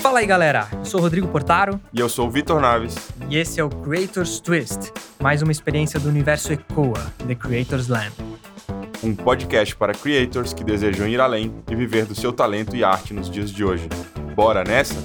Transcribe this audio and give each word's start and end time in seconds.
Fala 0.00 0.20
aí, 0.20 0.26
galera. 0.26 0.68
Eu 0.72 0.84
sou 0.84 1.00
o 1.00 1.02
Rodrigo 1.02 1.28
Portaro 1.28 1.80
E 1.92 2.00
eu 2.00 2.08
sou 2.08 2.26
o 2.26 2.30
Vitor 2.30 2.60
Naves. 2.60 3.10
e 3.28 3.36
esse 3.36 3.60
é 3.60 3.64
o 3.64 3.68
Creators 3.68 4.40
Twist, 4.40 4.92
mais 5.20 5.42
uma 5.42 5.52
experiência 5.52 5.98
do 6.00 6.08
universo 6.08 6.52
ECOA, 6.52 7.12
The 7.26 7.34
Creators 7.34 7.88
Land. 7.88 8.12
um 9.02 9.14
podcast 9.14 9.74
para 9.76 9.94
creators 9.94 10.52
que 10.52 10.62
desejam 10.64 11.06
ir 11.08 11.20
além 11.20 11.54
e 11.70 11.74
viver 11.74 12.04
do 12.06 12.14
seu 12.14 12.32
talento 12.32 12.76
e 12.76 12.84
arte 12.84 13.14
nos 13.14 13.30
dias 13.30 13.50
de 13.50 13.64
hoje. 13.64 13.88
Bora 14.34 14.62
nessa? 14.64 15.02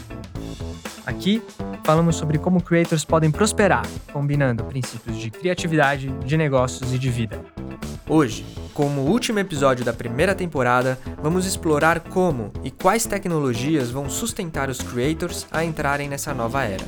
Aqui 1.06 1.42
falamos 1.84 2.16
sobre 2.16 2.38
como 2.38 2.62
creators 2.62 3.06
podem 3.06 3.30
prosperar, 3.32 3.86
combinando 4.12 4.64
princípios 4.66 5.18
de 5.18 5.30
criatividade, 5.30 6.10
de 6.26 6.36
negócios 6.38 6.94
e 6.94 6.98
de 7.00 7.10
vida. 7.10 7.40
Hoje, 8.08 8.46
como 8.76 9.04
último 9.04 9.40
episódio 9.40 9.86
da 9.86 9.94
primeira 9.94 10.36
temporada, 10.36 11.00
vamos 11.24 11.46
explorar 11.46 12.02
como 12.02 12.52
e 12.62 12.70
quais 12.70 13.06
tecnologias 13.06 13.90
vão 13.90 14.10
sustentar 14.10 14.70
os 14.70 14.80
creators 14.80 15.48
a 15.50 15.64
entrarem 15.64 16.10
nessa 16.10 16.34
nova 16.34 16.62
era. 16.66 16.84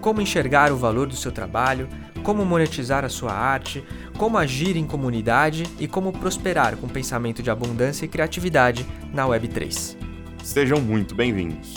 Como 0.00 0.22
enxergar 0.22 0.72
o 0.72 0.76
valor 0.76 1.06
do 1.06 1.14
seu 1.14 1.30
trabalho, 1.30 1.86
como 2.22 2.46
monetizar 2.46 3.04
a 3.04 3.10
sua 3.10 3.32
arte, 3.32 3.84
como 4.16 4.38
agir 4.38 4.74
em 4.74 4.86
comunidade 4.86 5.64
e 5.78 5.86
como 5.86 6.14
prosperar 6.14 6.78
com 6.78 6.88
pensamento 6.88 7.42
de 7.42 7.50
abundância 7.50 8.06
e 8.06 8.08
criatividade 8.08 8.86
na 9.12 9.26
Web3. 9.26 9.98
Sejam 10.42 10.80
muito 10.80 11.14
bem-vindos. 11.14 11.74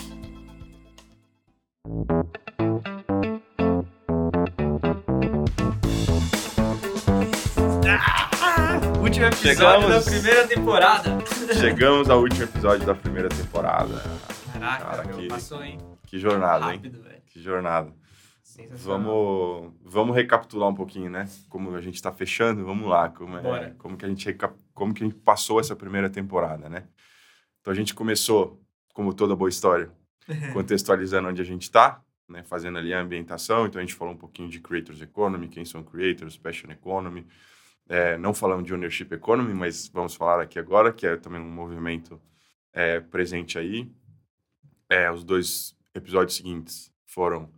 Último 9.07 9.25
episódio 9.25 9.55
Chegamos. 9.55 9.89
da 9.89 10.01
primeira 10.11 10.47
temporada. 10.49 11.17
Chegamos 11.57 12.09
ao 12.09 12.19
último 12.19 12.43
episódio 12.43 12.85
da 12.85 12.93
primeira 12.93 13.29
temporada. 13.29 14.03
Caraca, 14.51 14.83
Cara, 14.83 15.03
meu, 15.05 15.17
que- 15.17 15.27
passou, 15.29 15.63
hein? 15.63 15.77
Que 16.05 16.19
jornada, 16.19 16.65
hein? 16.65 16.75
Rápido, 16.75 17.01
velho. 17.01 17.21
Que 17.25 17.41
jornada. 17.41 17.93
Vamos, 18.71 19.71
vamos 19.81 20.13
recapitular 20.13 20.67
um 20.67 20.75
pouquinho, 20.75 21.09
né? 21.09 21.25
Como 21.47 21.73
a 21.73 21.79
gente 21.79 21.95
está 21.95 22.11
fechando, 22.11 22.65
vamos 22.65 22.89
lá. 22.89 23.07
Como, 23.07 23.37
é, 23.37 23.73
como, 23.77 23.95
que 23.95 24.03
a 24.03 24.09
gente 24.09 24.37
como 24.73 24.93
que 24.93 25.03
a 25.03 25.07
gente 25.07 25.17
passou 25.19 25.61
essa 25.61 25.73
primeira 25.73 26.09
temporada, 26.09 26.67
né? 26.67 26.83
Então 27.61 27.71
a 27.71 27.75
gente 27.75 27.95
começou, 27.95 28.61
como 28.93 29.13
toda 29.13 29.37
boa 29.37 29.49
história, 29.49 29.89
contextualizando 30.51 31.29
onde 31.29 31.41
a 31.41 31.45
gente 31.45 31.61
está, 31.61 32.01
né? 32.27 32.43
Fazendo 32.43 32.77
ali 32.77 32.93
a 32.93 32.99
ambientação. 32.99 33.67
Então 33.67 33.79
a 33.79 33.85
gente 33.85 33.95
falou 33.95 34.13
um 34.13 34.17
pouquinho 34.17 34.49
de 34.49 34.59
Creators 34.59 35.01
Economy, 35.01 35.47
quem 35.47 35.63
são 35.63 35.81
creators, 35.81 36.35
Passion 36.35 36.69
Economy. 36.71 37.25
É, 37.89 38.17
não 38.17 38.33
falamos 38.33 38.65
de 38.65 38.73
Ownership 38.73 39.07
Economy, 39.11 39.53
mas 39.53 39.87
vamos 39.87 40.13
falar 40.13 40.41
aqui 40.41 40.59
agora, 40.59 40.91
que 40.91 41.07
é 41.07 41.15
também 41.15 41.39
um 41.39 41.49
movimento 41.49 42.21
é, 42.73 42.99
presente 42.99 43.57
aí. 43.57 43.89
É, 44.89 45.09
os 45.11 45.23
dois 45.23 45.75
episódios 45.93 46.35
seguintes 46.35 46.91
foram 47.05 47.49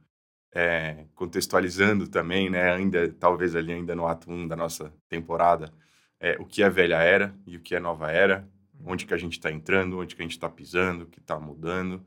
é, 0.52 1.06
contextualizando 1.16 2.08
também, 2.08 2.50
né, 2.50 2.74
ainda 2.74 3.12
talvez 3.14 3.56
ali 3.56 3.74
ainda 3.74 3.96
no 3.96 4.08
ato 4.08 4.32
1 4.32 4.48
da 4.48 4.56
nossa 4.56 4.94
temporada, 5.08 5.72
é, 6.20 6.38
o 6.40 6.46
que 6.46 6.64
é 6.64 6.70
velha 6.70 6.98
era 6.98 7.36
e 7.46 7.56
o 7.58 7.62
que 7.62 7.76
é 7.76 7.80
nova 7.80 8.12
era, 8.12 8.48
onde 8.84 9.06
que 9.06 9.14
a 9.14 9.18
gente 9.18 9.34
está 9.34 9.52
entrando, 9.52 10.00
onde 10.00 10.16
que 10.16 10.22
a 10.22 10.26
gente 10.26 10.34
está 10.34 10.50
pisando, 10.50 11.04
o 11.04 11.08
que 11.08 11.20
está 11.20 11.40
mudando, 11.40 12.06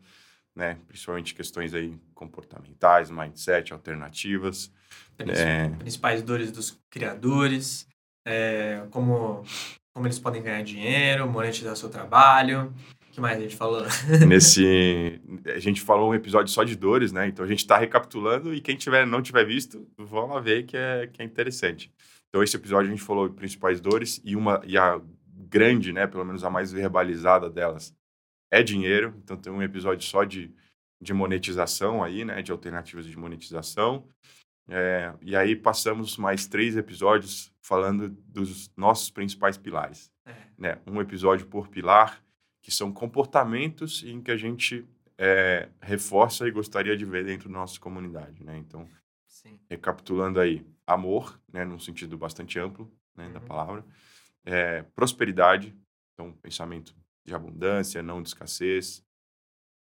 né, 0.54 0.78
principalmente 0.86 1.34
questões 1.34 1.72
aí 1.74 1.98
comportamentais, 2.14 3.10
mindset, 3.10 3.72
alternativas. 3.72 4.72
É. 5.18 5.68
Principais 5.70 6.22
dores 6.22 6.50
dos 6.50 6.78
criadores, 6.90 7.86
é, 8.24 8.82
como, 8.90 9.44
como 9.94 10.06
eles 10.06 10.18
podem 10.18 10.42
ganhar 10.42 10.62
dinheiro, 10.62 11.28
monetizar 11.28 11.76
seu 11.76 11.88
trabalho. 11.88 12.72
O 13.08 13.12
que 13.12 13.20
mais 13.20 13.38
a 13.38 13.42
gente 13.42 13.56
falou? 13.56 13.82
Nesse, 14.26 15.20
a 15.46 15.58
gente 15.58 15.80
falou 15.80 16.10
um 16.10 16.14
episódio 16.14 16.52
só 16.52 16.64
de 16.64 16.74
dores, 16.74 17.12
né? 17.12 17.26
Então 17.26 17.44
a 17.44 17.48
gente 17.48 17.58
está 17.58 17.76
recapitulando 17.76 18.54
e 18.54 18.60
quem 18.60 18.74
tiver 18.74 19.06
não 19.06 19.20
tiver 19.20 19.44
visto, 19.44 19.86
vão 19.98 20.28
lá 20.28 20.40
ver 20.40 20.64
que 20.64 20.76
é, 20.76 21.06
que 21.06 21.20
é 21.20 21.24
interessante. 21.24 21.92
Então 22.28 22.42
esse 22.42 22.56
episódio 22.56 22.88
a 22.88 22.90
gente 22.90 23.04
falou 23.04 23.28
de 23.28 23.34
principais 23.34 23.80
dores 23.80 24.18
e 24.24 24.34
uma 24.34 24.62
e 24.64 24.78
a 24.78 24.98
grande, 25.26 25.92
né, 25.92 26.06
pelo 26.06 26.24
menos 26.24 26.42
a 26.42 26.48
mais 26.48 26.72
verbalizada 26.72 27.50
delas 27.50 27.94
é 28.50 28.62
dinheiro. 28.62 29.14
Então 29.22 29.36
tem 29.36 29.52
um 29.52 29.62
episódio 29.62 30.08
só 30.08 30.24
de, 30.24 30.50
de 31.00 31.12
monetização 31.12 32.02
aí, 32.02 32.24
né, 32.24 32.40
de 32.40 32.50
alternativas 32.50 33.04
de 33.04 33.18
monetização. 33.18 34.08
É, 34.70 35.12
e 35.20 35.36
aí 35.36 35.54
passamos 35.54 36.16
mais 36.16 36.46
três 36.46 36.78
episódios 36.78 37.51
falando 37.62 38.08
dos 38.10 38.70
nossos 38.76 39.08
principais 39.10 39.56
pilares, 39.56 40.10
É, 40.26 40.34
né? 40.58 40.78
Um 40.86 41.00
episódio 41.00 41.46
por 41.46 41.68
pilar 41.68 42.22
que 42.60 42.70
são 42.70 42.92
comportamentos 42.92 44.02
em 44.04 44.20
que 44.20 44.30
a 44.30 44.36
gente 44.36 44.86
é, 45.18 45.68
reforça 45.80 46.46
e 46.46 46.50
gostaria 46.50 46.96
de 46.96 47.04
ver 47.04 47.24
dentro 47.24 47.48
da 47.48 47.54
nossa 47.58 47.78
comunidade, 47.78 48.42
né? 48.44 48.56
Então, 48.58 48.88
sim. 49.26 49.58
recapitulando 49.70 50.40
aí, 50.40 50.66
amor, 50.86 51.40
né, 51.52 51.64
num 51.64 51.78
sentido 51.78 52.16
bastante 52.18 52.58
amplo, 52.58 52.90
né, 53.16 53.28
da 53.30 53.38
Uhum. 53.40 53.46
palavra, 53.46 53.84
é, 54.44 54.82
prosperidade, 54.94 55.74
então 56.14 56.32
pensamento 56.32 56.94
de 57.24 57.34
abundância, 57.34 58.02
não 58.02 58.20
de 58.22 58.28
escassez. 58.28 59.04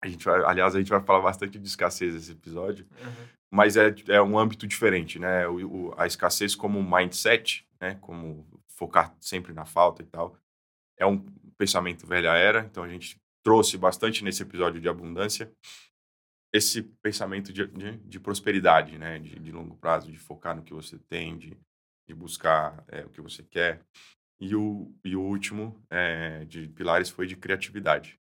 A 0.01 0.07
gente 0.09 0.25
vai, 0.25 0.45
aliás, 0.45 0.75
a 0.75 0.79
gente 0.79 0.91
vai 0.91 1.01
falar 1.03 1.21
bastante 1.21 1.59
de 1.59 1.67
escassez 1.67 2.15
nesse 2.15 2.33
episódio, 2.33 2.87
Uhum. 3.01 3.27
Mas 3.51 3.77
é, 3.77 3.95
é 4.09 4.21
um 4.23 4.39
âmbito 4.39 4.67
diferente, 4.67 5.19
né? 5.19 5.47
O, 5.49 5.89
o- 5.91 5.95
a 5.99 6.07
escassez 6.07 6.55
como 6.55 6.83
mindset, 6.83 7.67
né? 7.81 7.97
Como 8.01 8.47
focar 8.69 9.15
sempre 9.21 9.53
na 9.53 9.65
falta 9.65 10.03
e 10.03 10.07
tal, 10.07 10.37
é 10.99 11.07
um 11.07 11.25
pensamento 11.59 12.07
velha 12.07 12.35
era. 12.37 12.61
Então 12.71 12.85
a 12.85 12.89
gente 12.89 13.19
trouxe 13.45 13.79
bastante 13.79 14.25
nesse 14.25 14.43
episódio 14.43 14.81
de 14.81 14.89
abundância 14.89 15.53
esse 16.53 16.83
pensamento 17.03 17.53
de, 17.53 17.67
de, 17.67 17.97
de 17.99 18.21
prosperidade, 18.21 18.99
né? 18.99 19.19
De, 19.19 19.39
de 19.39 19.53
longo 19.53 19.77
prazo, 19.77 20.11
de 20.11 20.19
focar 20.19 20.57
no 20.57 20.63
que 20.63 20.73
você 20.73 20.99
tem, 21.09 21.37
de, 21.37 21.57
de 22.09 22.15
buscar 22.15 22.85
é, 22.89 23.05
o 23.05 23.11
que 23.11 23.21
você 23.21 23.43
quer. 23.43 23.81
E 24.41 24.55
o, 24.55 24.95
e 25.05 25.17
o 25.17 25.23
último 25.23 25.83
é, 25.91 26.45
de 26.47 26.69
pilares 26.69 27.11
foi 27.11 27.27
de 27.27 27.37
criatividade 27.37 28.19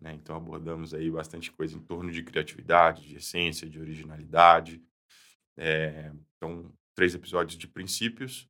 Né? 0.00 0.14
Então 0.14 0.36
abordamos 0.36 0.92
aí 0.92 1.10
bastante 1.10 1.50
coisa 1.52 1.76
em 1.76 1.80
torno 1.80 2.10
de 2.10 2.22
criatividade, 2.22 3.06
de 3.06 3.16
essência, 3.16 3.68
de 3.68 3.80
originalidade. 3.80 4.82
É, 5.56 6.12
então, 6.36 6.72
três 6.94 7.14
episódios 7.14 7.56
de 7.56 7.68
princípios. 7.68 8.48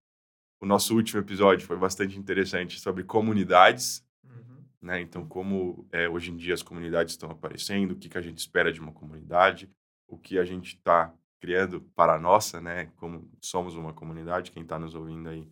O 0.61 0.67
nosso 0.67 0.95
último 0.95 1.21
episódio 1.21 1.67
foi 1.67 1.77
bastante 1.77 2.19
interessante 2.19 2.81
sobre 2.81 3.05
comunidades, 3.05 4.05
Uhum. 4.25 4.65
né? 4.81 5.01
Então, 5.01 5.27
como 5.29 5.87
é, 5.93 6.09
hoje 6.09 6.31
em 6.31 6.37
dia 6.37 6.55
as 6.55 6.63
comunidades 6.63 7.13
estão 7.13 7.31
aparecendo, 7.31 7.93
o 7.93 7.97
que, 7.97 8.09
que 8.09 8.19
a 8.19 8.23
gente 8.23 8.39
espera 8.39 8.73
de 8.73 8.81
uma 8.81 8.93
comunidade, 8.93 9.71
o 10.09 10.17
que 10.19 10.39
a 10.39 10.45
gente 10.45 10.77
está 10.77 11.15
criando 11.39 11.83
para 11.95 12.15
a 12.15 12.19
nossa, 12.19 12.61
né? 12.61 12.87
Como 12.97 13.31
somos 13.43 13.75
uma 13.77 13.93
comunidade, 13.93 14.51
quem 14.51 14.63
está 14.63 14.79
nos 14.79 14.95
ouvindo 14.95 15.29
aí 15.29 15.47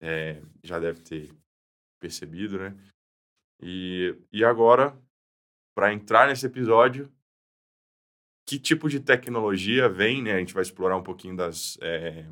é, 0.00 0.40
já 0.62 0.78
deve 0.78 1.00
ter 1.00 1.34
percebido, 1.98 2.58
né? 2.58 2.76
E, 3.60 4.16
e 4.32 4.44
agora, 4.44 4.96
para 5.74 5.92
entrar 5.92 6.28
nesse 6.28 6.46
episódio, 6.46 7.12
que 8.46 8.58
tipo 8.58 8.88
de 8.88 9.00
tecnologia 9.00 9.88
vem, 9.88 10.22
né? 10.22 10.34
A 10.34 10.38
gente 10.38 10.54
vai 10.54 10.62
explorar 10.62 10.96
um 10.96 11.02
pouquinho 11.02 11.36
das, 11.36 11.78
é, 11.80 12.26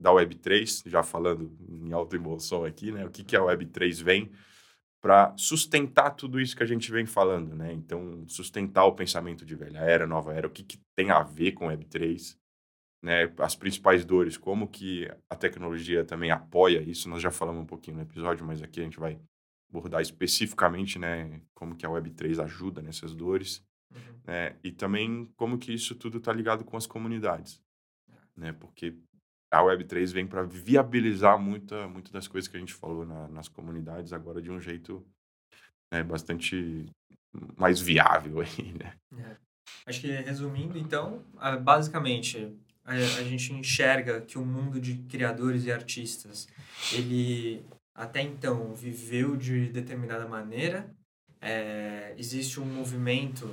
da 0.00 0.10
Web3, 0.10 0.88
já 0.88 1.02
falando 1.02 1.56
em 1.68 1.92
alta 1.92 2.16
emoção 2.16 2.64
aqui, 2.64 2.92
né? 2.92 3.04
O 3.04 3.10
que, 3.10 3.24
que 3.24 3.36
a 3.36 3.40
Web3 3.40 4.02
vem 4.02 4.30
para 5.00 5.36
sustentar 5.36 6.10
tudo 6.10 6.40
isso 6.40 6.56
que 6.56 6.62
a 6.62 6.66
gente 6.66 6.90
vem 6.90 7.06
falando, 7.06 7.54
né? 7.54 7.72
Então, 7.72 8.24
sustentar 8.28 8.84
o 8.84 8.94
pensamento 8.94 9.44
de 9.44 9.54
velha 9.54 9.78
era, 9.78 10.06
nova 10.06 10.32
era, 10.32 10.46
o 10.46 10.50
que, 10.50 10.64
que 10.64 10.80
tem 10.96 11.10
a 11.10 11.22
ver 11.22 11.52
com 11.52 11.66
Web3, 11.66 12.36
né? 13.02 13.32
As 13.38 13.54
principais 13.54 14.04
dores, 14.04 14.36
como 14.36 14.68
que 14.68 15.08
a 15.30 15.36
tecnologia 15.36 16.04
também 16.04 16.30
apoia 16.30 16.80
isso, 16.82 17.08
nós 17.08 17.22
já 17.22 17.30
falamos 17.30 17.62
um 17.62 17.66
pouquinho 17.66 17.96
no 17.96 18.02
episódio, 18.02 18.46
mas 18.46 18.62
aqui 18.62 18.80
a 18.80 18.84
gente 18.84 18.98
vai 18.98 19.20
abordar 19.70 20.00
especificamente, 20.00 20.98
né? 20.98 21.40
Como 21.54 21.76
que 21.76 21.84
a 21.86 21.88
Web3 21.90 22.42
ajuda 22.42 22.80
nessas 22.82 23.14
dores, 23.14 23.62
Uhum. 23.94 24.20
né? 24.26 24.56
E 24.62 24.70
também 24.70 25.26
como 25.36 25.58
que 25.58 25.72
isso 25.72 25.94
tudo 25.94 26.18
está 26.18 26.32
ligado 26.32 26.64
com 26.64 26.76
as 26.76 26.86
comunidades, 26.86 27.60
né? 28.36 28.52
Porque 28.52 28.94
a 29.50 29.60
Web3 29.62 30.12
vem 30.12 30.26
para 30.26 30.42
viabilizar 30.42 31.38
muita, 31.38 31.88
muitas 31.88 32.12
das 32.12 32.28
coisas 32.28 32.48
que 32.48 32.56
a 32.56 32.60
gente 32.60 32.74
falou 32.74 33.06
na- 33.06 33.28
nas 33.28 33.48
comunidades 33.48 34.12
agora 34.12 34.42
de 34.42 34.50
um 34.50 34.60
jeito 34.60 35.06
né, 35.90 36.02
bastante 36.02 36.84
mais 37.56 37.80
viável 37.80 38.40
aí, 38.40 38.72
né? 38.72 38.94
É. 39.16 39.36
Acho 39.86 40.02
que 40.02 40.06
resumindo, 40.08 40.76
então, 40.78 41.22
basicamente, 41.62 42.54
a, 42.84 42.92
a 42.92 43.24
gente 43.24 43.52
enxerga 43.54 44.20
que 44.20 44.36
o 44.38 44.44
mundo 44.44 44.78
de 44.80 44.98
criadores 45.08 45.64
e 45.64 45.72
artistas, 45.72 46.46
ele 46.92 47.64
até 47.98 48.22
então 48.22 48.72
viveu 48.72 49.36
de 49.36 49.68
determinada 49.68 50.26
maneira. 50.26 50.88
É, 51.40 52.14
existe 52.16 52.60
um 52.60 52.64
movimento 52.64 53.52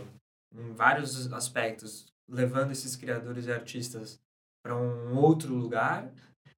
em 0.53 0.71
vários 0.71 1.31
aspectos 1.33 2.06
levando 2.30 2.71
esses 2.71 2.95
criadores 2.95 3.47
e 3.47 3.51
artistas 3.51 4.21
para 4.63 4.75
um 4.75 5.15
outro 5.15 5.53
lugar. 5.53 6.12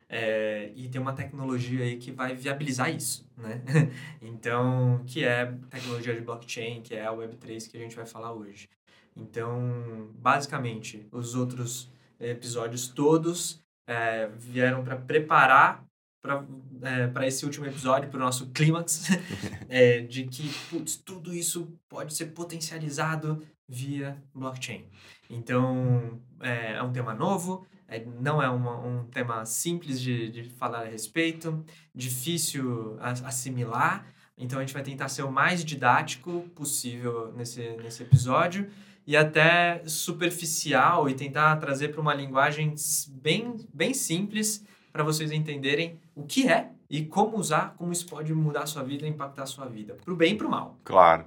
É, 0.10 0.72
e 0.76 0.88
tem 0.90 1.02
uma 1.02 1.14
tecnologia 1.14 1.84
aí 1.84 1.98
que 1.98 2.12
vai 2.12 2.36
viabilizar 2.36 2.94
isso, 2.94 3.26
né? 3.36 3.62
então, 4.22 5.04
que 5.06 5.24
é 5.24 5.46
tecnologia 5.70 6.14
de 6.14 6.22
blockchain, 6.22 6.82
que 6.82 6.94
é 6.94 7.06
a 7.06 7.12
Web3 7.12 7.70
que 7.70 7.78
a 7.78 7.82
gente 7.82 7.96
vai 7.96 8.06
falar 8.06 8.34
hoje. 8.34 8.70
Então, 9.16 10.10
basicamente, 10.16 11.08
os 11.12 11.36
outros 11.36 11.90
episódios 12.20 12.88
todos 12.88 13.62
é, 13.88 14.28
vieram 14.28 14.84
para 14.84 14.96
preparar 14.98 15.88
para 16.22 16.46
é, 17.22 17.28
esse 17.28 17.46
último 17.46 17.66
episódio, 17.66 18.10
para 18.10 18.18
o 18.18 18.24
nosso 18.24 18.48
clímax, 18.52 19.10
é, 19.70 20.02
de 20.02 20.26
que 20.26 20.50
putz, 20.70 20.98
tudo 20.98 21.34
isso 21.34 21.78
pode 21.88 22.14
ser 22.14 22.28
potencializado 22.28 23.44
via 23.68 24.22
blockchain. 24.34 24.86
Então, 25.30 26.22
é, 26.42 26.74
é 26.74 26.84
um 26.84 26.92
tema 26.92 27.14
novo, 27.14 27.66
é, 27.88 28.04
não 28.06 28.42
é 28.42 28.50
uma, 28.50 28.78
um 28.80 29.06
tema 29.06 29.46
simples 29.46 30.00
de, 30.00 30.30
de 30.30 30.44
falar 30.44 30.82
a 30.82 30.90
respeito, 30.90 31.66
difícil 31.94 32.98
assimilar, 33.00 34.06
então 34.38 34.60
a 34.60 34.62
gente 34.62 34.74
vai 34.74 34.84
tentar 34.84 35.10
ser 35.10 35.24
o 35.24 35.32
mais 35.32 35.66
didático 35.66 36.42
possível 36.56 37.34
nesse, 37.34 37.76
nesse 37.78 38.04
episódio 38.04 38.70
e 39.06 39.16
até 39.16 39.82
superficial 39.86 41.10
e 41.10 41.16
tentar 41.16 41.56
trazer 41.56 41.90
para 41.90 42.02
uma 42.02 42.14
linguagem 42.14 42.76
bem, 43.10 43.56
bem 43.74 43.94
simples 43.94 44.64
para 44.92 45.04
vocês 45.04 45.32
entenderem 45.32 46.00
o 46.18 46.26
que 46.26 46.50
é 46.50 46.72
e 46.90 47.06
como 47.06 47.38
usar, 47.38 47.76
como 47.78 47.92
isso 47.92 48.08
pode 48.08 48.34
mudar 48.34 48.64
a 48.64 48.66
sua 48.66 48.84
vida 48.84 49.08
impactar 49.08 49.44
a 49.44 49.46
sua 49.46 49.66
vida, 49.68 49.96
para 50.04 50.14
o 50.14 50.18
bem 50.18 50.34
e 50.34 50.38
para 50.38 50.48
o 50.48 50.50
mal. 50.50 50.80
Claro. 50.84 51.26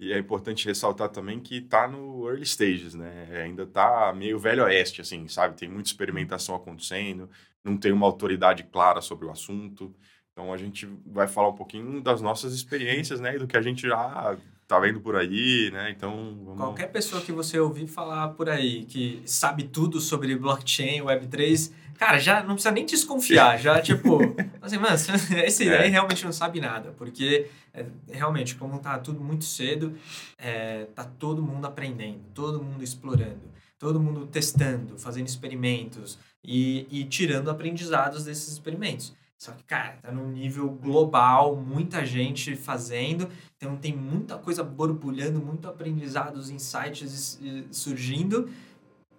E 0.00 0.12
é 0.12 0.18
importante 0.18 0.66
ressaltar 0.66 1.10
também 1.10 1.38
que 1.38 1.58
está 1.58 1.86
no 1.86 2.28
early 2.28 2.44
stages, 2.44 2.94
né? 2.94 3.28
É, 3.30 3.42
ainda 3.42 3.62
está 3.62 4.12
meio 4.12 4.38
velho 4.38 4.64
oeste, 4.64 5.00
assim, 5.00 5.28
sabe? 5.28 5.56
Tem 5.56 5.68
muita 5.68 5.90
experimentação 5.90 6.56
acontecendo, 6.56 7.30
não 7.62 7.76
tem 7.76 7.92
uma 7.92 8.06
autoridade 8.06 8.64
clara 8.64 9.00
sobre 9.00 9.26
o 9.26 9.30
assunto. 9.30 9.94
Então 10.32 10.52
a 10.52 10.56
gente 10.56 10.88
vai 11.06 11.28
falar 11.28 11.50
um 11.50 11.54
pouquinho 11.54 12.00
das 12.00 12.20
nossas 12.20 12.52
experiências, 12.54 13.20
né? 13.20 13.36
E 13.36 13.38
do 13.38 13.46
que 13.46 13.56
a 13.56 13.62
gente 13.62 13.86
já 13.86 14.36
tá 14.66 14.78
vendo 14.78 15.00
por 15.00 15.16
aí, 15.16 15.70
né? 15.72 15.90
Então, 15.90 16.38
vamos... 16.44 16.56
qualquer 16.56 16.86
pessoa 16.90 17.20
que 17.20 17.32
você 17.32 17.58
ouvir 17.58 17.86
falar 17.86 18.28
por 18.28 18.48
aí 18.48 18.84
que 18.84 19.22
sabe 19.26 19.64
tudo 19.64 20.00
sobre 20.00 20.34
blockchain, 20.36 21.00
Web3, 21.02 21.72
cara, 21.98 22.18
já 22.18 22.40
não 22.42 22.54
precisa 22.54 22.70
nem 22.72 22.86
desconfiar, 22.86 23.58
já 23.58 23.80
tipo, 23.82 24.18
assim, 24.60 24.78
mano, 24.78 24.96
esse 25.44 25.68
é. 25.68 25.82
aí 25.82 25.90
realmente 25.90 26.24
não 26.24 26.32
sabe 26.32 26.60
nada, 26.60 26.92
porque 26.96 27.48
é, 27.72 27.84
realmente, 28.10 28.54
como 28.54 28.78
tá 28.78 28.98
tudo 28.98 29.20
muito 29.20 29.44
cedo, 29.44 29.94
é, 30.38 30.86
tá 30.94 31.04
todo 31.04 31.42
mundo 31.42 31.66
aprendendo, 31.66 32.20
todo 32.34 32.62
mundo 32.62 32.82
explorando, 32.82 33.52
todo 33.78 34.00
mundo 34.00 34.26
testando, 34.26 34.98
fazendo 34.98 35.26
experimentos 35.26 36.18
e, 36.42 36.86
e 36.90 37.04
tirando 37.04 37.50
aprendizados 37.50 38.24
desses 38.24 38.52
experimentos. 38.52 39.14
Só 39.42 39.50
que, 39.50 39.64
cara, 39.64 39.96
tá 40.00 40.12
num 40.12 40.30
nível 40.30 40.68
global, 40.70 41.56
muita 41.56 42.06
gente 42.06 42.54
fazendo, 42.54 43.28
então 43.56 43.76
tem 43.76 43.92
muita 43.92 44.38
coisa 44.38 44.62
borbulhando, 44.62 45.40
muito 45.40 45.66
aprendizados, 45.66 46.48
insights 46.48 47.40
surgindo. 47.72 48.48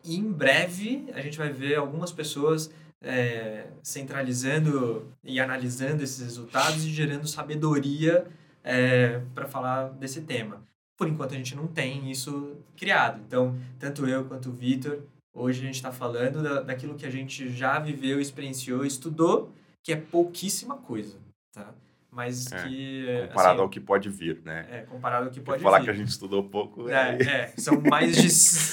E 0.02 0.16
em 0.16 0.32
breve 0.32 1.10
a 1.14 1.20
gente 1.20 1.38
vai 1.38 1.52
ver 1.52 1.76
algumas 1.76 2.10
pessoas 2.14 2.72
é, 3.02 3.68
centralizando 3.84 5.12
e 5.26 5.42
analisando 5.42 6.02
esses 6.02 6.24
resultados 6.24 6.86
e 6.86 6.90
gerando 6.90 7.28
sabedoria 7.28 8.26
é, 8.64 9.20
para 9.36 9.46
falar 9.46 9.90
desse 9.90 10.22
tema. 10.22 10.64
Por 10.98 11.10
enquanto 11.10 11.34
a 11.34 11.38
gente 11.38 11.54
não 11.54 11.68
tem 11.68 12.10
isso 12.10 12.56
criado. 12.78 13.22
Então, 13.28 13.60
tanto 13.78 14.08
eu 14.08 14.24
quanto 14.24 14.52
o 14.52 14.54
Vitor, 14.54 15.00
hoje 15.34 15.60
a 15.60 15.66
gente 15.66 15.76
está 15.76 15.92
falando 15.92 16.42
da, 16.42 16.62
daquilo 16.62 16.96
que 16.96 17.06
a 17.06 17.12
gente 17.12 17.50
já 17.50 17.78
viveu, 17.78 18.22
experienciou, 18.22 18.86
estudou 18.86 19.52
que 19.84 19.92
é 19.92 19.96
pouquíssima 19.98 20.78
coisa, 20.78 21.20
tá? 21.52 21.74
Mas 22.10 22.52
é, 22.52 22.64
que... 22.64 23.06
Comparado 23.30 23.54
assim, 23.54 23.62
ao 23.62 23.70
que 23.70 23.80
pode 23.80 24.08
vir, 24.08 24.40
né? 24.46 24.68
É, 24.70 24.82
comparado 24.82 25.26
ao 25.26 25.32
que 25.32 25.40
pode 25.40 25.64
falar 25.64 25.80
vir. 25.80 25.86
que 25.86 25.90
a 25.90 25.94
gente 25.94 26.10
estudou 26.10 26.44
pouco... 26.44 26.88
É, 26.88 27.18
é, 27.18 27.24
é 27.24 27.54
são 27.58 27.82
mais 27.82 28.16
de... 28.16 28.28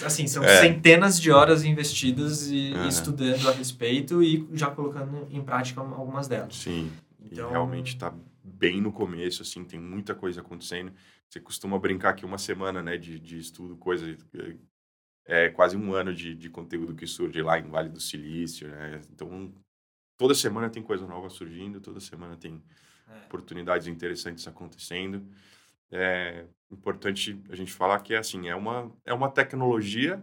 assim, 0.05 0.27
são 0.27 0.45
é. 0.45 0.61
centenas 0.61 1.19
de 1.19 1.31
horas 1.31 1.65
investidas 1.65 2.51
e, 2.51 2.75
uhum. 2.75 2.87
estudando 2.87 3.49
a 3.49 3.53
respeito 3.53 4.23
e 4.23 4.47
já 4.53 4.71
colocando 4.71 5.27
em 5.31 5.43
prática 5.43 5.81
algumas 5.81 6.29
delas. 6.29 6.55
Sim, 6.55 6.93
então, 7.19 7.49
e 7.49 7.51
realmente 7.51 7.95
está 7.95 8.15
bem 8.45 8.79
no 8.79 8.93
começo, 8.93 9.41
assim, 9.41 9.65
tem 9.65 9.81
muita 9.81 10.15
coisa 10.15 10.43
acontecendo. 10.43 10.93
Você 11.27 11.41
costuma 11.41 11.79
brincar 11.79 12.13
que 12.13 12.27
uma 12.27 12.39
semana, 12.39 12.83
né, 12.83 12.99
de, 12.99 13.19
de 13.19 13.39
estudo, 13.39 13.75
coisa... 13.77 14.17
É 15.27 15.49
quase 15.49 15.77
um 15.77 15.95
ano 15.95 16.13
de, 16.13 16.35
de 16.35 16.51
conteúdo 16.51 16.95
que 16.95 17.07
surge 17.07 17.41
lá 17.41 17.59
em 17.59 17.69
Vale 17.69 17.89
do 17.89 18.01
Silício, 18.01 18.69
né? 18.69 19.01
Então, 19.13 19.53
toda 20.21 20.35
semana 20.35 20.69
tem 20.69 20.83
coisa 20.83 21.07
nova 21.07 21.31
surgindo, 21.31 21.81
toda 21.81 21.99
semana 21.99 22.37
tem 22.37 22.63
é. 23.09 23.25
oportunidades 23.25 23.87
interessantes 23.87 24.47
acontecendo. 24.47 25.27
É 25.91 26.45
importante 26.71 27.43
a 27.49 27.57
gente 27.57 27.73
falar 27.73 28.01
que 28.01 28.13
é 28.13 28.19
assim, 28.19 28.47
é 28.47 28.55
uma, 28.55 28.93
é 29.07 29.15
uma 29.15 29.31
tecnologia 29.31 30.23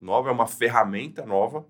nova, 0.00 0.30
é 0.30 0.32
uma 0.32 0.46
ferramenta 0.46 1.26
nova, 1.26 1.66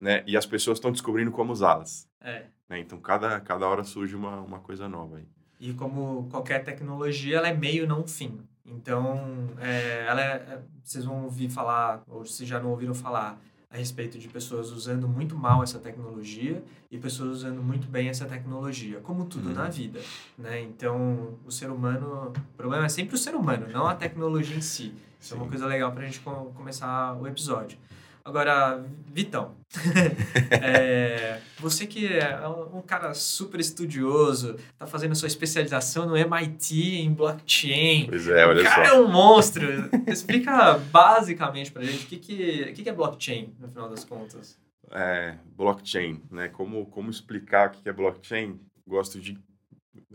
né? 0.00 0.24
E 0.26 0.34
as 0.34 0.46
pessoas 0.46 0.78
estão 0.78 0.90
descobrindo 0.90 1.30
como 1.30 1.52
usá-las. 1.52 2.08
É. 2.22 2.46
Né? 2.70 2.78
Então, 2.78 2.98
cada, 2.98 3.38
cada 3.42 3.68
hora 3.68 3.84
surge 3.84 4.16
uma, 4.16 4.40
uma 4.40 4.60
coisa 4.60 4.88
nova 4.88 5.18
aí. 5.18 5.28
E 5.60 5.74
como 5.74 6.26
qualquer 6.30 6.64
tecnologia, 6.64 7.36
ela 7.36 7.48
é 7.48 7.54
meio, 7.54 7.86
não 7.86 8.06
fim. 8.06 8.40
Então, 8.64 9.50
é, 9.60 10.06
ela 10.08 10.22
é, 10.22 10.34
é 10.36 10.62
vocês 10.82 11.04
vão 11.04 11.24
ouvir 11.24 11.50
falar, 11.50 12.02
ou 12.06 12.24
se 12.24 12.46
já 12.46 12.58
não 12.58 12.70
ouviram 12.70 12.94
falar, 12.94 13.38
a 13.74 13.76
respeito 13.76 14.20
de 14.20 14.28
pessoas 14.28 14.70
usando 14.70 15.08
muito 15.08 15.36
mal 15.36 15.60
essa 15.60 15.80
tecnologia 15.80 16.62
e 16.92 16.96
pessoas 16.96 17.30
usando 17.30 17.60
muito 17.60 17.88
bem 17.88 18.08
essa 18.08 18.24
tecnologia, 18.24 19.00
como 19.00 19.24
tudo 19.24 19.48
uhum. 19.48 19.54
na 19.54 19.68
vida, 19.68 20.00
né? 20.38 20.62
Então, 20.62 21.34
o 21.44 21.50
ser 21.50 21.68
humano, 21.70 22.28
o 22.28 22.56
problema 22.56 22.86
é 22.86 22.88
sempre 22.88 23.16
o 23.16 23.18
ser 23.18 23.34
humano, 23.34 23.66
não 23.72 23.88
a 23.88 23.96
tecnologia 23.96 24.56
em 24.56 24.60
si. 24.60 24.94
Isso 25.20 25.34
é 25.34 25.36
uma 25.36 25.48
coisa 25.48 25.66
legal 25.66 25.90
para 25.90 26.04
a 26.04 26.06
gente 26.06 26.20
começar 26.20 27.14
o 27.20 27.26
episódio. 27.26 27.76
Agora, 28.24 28.82
Vitão, 29.12 29.54
é, 30.50 31.42
você 31.58 31.86
que 31.86 32.06
é 32.06 32.48
um 32.48 32.80
cara 32.80 33.12
super 33.12 33.60
estudioso, 33.60 34.56
tá 34.78 34.86
fazendo 34.86 35.14
sua 35.14 35.28
especialização 35.28 36.06
no 36.06 36.16
MIT 36.16 37.00
em 37.00 37.12
blockchain. 37.12 38.06
Pois 38.06 38.26
é, 38.26 38.46
olha 38.46 38.62
o 38.62 38.64
cara 38.64 38.88
só. 38.88 38.94
é 38.94 38.98
um 38.98 39.08
monstro. 39.08 39.66
Explica 40.06 40.78
basicamente 40.90 41.70
pra 41.70 41.82
gente 41.82 42.06
o 42.06 42.08
que, 42.08 42.16
que, 42.16 42.72
que, 42.72 42.82
que 42.82 42.88
é 42.88 42.94
blockchain, 42.94 43.54
no 43.60 43.68
final 43.68 43.90
das 43.90 44.06
contas. 44.06 44.58
É, 44.90 45.36
blockchain, 45.54 46.22
né? 46.30 46.48
Como, 46.48 46.86
como 46.86 47.10
explicar 47.10 47.68
o 47.68 47.72
que 47.72 47.86
é 47.86 47.92
blockchain? 47.92 48.58
Gosto 48.86 49.20
de... 49.20 49.38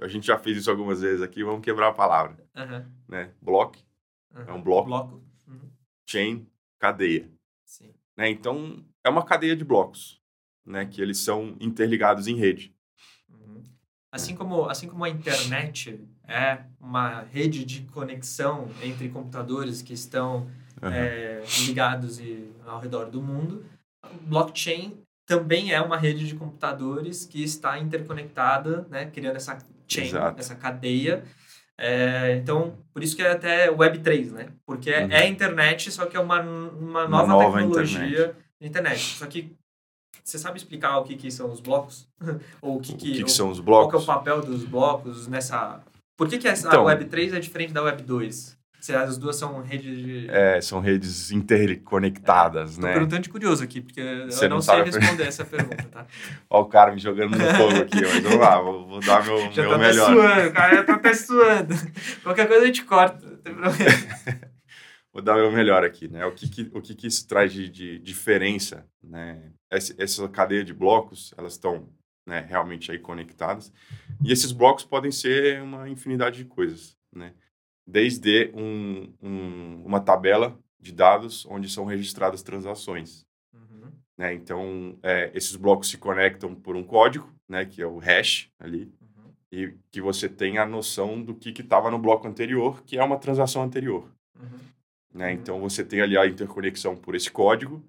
A 0.02 0.08
gente 0.08 0.26
já 0.26 0.40
fez 0.40 0.58
isso 0.58 0.72
algumas 0.72 1.02
vezes 1.02 1.22
aqui, 1.22 1.44
vamos 1.44 1.62
quebrar 1.62 1.90
a 1.90 1.94
palavra. 1.94 2.44
Uhum. 2.56 2.86
Né? 3.08 3.30
Block, 3.39 3.80
uhum. 4.36 4.44
é 4.48 4.51
um 4.51 4.62
bloco. 4.63 4.88
bloco. 4.88 5.24
Uhum. 5.48 5.70
Chain, 6.08 6.48
cadeia. 6.80 7.30
Sim. 7.66 7.94
Né? 8.20 8.30
Então, 8.30 8.84
é 9.02 9.10
uma 9.10 9.24
cadeia 9.24 9.56
de 9.56 9.64
blocos, 9.64 10.20
né? 10.66 10.86
que 10.86 11.02
eles 11.02 11.20
são 11.20 11.56
interligados 11.58 12.28
em 12.28 12.36
rede. 12.36 12.76
Uhum. 13.30 13.64
Assim, 14.12 14.36
como, 14.36 14.66
assim 14.66 14.90
como 14.90 15.06
a 15.06 15.10
internet 15.10 16.06
é 16.28 16.66
uma 16.82 17.22
rede 17.22 17.64
de 17.64 17.84
conexão 17.84 18.68
entre 18.84 19.08
computadores 19.08 19.82
que 19.82 19.94
estão 19.94 20.52
uhum. 20.82 20.90
é, 20.92 21.42
ligados 21.66 22.20
e, 22.20 22.52
ao 22.66 22.82
redor 22.82 23.06
do 23.06 23.22
mundo, 23.22 23.66
blockchain 24.24 25.02
também 25.26 25.72
é 25.72 25.80
uma 25.80 25.96
rede 25.96 26.28
de 26.28 26.36
computadores 26.36 27.24
que 27.24 27.42
está 27.42 27.80
interconectada, 27.80 28.86
né, 28.90 29.06
criando 29.06 29.38
essa 29.38 29.58
chain, 29.88 30.08
Exato. 30.08 30.40
essa 30.40 30.56
cadeia. 30.56 31.24
É, 31.81 32.36
então, 32.36 32.75
por 32.93 33.01
isso 33.01 33.15
que 33.15 33.21
é 33.21 33.31
até 33.31 33.71
Web3, 33.71 34.31
né? 34.31 34.50
Porque 34.65 34.91
uhum. 34.91 35.12
é 35.12 35.27
internet, 35.27 35.89
só 35.89 36.05
que 36.05 36.17
é 36.17 36.19
uma, 36.19 36.41
uma, 36.41 37.07
nova, 37.07 37.24
uma 37.24 37.25
nova 37.25 37.57
tecnologia 37.57 37.95
internet. 37.95 38.36
internet. 38.59 39.00
Só 39.17 39.25
que 39.27 39.55
você 40.21 40.38
sabe 40.38 40.57
explicar 40.57 40.98
o 40.98 41.03
que, 41.05 41.15
que 41.15 41.31
são 41.31 41.50
os 41.50 41.62
blocos? 41.62 42.05
Ou 42.62 42.75
o 42.77 42.81
que, 42.81 42.93
que, 42.95 43.12
o 43.12 43.13
que, 43.15 43.24
que 43.24 43.31
são 43.31 43.50
os 43.50 43.62
blocos? 43.62 44.03
Qual 44.03 44.17
é 44.17 44.19
o 44.19 44.19
papel 44.19 44.41
dos 44.41 44.65
blocos 44.65 45.25
nessa... 45.27 45.81
Por 46.17 46.27
que, 46.27 46.38
que 46.38 46.50
essa 46.50 46.67
então, 46.67 46.83
Web3 46.83 47.33
é 47.33 47.39
diferente 47.39 47.71
da 47.71 47.81
Web2? 47.81 48.59
Se 48.79 48.95
as 48.95 49.17
duas 49.17 49.36
são 49.36 49.62
redes 49.62 49.98
de... 49.98 50.29
É, 50.29 50.62
são 50.62 50.79
redes 50.79 51.31
interconectadas, 51.31 52.77
é, 52.77 52.81
né? 52.81 52.93
Perguntando 52.93 53.21
de 53.24 53.29
curioso 53.29 53.63
aqui, 53.63 53.81
porque 53.81 54.01
Você 54.25 54.45
eu 54.45 54.50
não, 54.50 54.57
não 54.57 54.62
sei 54.62 54.83
responder 54.83 55.24
essa 55.27 55.43
pergunta, 55.43 55.83
tá? 55.83 56.05
Olha 56.50 56.63
o 56.63 56.65
cara 56.65 56.91
me 56.93 57.00
jogando 57.00 57.38
no 57.38 57.45
fogo 57.55 57.77
aqui, 57.81 58.01
mas 58.01 58.24
vamos 58.24 58.39
lá, 58.39 58.62
vou, 58.62 58.88
vou 58.88 59.00
dar 59.01 59.25
meu, 59.25 59.51
já 59.51 59.63
meu 59.63 59.71
tá 59.71 59.77
melhor. 59.77 59.93
Já 59.93 60.13
suando, 60.15 60.48
o 60.48 60.53
cara 60.53 60.75
já 60.75 60.83
tá 60.83 60.93
até 60.93 61.13
suando. 61.13 61.75
Qualquer 62.24 62.48
coisa 62.48 62.63
a 62.63 62.67
gente 62.67 62.83
corta, 62.86 63.25
não 63.25 63.38
tem 63.38 63.53
problema. 63.53 63.91
vou 65.12 65.21
dar 65.21 65.36
meu 65.36 65.51
melhor 65.51 65.83
aqui, 65.83 66.07
né? 66.07 66.25
O 66.25 66.31
que, 66.31 66.50
que 66.50 66.71
o 66.74 66.81
que, 66.81 66.95
que 66.95 67.07
isso 67.07 67.27
traz 67.27 67.51
de, 67.51 67.69
de 67.69 68.00
diferença, 68.00 68.86
né? 69.03 69.51
Essa, 69.69 69.93
essa 69.98 70.27
cadeia 70.29 70.63
de 70.63 70.74
blocos, 70.74 71.33
elas 71.38 71.53
estão 71.53 71.89
né, 72.25 72.45
realmente 72.48 72.91
aí 72.91 73.00
conectadas. 73.00 73.74
E 74.24 74.31
esses 74.31 74.51
blocos 74.51 74.86
podem 74.86 75.12
ser 75.12 75.62
uma 75.62 75.89
infinidade 75.89 76.38
de 76.38 76.45
coisas, 76.45 76.95
né? 77.13 77.33
Desde 77.89 78.51
um, 78.53 79.12
um, 79.22 79.84
uma 79.84 80.00
tabela 80.00 80.58
de 80.79 80.91
dados 80.91 81.46
onde 81.48 81.67
são 81.67 81.86
registradas 81.86 82.43
transações. 82.43 83.25
Uhum. 83.51 83.91
Né? 84.15 84.34
Então, 84.34 84.98
é, 85.01 85.31
esses 85.34 85.55
blocos 85.55 85.89
se 85.89 85.98
conectam 85.98 86.53
por 86.53 86.75
um 86.75 86.84
código, 86.84 87.34
né, 87.48 87.65
que 87.65 87.81
é 87.81 87.88
o 87.88 87.98
hash 87.98 88.51
ali, 88.60 88.93
uhum. 89.01 89.34
e 89.51 89.74
que 89.91 90.00
você 90.00 90.29
tem 90.29 90.60
a 90.60 90.65
noção 90.65 91.22
do 91.22 91.34
que 91.34 91.50
estava 91.50 91.89
no 91.89 91.98
bloco 91.98 92.27
anterior, 92.27 92.84
que 92.84 92.98
é 92.98 93.03
uma 93.03 93.17
transação 93.17 93.63
anterior. 93.63 94.08
Uhum. 94.39 94.60
Né? 95.12 95.27
Uhum. 95.27 95.34
Então, 95.34 95.60
você 95.60 95.84
tem 95.84 96.01
ali 96.01 96.15
a 96.15 96.27
interconexão 96.27 96.96
por 96.96 97.15
esse 97.15 97.31
código 97.31 97.84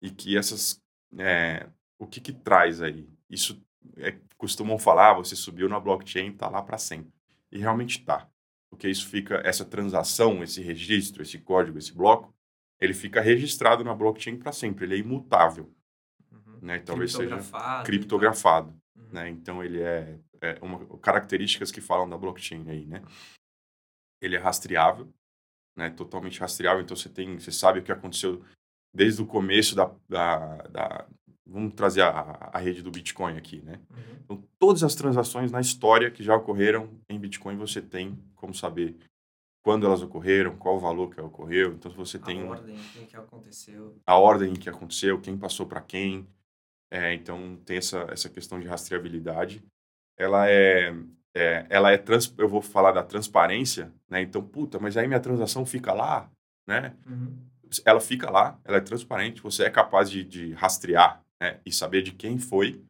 e 0.00 0.10
que 0.10 0.36
essas... 0.36 0.80
É, 1.18 1.66
o 1.98 2.06
que, 2.06 2.20
que 2.20 2.32
traz 2.32 2.80
aí? 2.80 3.06
Isso 3.28 3.62
é, 3.98 4.16
costumam 4.38 4.78
falar, 4.78 5.10
ah, 5.10 5.14
você 5.14 5.36
subiu 5.36 5.68
na 5.68 5.78
blockchain, 5.78 6.30
está 6.30 6.48
lá 6.48 6.62
para 6.62 6.78
sempre. 6.78 7.12
E 7.50 7.58
realmente 7.58 7.98
está. 7.98 8.31
Porque 8.72 8.88
isso 8.88 9.06
fica, 9.06 9.42
essa 9.44 9.66
transação, 9.66 10.42
esse 10.42 10.62
registro, 10.62 11.22
esse 11.22 11.38
código, 11.38 11.76
esse 11.76 11.92
bloco, 11.92 12.34
ele 12.80 12.94
fica 12.94 13.20
registrado 13.20 13.84
na 13.84 13.94
blockchain 13.94 14.38
para 14.38 14.50
sempre, 14.50 14.86
ele 14.86 14.94
é 14.94 14.98
imutável. 14.98 15.70
Uhum. 16.32 16.58
Né? 16.62 16.78
Talvez 16.78 17.12
seja 17.12 17.36
criptografado. 17.84 18.74
Uhum. 18.96 19.08
Né? 19.12 19.28
Então 19.28 19.62
ele 19.62 19.82
é, 19.82 20.18
é 20.40 20.58
uma 20.62 20.84
características 20.98 21.70
que 21.70 21.82
falam 21.82 22.08
da 22.08 22.16
blockchain 22.16 22.66
aí, 22.70 22.86
né? 22.86 23.02
Ele 24.22 24.36
é 24.36 24.38
rastreável, 24.38 25.12
né? 25.76 25.90
Totalmente 25.90 26.40
rastreável. 26.40 26.82
Então 26.82 26.96
você 26.96 27.10
tem, 27.10 27.38
você 27.38 27.52
sabe 27.52 27.80
o 27.80 27.82
que 27.82 27.92
aconteceu 27.92 28.42
desde 28.94 29.20
o 29.20 29.26
começo 29.26 29.76
da, 29.76 29.94
da, 30.08 30.56
da 30.68 31.08
vamos 31.46 31.74
trazer 31.74 32.02
a, 32.02 32.50
a, 32.52 32.58
rede 32.58 32.82
do 32.82 32.90
Bitcoin 32.90 33.36
aqui, 33.36 33.60
né? 33.62 33.80
Uhum. 33.90 34.16
Então 34.24 34.44
todas 34.58 34.82
as 34.82 34.94
transações 34.94 35.50
na 35.50 35.60
história 35.60 36.10
que 36.10 36.22
já 36.22 36.36
ocorreram 36.36 36.88
em 37.08 37.18
Bitcoin 37.18 37.56
você 37.56 37.80
tem 37.80 38.18
como 38.34 38.54
saber 38.54 38.96
quando 39.62 39.86
elas 39.86 40.02
ocorreram, 40.02 40.56
qual 40.56 40.76
o 40.76 40.80
valor 40.80 41.08
que 41.08 41.20
ocorreu. 41.20 41.72
Então, 41.72 41.90
você 41.92 42.18
tem... 42.18 42.42
A 42.42 42.46
ordem 42.50 42.76
em 43.00 43.06
que 43.06 43.16
aconteceu. 43.16 43.96
A 44.04 44.16
ordem 44.16 44.50
em 44.50 44.56
que 44.56 44.68
aconteceu, 44.68 45.20
quem 45.20 45.38
passou 45.38 45.66
para 45.66 45.80
quem. 45.80 46.26
É, 46.90 47.14
então, 47.14 47.56
tem 47.64 47.76
essa, 47.76 48.06
essa 48.10 48.28
questão 48.28 48.58
de 48.58 48.66
rastreabilidade. 48.66 49.64
Ela 50.18 50.50
é... 50.50 50.92
é 51.34 51.66
ela 51.70 51.92
é 51.92 51.96
trans, 51.96 52.34
eu 52.36 52.48
vou 52.48 52.60
falar 52.60 52.90
da 52.90 53.04
transparência, 53.04 53.92
né? 54.10 54.20
Então, 54.20 54.42
puta, 54.42 54.80
mas 54.80 54.96
aí 54.96 55.06
minha 55.06 55.20
transação 55.20 55.64
fica 55.64 55.92
lá, 55.92 56.28
né? 56.66 56.96
Uhum. 57.06 57.38
Ela 57.86 58.00
fica 58.00 58.30
lá, 58.30 58.60
ela 58.64 58.78
é 58.78 58.80
transparente, 58.80 59.40
você 59.40 59.62
é 59.62 59.70
capaz 59.70 60.10
de, 60.10 60.24
de 60.24 60.52
rastrear 60.52 61.21
né? 61.42 61.58
e 61.66 61.72
saber 61.72 62.02
de 62.02 62.12
quem 62.12 62.38
foi, 62.38 62.80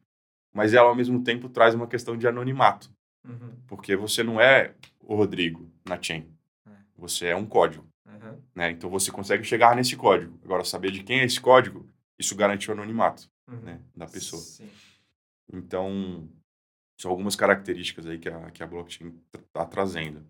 mas 0.53 0.75
ela, 0.75 0.87
ao 0.87 0.95
mesmo 0.95 1.23
tempo, 1.23 1.49
traz 1.49 1.73
uma 1.73 1.87
questão 1.87 2.15
de 2.15 2.27
anonimato. 2.27 2.91
Uhum. 3.27 3.55
Porque 3.65 3.95
você 3.95 4.21
não 4.21 4.39
é 4.39 4.75
o 4.99 5.15
Rodrigo 5.15 5.67
na 5.83 5.99
chain. 5.99 6.31
Você 6.95 7.25
é 7.25 7.35
um 7.35 7.47
código. 7.47 7.83
Uhum. 8.05 8.37
Né? 8.53 8.69
Então 8.69 8.91
você 8.91 9.11
consegue 9.11 9.43
chegar 9.43 9.75
nesse 9.75 9.95
código. 9.95 10.39
Agora, 10.43 10.63
saber 10.63 10.91
de 10.91 11.01
quem 11.01 11.21
é 11.21 11.25
esse 11.25 11.41
código, 11.41 11.89
isso 12.19 12.35
garante 12.35 12.69
o 12.69 12.73
anonimato 12.73 13.27
uhum. 13.49 13.59
né? 13.61 13.79
da 13.95 14.05
pessoa. 14.05 14.41
Sim. 14.41 14.69
Então, 15.51 16.29
são 17.01 17.09
algumas 17.09 17.35
características 17.35 18.05
aí 18.05 18.19
que 18.19 18.29
a, 18.29 18.51
que 18.51 18.61
a 18.61 18.67
blockchain 18.67 19.19
está 19.33 19.65
trazendo. 19.65 20.23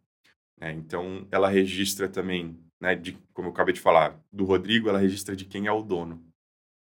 Né? 0.58 0.72
Então, 0.72 1.28
ela 1.30 1.50
registra 1.50 2.08
também, 2.08 2.58
né, 2.80 2.96
de, 2.96 3.18
como 3.34 3.50
eu 3.50 3.52
acabei 3.52 3.74
de 3.74 3.82
falar, 3.82 4.18
do 4.32 4.46
Rodrigo, 4.46 4.88
ela 4.88 5.00
registra 5.00 5.36
de 5.36 5.44
quem 5.44 5.68
é 5.68 5.72
o 5.72 5.82
dono. 5.82 6.24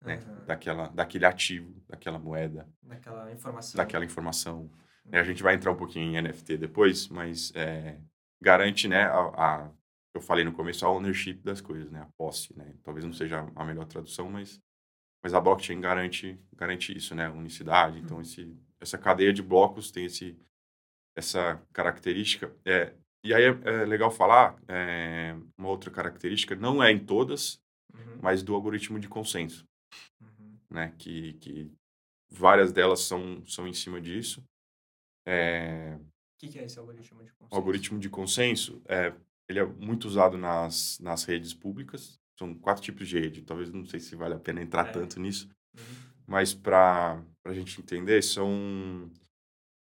Né? 0.02 0.16
Uhum. 0.16 0.46
Daquela, 0.46 0.88
daquele 0.90 1.26
ativo, 1.26 1.84
daquela 1.88 2.18
moeda. 2.18 2.68
Daquela 2.82 3.32
informação. 3.32 3.78
Daquela 3.78 4.06
informação. 4.06 4.60
Uhum. 5.06 5.20
A 5.20 5.24
gente 5.24 5.44
vai 5.44 5.56
entrar 5.56 5.72
um 5.72 5.76
pouquinho 5.76 6.18
em 6.18 6.22
NFT 6.22 6.58
depois, 6.58 7.08
mas 7.08 7.52
é, 7.56 8.00
garante 8.42 8.88
né, 8.88 9.04
a, 9.04 9.20
a, 9.20 9.72
eu 10.14 10.22
falei 10.22 10.44
no 10.44 10.52
começo, 10.52 10.86
a 10.86 10.90
ownership 10.90 11.36
das 11.44 11.62
coisas, 11.62 11.92
né? 11.92 12.02
A 12.02 12.10
posse, 12.18 12.56
né? 12.58 12.74
Talvez 12.84 13.06
não 13.06 13.14
seja 13.14 13.48
a 13.56 13.64
melhor 13.64 13.86
tradução, 13.86 14.30
mas, 14.30 14.62
mas 15.24 15.34
a 15.34 15.40
blockchain 15.40 15.80
garante, 15.80 16.40
garante 16.56 16.96
isso, 16.96 17.14
né? 17.14 17.30
Unicidade. 17.30 18.00
Então, 18.00 18.18
uhum. 18.18 18.22
esse, 18.22 18.58
essa 18.80 18.98
cadeia 18.98 19.32
de 19.32 19.44
blocos 19.44 19.92
tem 19.92 20.06
esse, 20.06 20.38
essa 21.16 21.62
característica. 21.72 22.54
É, 22.66 22.94
e 23.24 23.34
aí 23.34 23.44
é, 23.44 23.60
é 23.64 23.86
legal 23.86 24.10
falar, 24.10 24.58
é, 24.68 25.36
uma 25.58 25.70
outra 25.70 25.92
característica, 25.92 26.56
não 26.56 26.82
é 26.82 26.92
em 26.92 27.00
todas, 27.00 27.62
uhum. 27.94 28.20
mas 28.22 28.42
do 28.42 28.56
algoritmo 28.56 29.00
de 29.00 29.08
consenso, 29.08 29.68
uhum. 30.22 30.58
né? 30.70 30.94
Que, 30.98 31.34
que 31.34 31.72
várias 32.30 32.72
delas 32.72 33.02
são, 33.02 33.46
são 33.46 33.68
em 33.68 33.74
cima 33.74 34.00
disso. 34.00 34.44
É... 35.28 35.96
O 35.96 36.40
que, 36.40 36.48
que 36.50 36.60
é 36.60 36.66
esse 36.66 36.80
algoritmo 36.80 37.24
de 37.24 37.32
consenso? 37.32 37.54
O 37.54 37.56
algoritmo 37.56 38.00
de 38.00 38.10
consenso 38.10 38.82
é 38.88 39.14
ele 39.50 39.60
é 39.60 39.66
muito 39.66 40.08
usado 40.08 40.38
nas, 40.38 41.00
nas 41.00 41.24
redes 41.24 41.54
públicas. 41.54 42.20
São 42.38 42.54
quatro 42.54 42.84
tipos 42.84 43.08
de 43.08 43.20
rede. 43.20 43.42
Talvez 43.42 43.72
não 43.72 43.84
sei 43.84 44.00
se 44.00 44.16
vale 44.16 44.36
a 44.36 44.40
pena 44.40 44.62
entrar 44.62 44.88
é. 44.88 44.92
tanto 44.92 45.20
nisso. 45.20 45.50
Uhum. 45.76 45.84
Mas 46.28 46.54
para 46.54 47.22
a 47.44 47.52
gente 47.52 47.82
entender, 47.82 48.22
são 48.22 49.12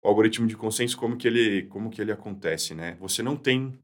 o 0.03 0.09
algoritmo 0.09 0.47
de 0.47 0.57
consenso, 0.57 0.97
como 0.97 1.17
que 1.19 1.29
ele, 1.29 1.65
como 1.67 1.91
que 1.91 2.01
ele 2.01 2.11
acontece, 2.11 2.75
né? 2.75 2.95
Você 2.95 3.23
não 3.23 3.37
tem 3.37 3.79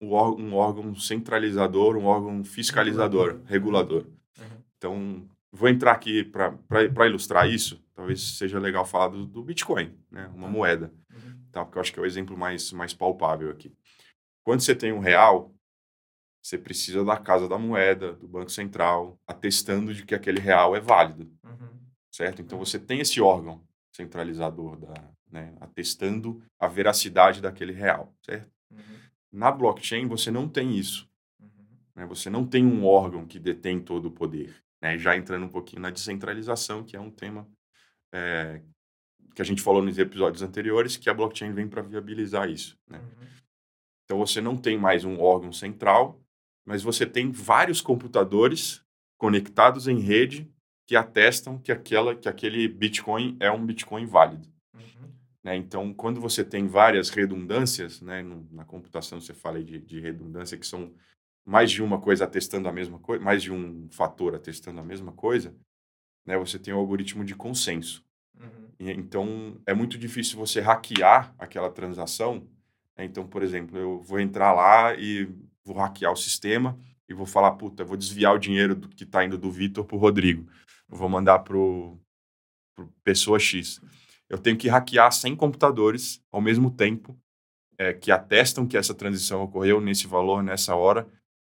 um 0.00 0.54
órgão 0.54 0.94
centralizador, 0.94 1.96
um 1.96 2.06
órgão 2.06 2.42
fiscalizador, 2.42 3.40
regulador. 3.44 4.06
Uhum. 4.38 4.62
Então, 4.76 5.28
vou 5.52 5.68
entrar 5.68 5.92
aqui 5.92 6.24
para 6.24 7.06
ilustrar 7.06 7.48
isso. 7.48 7.82
Talvez 7.94 8.36
seja 8.36 8.58
legal 8.58 8.84
falar 8.84 9.08
do, 9.08 9.26
do 9.26 9.42
Bitcoin, 9.42 9.96
né? 10.10 10.28
Uma 10.34 10.46
tá. 10.46 10.52
moeda. 10.52 10.92
Uhum. 11.10 11.42
Tá? 11.50 11.64
Porque 11.64 11.78
eu 11.78 11.82
acho 11.82 11.92
que 11.92 11.98
é 11.98 12.02
o 12.02 12.06
exemplo 12.06 12.36
mais, 12.36 12.72
mais 12.72 12.94
palpável 12.94 13.50
aqui. 13.50 13.72
Quando 14.44 14.60
você 14.60 14.74
tem 14.74 14.92
um 14.92 15.00
real, 15.00 15.54
você 16.42 16.56
precisa 16.56 17.04
da 17.04 17.16
Casa 17.16 17.48
da 17.48 17.58
Moeda, 17.58 18.14
do 18.14 18.28
Banco 18.28 18.50
Central, 18.50 19.20
atestando 19.26 19.92
de 19.92 20.04
que 20.04 20.14
aquele 20.14 20.40
real 20.40 20.74
é 20.74 20.80
válido. 20.80 21.30
Uhum. 21.44 21.68
Certo? 22.10 22.40
Então 22.40 22.58
você 22.58 22.78
tem 22.78 23.00
esse 23.00 23.20
órgão 23.20 23.62
centralizador, 23.94 24.76
da, 24.76 24.94
né, 25.30 25.54
atestando 25.60 26.42
a 26.58 26.68
veracidade 26.68 27.42
daquele 27.42 27.72
real. 27.72 28.14
Certo? 28.24 28.50
Uhum. 28.70 28.98
Na 29.32 29.50
blockchain 29.50 30.06
você 30.06 30.30
não 30.30 30.48
tem 30.48 30.76
isso. 30.76 31.08
Uhum. 31.40 31.66
Né? 31.96 32.06
Você 32.06 32.30
não 32.30 32.46
tem 32.46 32.64
um 32.64 32.86
órgão 32.86 33.26
que 33.26 33.38
detém 33.38 33.80
todo 33.80 34.06
o 34.06 34.12
poder. 34.12 34.54
Né? 34.80 34.98
Já 34.98 35.16
entrando 35.16 35.46
um 35.46 35.50
pouquinho 35.50 35.82
na 35.82 35.90
descentralização, 35.90 36.84
que 36.84 36.96
é 36.96 37.00
um 37.00 37.10
tema 37.10 37.48
é, 38.12 38.62
que 39.34 39.42
a 39.42 39.44
gente 39.44 39.62
falou 39.62 39.82
nos 39.82 39.98
episódios 39.98 40.42
anteriores, 40.42 40.96
que 40.96 41.10
a 41.10 41.14
blockchain 41.14 41.52
vem 41.52 41.68
para 41.68 41.82
viabilizar 41.82 42.48
isso. 42.50 42.76
Né? 42.88 42.98
Uhum. 42.98 43.26
Então 44.04 44.18
você 44.18 44.40
não 44.40 44.56
tem 44.56 44.78
mais 44.78 45.04
um 45.04 45.20
órgão 45.20 45.52
central, 45.52 46.20
mas 46.66 46.82
você 46.82 47.06
tem 47.06 47.30
vários 47.30 47.80
computadores 47.80 48.82
conectados 49.18 49.88
em 49.88 50.00
rede 50.00 50.50
que 50.86 50.96
atestam 50.96 51.58
que, 51.58 51.70
aquela, 51.70 52.14
que 52.14 52.28
aquele 52.28 52.66
Bitcoin 52.66 53.36
é 53.40 53.50
um 53.50 53.64
Bitcoin 53.64 54.06
válido. 54.06 54.48
Uhum. 54.74 55.12
Né? 55.44 55.56
Então, 55.56 55.92
quando 55.92 56.20
você 56.20 56.42
tem 56.42 56.66
várias 56.66 57.10
redundâncias, 57.10 58.00
né? 58.00 58.22
Na 58.50 58.64
computação 58.64 59.20
você 59.20 59.34
fala 59.34 59.62
de, 59.62 59.78
de 59.80 60.00
redundância, 60.00 60.56
que 60.56 60.66
são 60.66 60.94
mais 61.48 61.70
de 61.70 61.82
uma 61.82 62.00
coisa 62.00 62.24
atestando 62.24 62.68
a 62.68 62.72
mesma 62.72 62.98
coisa, 62.98 63.24
mais 63.24 63.42
de 63.42 63.52
um 63.52 63.88
fator 63.90 64.34
atestando 64.34 64.80
a 64.80 64.84
mesma 64.84 65.12
coisa, 65.12 65.54
né? 66.26 66.36
Você 66.38 66.58
tem 66.58 66.74
o 66.74 66.76
um 66.76 66.80
algoritmo 66.80 67.24
de 67.24 67.34
consenso. 67.34 68.04
Uhum. 68.38 68.68
E, 68.78 68.90
então, 68.90 69.60
é 69.66 69.74
muito 69.74 69.96
difícil 69.98 70.38
você 70.38 70.60
hackear 70.60 71.34
aquela 71.38 71.70
transação 71.70 72.46
né? 72.98 73.04
Então, 73.04 73.26
por 73.26 73.42
exemplo, 73.42 73.78
eu 73.78 74.00
vou 74.00 74.18
entrar 74.18 74.52
lá 74.52 74.94
e 74.94 75.32
vou 75.64 75.76
hackear 75.76 76.12
o 76.12 76.16
sistema 76.16 76.78
e 77.08 77.14
vou 77.14 77.24
falar, 77.24 77.52
puta, 77.52 77.84
vou 77.84 77.96
desviar 77.96 78.34
o 78.34 78.38
dinheiro 78.38 78.74
do, 78.74 78.88
que 78.88 79.04
está 79.04 79.24
indo 79.24 79.38
do 79.38 79.50
Vitor 79.50 79.84
para 79.84 79.96
o 79.96 80.00
Rodrigo. 80.00 80.50
Eu 80.90 80.96
vou 80.96 81.08
mandar 81.08 81.38
para 81.38 81.56
pessoa 83.04 83.38
X. 83.38 83.80
Eu 84.28 84.36
tenho 84.36 84.58
que 84.58 84.68
hackear 84.68 85.10
100 85.10 85.36
computadores 85.36 86.20
ao 86.30 86.40
mesmo 86.40 86.70
tempo 86.70 87.16
é, 87.78 87.94
que 87.94 88.10
atestam 88.10 88.66
que 88.66 88.76
essa 88.76 88.92
transição 88.92 89.42
ocorreu 89.42 89.80
nesse 89.80 90.06
valor, 90.06 90.42
nessa 90.42 90.74
hora. 90.74 91.08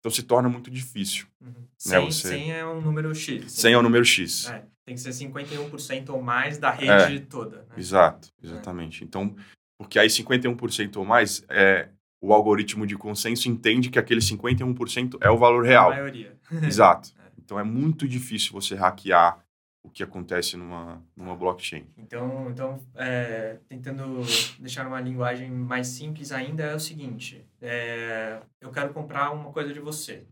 Então 0.01 0.11
se 0.11 0.23
torna 0.23 0.49
muito 0.49 0.71
difícil. 0.71 1.27
Uhum. 1.41 1.55
100, 1.77 1.93
né, 1.93 2.07
você... 2.07 2.29
100 2.29 2.53
é 2.53 2.67
um 2.67 2.81
número 2.81 3.15
X. 3.15 3.53
100 3.53 3.73
é 3.73 3.79
um 3.79 3.83
número 3.83 4.05
X. 4.05 4.49
É, 4.49 4.65
tem 4.85 4.95
que 4.95 5.01
ser 5.01 5.11
51% 5.11 6.11
ou 6.11 6.23
mais 6.23 6.59
da 6.59 6.71
rede 6.71 7.17
é, 7.17 7.21
toda. 7.21 7.59
Né? 7.59 7.75
Exato, 7.77 8.29
exatamente. 8.43 9.05
Então 9.05 9.35
porque 9.79 9.99
aí 9.99 10.09
51% 10.09 10.97
ou 10.97 11.05
mais, 11.05 11.45
é, 11.49 11.89
o 12.21 12.35
algoritmo 12.35 12.85
de 12.85 12.97
consenso 12.97 13.49
entende 13.49 13.89
que 13.89 13.99
aquele 13.99 14.21
51% 14.21 15.19
é 15.21 15.31
o 15.31 15.39
valor 15.39 15.65
real. 15.65 15.93
A 15.93 15.95
maioria. 15.95 16.37
Exato. 16.67 17.15
É. 17.25 17.31
Então 17.39 17.59
é 17.59 17.63
muito 17.63 18.07
difícil 18.09 18.53
você 18.53 18.75
hackear 18.75 19.39
o 19.85 19.89
que 19.89 20.03
acontece 20.03 20.57
numa, 20.57 21.01
numa 21.17 21.37
blockchain. 21.37 21.87
Então, 21.97 22.51
então 22.51 22.81
é, 22.97 23.59
tentando 23.69 24.21
deixar 24.59 24.87
uma 24.87 25.01
linguagem 25.01 25.49
mais 25.49 25.87
simples 25.87 26.33
ainda, 26.33 26.65
é 26.65 26.75
o 26.75 26.81
seguinte: 26.81 27.47
é, 27.61 28.41
eu 28.61 28.71
quero 28.71 28.93
comprar 28.93 29.31
uma 29.31 29.53
coisa 29.53 29.73
de 29.73 29.81
você. 29.81 30.25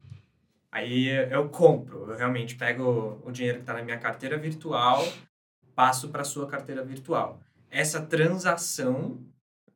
Aí 0.71 1.09
eu 1.31 1.49
compro, 1.49 2.11
eu 2.11 2.17
realmente 2.17 2.55
pego 2.55 3.21
o 3.25 3.31
dinheiro 3.31 3.59
que 3.59 3.63
está 3.63 3.73
na 3.73 3.83
minha 3.83 3.99
carteira 3.99 4.37
virtual, 4.37 5.07
passo 5.75 6.09
para 6.09 6.23
a 6.23 6.25
sua 6.25 6.47
carteira 6.47 6.85
virtual. 6.85 7.41
Essa 7.71 8.01
transação 8.03 9.19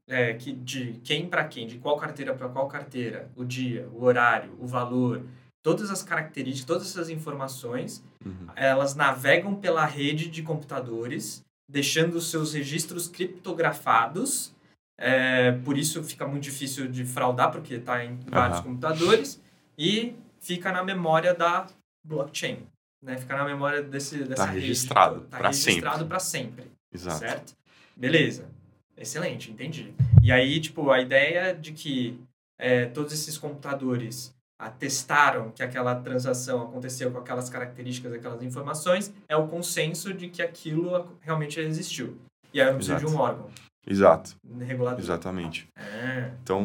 é, 0.06 0.34
que, 0.34 0.52
de 0.52 1.00
quem 1.04 1.28
para 1.28 1.44
quem, 1.44 1.66
de 1.66 1.78
qual 1.78 1.96
carteira 1.96 2.34
para 2.34 2.48
qual 2.48 2.68
carteira, 2.68 3.30
o 3.36 3.44
dia, 3.44 3.88
o 3.92 4.04
horário, 4.04 4.54
o 4.58 4.66
valor, 4.66 5.24
todas 5.62 5.90
as 5.90 6.02
características, 6.02 6.66
todas 6.66 6.90
essas 6.90 7.08
informações, 7.08 8.04
Uhum. 8.24 8.48
elas 8.54 8.94
navegam 8.94 9.54
pela 9.54 9.86
rede 9.86 10.28
de 10.28 10.42
computadores, 10.42 11.42
deixando 11.66 12.16
os 12.16 12.30
seus 12.30 12.52
registros 12.52 13.08
criptografados. 13.08 14.54
É, 15.02 15.52
por 15.64 15.78
isso 15.78 16.04
fica 16.04 16.26
muito 16.26 16.42
difícil 16.42 16.86
de 16.86 17.06
fraudar, 17.06 17.50
porque 17.50 17.74
está 17.74 18.04
em 18.04 18.18
vários 18.26 18.58
Aham. 18.58 18.66
computadores. 18.68 19.40
E 19.78 20.14
fica 20.38 20.70
na 20.70 20.84
memória 20.84 21.32
da 21.32 21.66
blockchain. 22.04 22.58
Né? 23.02 23.16
Fica 23.16 23.34
na 23.34 23.46
memória 23.46 23.82
desse, 23.82 24.22
dessa 24.24 24.44
rede 24.44 24.66
registrado. 24.66 25.22
Tá 25.22 25.38
pra 25.38 25.48
registrado 25.48 26.04
para 26.04 26.18
sempre. 26.18 26.70
Exato. 26.92 27.18
Certo? 27.18 27.54
Beleza. 27.96 28.46
Excelente, 28.94 29.50
entendi. 29.50 29.94
E 30.22 30.30
aí, 30.30 30.60
tipo, 30.60 30.90
a 30.90 31.00
ideia 31.00 31.54
de 31.54 31.72
que 31.72 32.20
é, 32.58 32.84
todos 32.84 33.14
esses 33.14 33.38
computadores 33.38 34.34
atestaram 34.58 35.50
que 35.52 35.62
aquela 35.62 35.94
transação 35.94 36.62
aconteceu 36.62 37.10
com 37.10 37.16
aquelas 37.16 37.48
características, 37.48 38.12
aquelas 38.12 38.42
informações, 38.42 39.10
é 39.26 39.34
o 39.34 39.48
consenso 39.48 40.12
de 40.12 40.28
que 40.28 40.42
aquilo 40.42 41.16
realmente 41.22 41.58
existiu. 41.58 42.18
E 42.52 42.60
aí 42.60 42.66
eu 42.66 42.72
não 42.72 42.76
preciso 42.76 42.98
de 42.98 43.04
Exato. 43.06 43.18
um 43.18 43.24
órgão 43.24 43.50
Exato, 43.86 44.36
regulador. 44.60 45.00
exatamente. 45.00 45.68
Ah, 45.74 46.30
Então, 46.42 46.64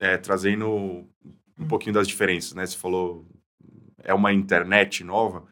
é, 0.00 0.16
trazendo 0.16 1.04
um 1.58 1.68
pouquinho 1.68 1.94
das 1.94 2.06
diferenças, 2.08 2.52
né? 2.54 2.64
Você 2.66 2.76
falou, 2.76 3.26
é 3.98 4.14
uma 4.14 4.32
internet 4.32 5.02
nova. 5.04 5.44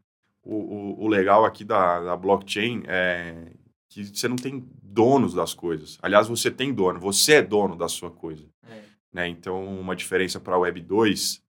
O, 0.43 0.55
o, 0.55 1.05
o 1.05 1.09
legal 1.09 1.45
aqui 1.45 1.65
da, 1.65 2.01
da 2.01 2.17
blockchain 2.17 2.83
é 2.87 3.53
que 3.89 4.05
você 4.05 4.27
não 4.27 4.37
tem 4.37 4.67
donos 4.83 5.35
das 5.35 5.55
coisas. 5.55 5.99
Aliás, 6.03 6.27
você 6.29 6.51
tem 6.51 6.73
dono, 6.73 6.99
você 6.99 7.35
é 7.35 7.43
dono 7.43 7.77
da 7.77 7.89
sua 7.89 8.11
coisa. 8.11 8.47
é. 8.69 8.83
Né? 9.13 9.29
Então, 9.29 9.63
uma 9.79 9.95
diferença 9.95 10.41
para 10.41 10.55
a 10.55 10.59
Web 10.59 10.81
2 10.81 11.43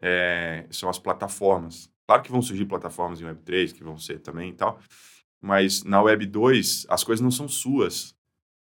é, 0.00 0.66
são 0.70 0.88
as 0.88 0.98
plataformas. 0.98 1.90
Claro 2.06 2.22
que 2.22 2.30
vão 2.32 2.40
surgir 2.42 2.64
plataformas 2.64 3.20
em 3.20 3.24
Web 3.26 3.42
3, 3.42 3.72
que 3.72 3.84
vão 3.84 3.98
ser 3.98 4.18
também 4.20 4.50
e 4.50 4.54
tal, 4.54 4.80
mas 5.40 5.84
na 5.84 6.00
Web 6.02 6.24
2 6.26 6.86
as 6.88 7.04
coisas 7.04 7.22
não 7.22 7.30
são 7.30 7.46
suas. 7.46 8.14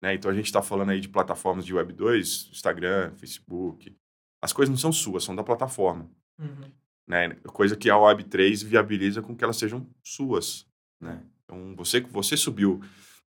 Né? 0.02 0.16
Então, 0.16 0.32
a 0.32 0.34
gente 0.34 0.46
está 0.46 0.62
falando 0.62 0.90
aí 0.90 1.00
de 1.00 1.08
plataformas 1.08 1.66
de 1.66 1.74
Web 1.74 1.94
2, 1.94 2.50
Instagram, 2.52 3.14
Facebook. 3.16 3.96
As 4.42 4.52
coisas 4.52 4.70
não 4.70 4.78
são 4.78 4.92
suas, 4.92 5.24
são 5.24 5.36
da 5.36 5.44
plataforma. 5.44 6.10
Uhum. 6.40 6.72
Né? 7.08 7.30
Coisa 7.54 7.76
que 7.76 7.90
a 7.90 7.98
Web 7.98 8.24
3 8.24 8.64
viabiliza 8.64 9.22
com 9.22 9.36
que 9.36 9.44
elas 9.44 9.58
sejam 9.58 9.88
suas. 10.04 10.66
Né? 11.00 11.24
Então, 11.44 11.76
você, 11.76 12.02
você 12.02 12.36
subiu. 12.36 12.82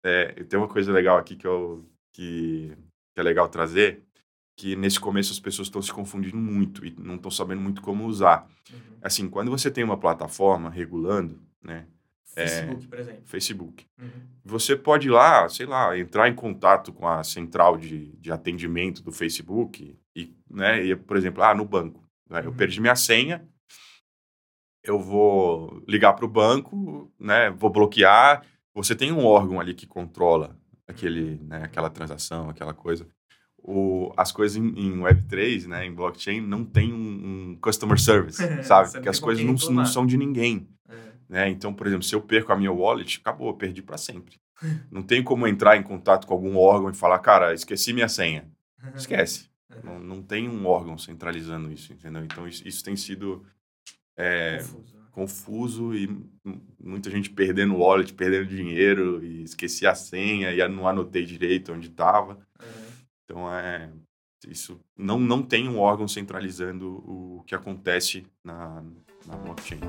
É, 0.03 0.43
tem 0.43 0.59
uma 0.59 0.67
coisa 0.67 0.91
legal 0.91 1.17
aqui 1.17 1.35
que, 1.35 1.47
eu, 1.47 1.85
que, 2.13 2.77
que 3.13 3.19
é 3.19 3.23
legal 3.23 3.49
trazer, 3.49 4.03
que 4.55 4.75
nesse 4.75 4.99
começo 4.99 5.31
as 5.31 5.39
pessoas 5.39 5.67
estão 5.67 5.81
se 5.81 5.91
confundindo 5.91 6.37
muito 6.37 6.85
e 6.85 6.93
não 6.97 7.15
estão 7.15 7.31
sabendo 7.31 7.61
muito 7.61 7.81
como 7.81 8.05
usar. 8.05 8.47
Uhum. 8.71 8.97
Assim, 9.01 9.29
quando 9.29 9.49
você 9.49 9.71
tem 9.71 9.83
uma 9.83 9.97
plataforma 9.97 10.69
regulando, 10.69 11.41
né, 11.61 11.87
Facebook, 12.33 12.87
por 12.87 12.99
exemplo. 12.99 13.21
Facebook, 13.25 13.85
Uhum. 13.99 14.09
você 14.45 14.75
pode 14.75 15.07
ir 15.07 15.11
lá, 15.11 15.47
sei 15.49 15.65
lá, 15.65 15.97
entrar 15.97 16.29
em 16.29 16.35
contato 16.35 16.91
com 16.93 17.07
a 17.07 17.23
central 17.23 17.77
de, 17.77 18.15
de 18.17 18.31
atendimento 18.31 19.01
do 19.03 19.11
Facebook 19.11 19.97
e, 20.15 20.33
né, 20.49 20.83
e, 20.85 20.95
por 20.95 21.17
exemplo, 21.17 21.43
ah, 21.43 21.53
no 21.55 21.65
banco, 21.65 22.03
né, 22.29 22.41
eu 22.43 22.49
Uhum. 22.51 22.55
perdi 22.55 22.79
minha 22.79 22.95
senha, 22.95 23.47
eu 24.83 24.99
vou 24.99 25.83
ligar 25.87 26.13
para 26.13 26.25
o 26.25 26.29
banco, 26.29 27.11
né, 27.19 27.49
vou 27.51 27.69
bloquear. 27.69 28.45
Você 28.73 28.95
tem 28.95 29.11
um 29.11 29.25
órgão 29.25 29.59
ali 29.59 29.73
que 29.73 29.85
controla 29.85 30.57
aquele, 30.87 31.37
né, 31.43 31.63
aquela 31.63 31.89
transação, 31.89 32.49
aquela 32.49 32.73
coisa. 32.73 33.07
O, 33.61 34.13
as 34.15 34.31
coisas 34.31 34.55
em, 34.57 34.67
em 34.69 34.97
Web3, 34.99 35.67
né, 35.67 35.85
em 35.85 35.93
blockchain, 35.93 36.39
não 36.39 36.63
tem 36.63 36.93
um, 36.93 37.51
um 37.51 37.55
customer 37.61 37.99
service, 37.99 38.41
sabe? 38.63 38.91
Porque 38.93 39.09
as 39.09 39.19
coisas 39.19 39.43
não, 39.43 39.53
não 39.75 39.85
são 39.85 40.05
de 40.05 40.17
ninguém. 40.17 40.67
É. 40.87 41.08
Né? 41.29 41.47
Então, 41.49 41.71
por 41.71 41.85
exemplo, 41.85 42.03
se 42.03 42.15
eu 42.15 42.21
perco 42.21 42.51
a 42.51 42.57
minha 42.57 42.71
wallet, 42.71 43.19
acabou, 43.21 43.53
perdi 43.53 43.83
para 43.83 43.97
sempre. 43.97 44.39
Não 44.91 45.03
tem 45.03 45.23
como 45.23 45.47
entrar 45.47 45.77
em 45.77 45.83
contato 45.83 46.27
com 46.27 46.33
algum 46.33 46.57
órgão 46.57 46.89
e 46.89 46.93
falar, 46.93 47.19
cara, 47.19 47.53
esqueci 47.53 47.93
minha 47.93 48.09
senha. 48.09 48.49
Esquece. 48.95 49.47
Não, 49.83 49.99
não 49.99 50.23
tem 50.23 50.49
um 50.49 50.65
órgão 50.65 50.97
centralizando 50.97 51.71
isso, 51.71 51.93
entendeu? 51.93 52.23
Então, 52.23 52.47
isso, 52.47 52.67
isso 52.67 52.83
tem 52.83 52.95
sido 52.95 53.45
é, 54.17 54.57
Confuso. 54.57 54.97
né? 54.97 55.03
confuso 55.11 55.93
e 55.93 56.25
muita 56.83 57.11
gente 57.11 57.29
perdendo 57.29 57.75
o 57.75 57.77
wallet, 57.77 58.11
perdendo 58.15 58.47
dinheiro 58.47 59.23
e 59.23 59.43
esqueci 59.43 59.85
a 59.85 59.93
senha 59.93 60.51
e 60.51 60.67
não 60.67 60.87
anotei 60.87 61.23
direito 61.23 61.71
onde 61.71 61.87
estava. 61.87 62.33
Uhum. 62.33 62.91
Então, 63.23 63.53
é, 63.53 63.91
isso 64.47 64.79
não, 64.97 65.19
não 65.19 65.43
tem 65.43 65.69
um 65.69 65.77
órgão 65.79 66.07
centralizando 66.07 67.03
o 67.05 67.43
que 67.45 67.53
acontece 67.53 68.25
na, 68.43 68.83
na 69.25 69.35
blockchain. 69.37 69.79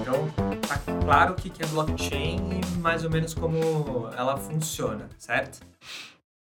Então, 0.00 0.30
tá 0.60 0.78
claro 1.04 1.32
o 1.32 1.36
que 1.36 1.62
é 1.62 1.66
blockchain 1.66 2.60
e 2.60 2.78
mais 2.78 3.04
ou 3.04 3.10
menos 3.10 3.34
como 3.34 4.08
ela 4.16 4.36
funciona, 4.36 5.08
certo? 5.18 5.60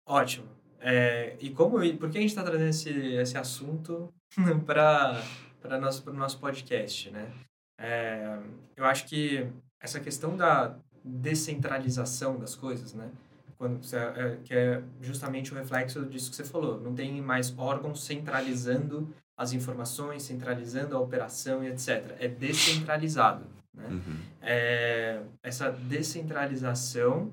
Ótimo. 0.06 0.46
É, 0.80 1.36
e 1.40 1.50
como 1.50 1.82
e 1.82 1.96
por 1.96 2.10
que 2.10 2.18
a 2.18 2.20
gente 2.20 2.30
está 2.30 2.42
trazendo 2.42 2.70
esse, 2.70 2.90
esse 2.90 3.36
assunto 3.36 4.12
para 4.64 5.20
para 5.60 5.78
nosso 5.78 6.02
para 6.02 6.12
nosso 6.12 6.38
podcast, 6.38 7.10
né? 7.10 7.32
É, 7.80 8.38
eu 8.76 8.84
acho 8.84 9.06
que 9.06 9.46
essa 9.80 10.00
questão 10.00 10.36
da 10.36 10.76
descentralização 11.04 12.38
das 12.38 12.54
coisas, 12.54 12.94
né? 12.94 13.10
Quando 13.58 13.82
você, 13.82 13.96
é, 13.96 14.38
que 14.44 14.54
é 14.54 14.82
justamente 15.00 15.52
o 15.52 15.56
reflexo 15.56 16.06
disso 16.06 16.30
que 16.30 16.36
você 16.36 16.44
falou. 16.44 16.80
Não 16.80 16.94
tem 16.94 17.20
mais 17.20 17.52
órgãos 17.58 18.04
centralizando 18.04 19.12
as 19.36 19.52
informações, 19.52 20.22
centralizando 20.22 20.96
a 20.96 21.00
operação 21.00 21.62
e 21.62 21.68
etc. 21.68 22.16
É 22.20 22.28
descentralizado. 22.28 23.44
Né? 23.74 23.88
Uhum. 23.88 24.16
É, 24.42 25.22
essa 25.42 25.70
descentralização, 25.70 27.32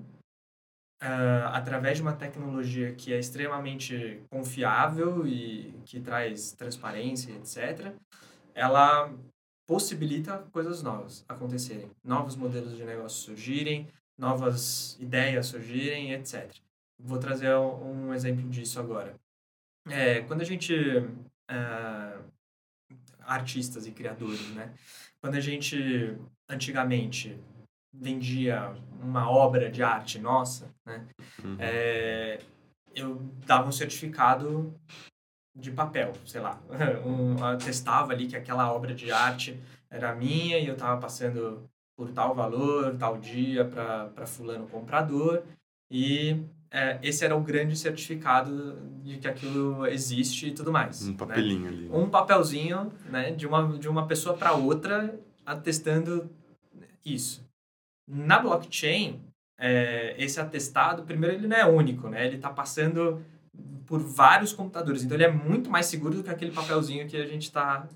ah, 1.02 1.52
através 1.54 1.98
de 1.98 2.02
uma 2.04 2.14
tecnologia 2.14 2.94
que 2.94 3.14
é 3.14 3.20
extremamente 3.20 4.22
confiável 4.30 5.28
e 5.28 5.74
que 5.86 6.00
traz 6.00 6.52
transparência, 6.52 7.32
etc., 7.34 7.94
ela 8.54 9.12
possibilita 9.68 10.46
coisas 10.52 10.84
novas 10.84 11.26
acontecerem, 11.28 11.90
novos 12.04 12.36
modelos 12.36 12.78
de 12.78 12.84
negócio 12.84 13.26
surgirem, 13.26 13.88
novas 14.18 14.98
ideias 15.00 15.48
surgirem, 15.48 16.14
etc. 16.14 16.52
Vou 17.00 17.20
trazer 17.20 17.54
um 17.56 18.14
exemplo 18.14 18.48
disso 18.50 18.80
agora. 18.80 19.16
É, 19.88 20.22
quando 20.22 20.42
a 20.42 20.46
gente 20.46 20.74
ah, 21.48 22.20
artistas 23.26 23.86
e 23.88 23.92
criadores, 23.92 24.50
né? 24.52 24.74
Quando 25.22 25.36
a 25.36 25.40
gente 25.40 26.16
antigamente 26.50 27.38
vendia 27.94 28.74
uma 29.02 29.30
obra 29.30 29.70
de 29.72 29.82
arte 29.82 30.20
nossa, 30.20 30.70
né? 30.86 31.06
Uhum. 31.44 31.58
É, 31.60 32.40
eu 32.94 33.16
dava 33.46 33.68
um 33.68 33.72
certificado 33.72 34.74
de 35.56 35.72
papel, 35.72 36.14
sei 36.26 36.42
lá, 36.42 36.62
um, 37.06 37.38
eu 37.48 37.58
testava 37.58 38.12
ali 38.12 38.28
que 38.28 38.36
aquela 38.36 38.72
obra 38.72 38.94
de 38.94 39.12
arte 39.12 39.60
era 39.90 40.14
minha 40.14 40.60
e 40.60 40.68
eu 40.68 40.74
estava 40.74 41.00
passando 41.00 41.70
por 41.96 42.12
tal 42.12 42.36
valor, 42.36 42.96
tal 42.98 43.18
dia 43.18 43.66
para 43.66 44.26
fulano 44.26 44.68
comprador 44.68 45.44
e 45.90 46.44
é, 46.72 47.00
esse 47.02 47.24
era 47.24 47.36
o 47.36 47.42
grande 47.42 47.78
certificado 47.78 48.78
de 49.02 49.18
que 49.18 49.28
aquilo 49.28 49.86
existe 49.88 50.48
e 50.48 50.52
tudo 50.52 50.72
mais. 50.72 51.08
Um 51.08 51.12
né? 51.12 51.18
papelinho 51.18 51.68
ali. 51.68 51.90
um 51.92 52.10
papelzinho 52.10 52.92
né, 53.10 53.32
de, 53.32 53.48
uma, 53.48 53.78
de 53.78 53.88
uma 53.88 54.08
pessoa 54.08 54.36
para 54.36 54.54
outra 54.54 55.18
atestando 55.46 56.30
isso. 57.06 57.46
Na 58.08 58.40
blockchain, 58.40 59.22
é, 59.58 60.16
esse 60.18 60.40
atestado, 60.40 61.04
primeiro, 61.04 61.36
ele 61.36 61.48
não 61.48 61.56
é 61.56 61.66
único, 61.66 62.10
né? 62.10 62.26
Ele 62.26 62.36
está 62.36 62.50
passando 62.50 63.24
por 63.86 64.00
vários 64.00 64.52
computadores, 64.52 65.04
então 65.04 65.16
ele 65.16 65.24
é 65.24 65.32
muito 65.32 65.70
mais 65.70 65.86
seguro 65.86 66.16
do 66.16 66.24
que 66.24 66.30
aquele 66.30 66.52
papelzinho 66.52 67.08
que 67.08 67.16
a 67.16 67.26
gente 67.26 67.44
está 67.44 67.82
tá 67.82 67.88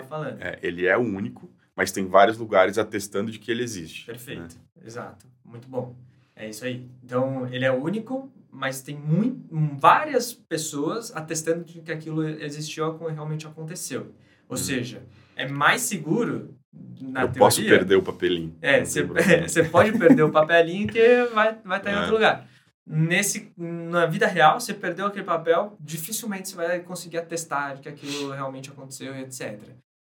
Sim. 0.00 0.08
falando. 0.08 0.40
É, 0.40 0.58
ele 0.62 0.86
é 0.86 0.96
o 0.96 1.02
único, 1.02 1.50
mas 1.76 1.92
tem 1.92 2.06
vários 2.06 2.36
lugares 2.38 2.78
atestando 2.78 3.30
de 3.30 3.38
que 3.38 3.50
ele 3.50 3.62
existe. 3.62 4.06
Perfeito, 4.06 4.56
né? 4.56 4.82
exato, 4.84 5.26
muito 5.44 5.68
bom. 5.68 5.94
É 6.36 6.48
isso 6.48 6.64
aí. 6.64 6.88
Então, 7.02 7.46
ele 7.48 7.64
é 7.64 7.70
único, 7.72 8.32
mas 8.50 8.82
tem 8.82 8.96
muito, 8.96 9.40
várias 9.78 10.32
pessoas 10.32 11.14
atestando 11.14 11.64
de 11.64 11.80
que 11.80 11.92
aquilo 11.92 12.26
existiu 12.26 12.86
ou 12.86 13.08
realmente 13.08 13.46
aconteceu. 13.46 14.12
Ou 14.48 14.56
seja, 14.56 15.02
é 15.36 15.48
mais 15.48 15.82
seguro, 15.82 16.54
na. 17.00 17.22
Eu 17.22 17.26
teoria... 17.28 17.38
posso 17.38 17.62
perder 17.62 17.96
o 17.96 18.02
papelinho. 18.02 18.56
É, 18.60 18.84
você 18.84 19.64
pode 19.64 19.92
perder 19.98 20.22
o 20.22 20.30
papelinho 20.30 20.88
que 20.88 21.24
vai 21.34 21.56
vai 21.64 21.78
estar 21.78 21.90
em 21.90 21.94
É. 21.94 21.98
outro 22.00 22.14
lugar. 22.14 22.46
Nesse, 22.86 23.50
na 23.56 24.04
vida 24.04 24.26
real, 24.26 24.60
você 24.60 24.74
perdeu 24.74 25.06
aquele 25.06 25.24
papel, 25.24 25.74
dificilmente 25.80 26.50
você 26.50 26.56
vai 26.56 26.80
conseguir 26.80 27.16
atestar 27.16 27.80
que 27.80 27.88
aquilo 27.88 28.30
realmente 28.32 28.68
aconteceu 28.68 29.16
etc. 29.16 29.58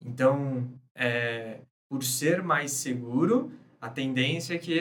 Então, 0.06 0.70
é, 0.96 1.60
por 1.90 2.04
ser 2.04 2.44
mais 2.44 2.72
seguro, 2.72 3.52
a 3.82 3.90
tendência 3.90 4.56
é 4.56 4.58
que 4.58 4.80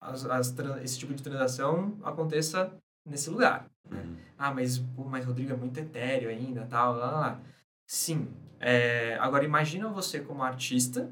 as, 0.00 0.24
as 0.26 0.54
esse 0.82 0.98
tipo 0.98 1.14
de 1.14 1.22
transação 1.22 1.98
aconteça 2.02 2.72
nesse 3.06 3.30
lugar. 3.30 3.66
Né? 3.88 4.00
Uhum. 4.00 4.16
Ah, 4.36 4.52
mas, 4.52 4.78
pô, 4.78 5.04
mas 5.04 5.24
Rodrigo 5.24 5.52
é 5.52 5.56
muito 5.56 5.78
etéreo 5.78 6.28
ainda, 6.28 6.66
tal, 6.66 6.94
lá, 6.96 7.10
lá. 7.10 7.40
Sim. 7.86 8.28
É, 8.60 9.16
agora, 9.20 9.44
imagina 9.44 9.88
você 9.88 10.20
como 10.20 10.42
artista 10.42 11.10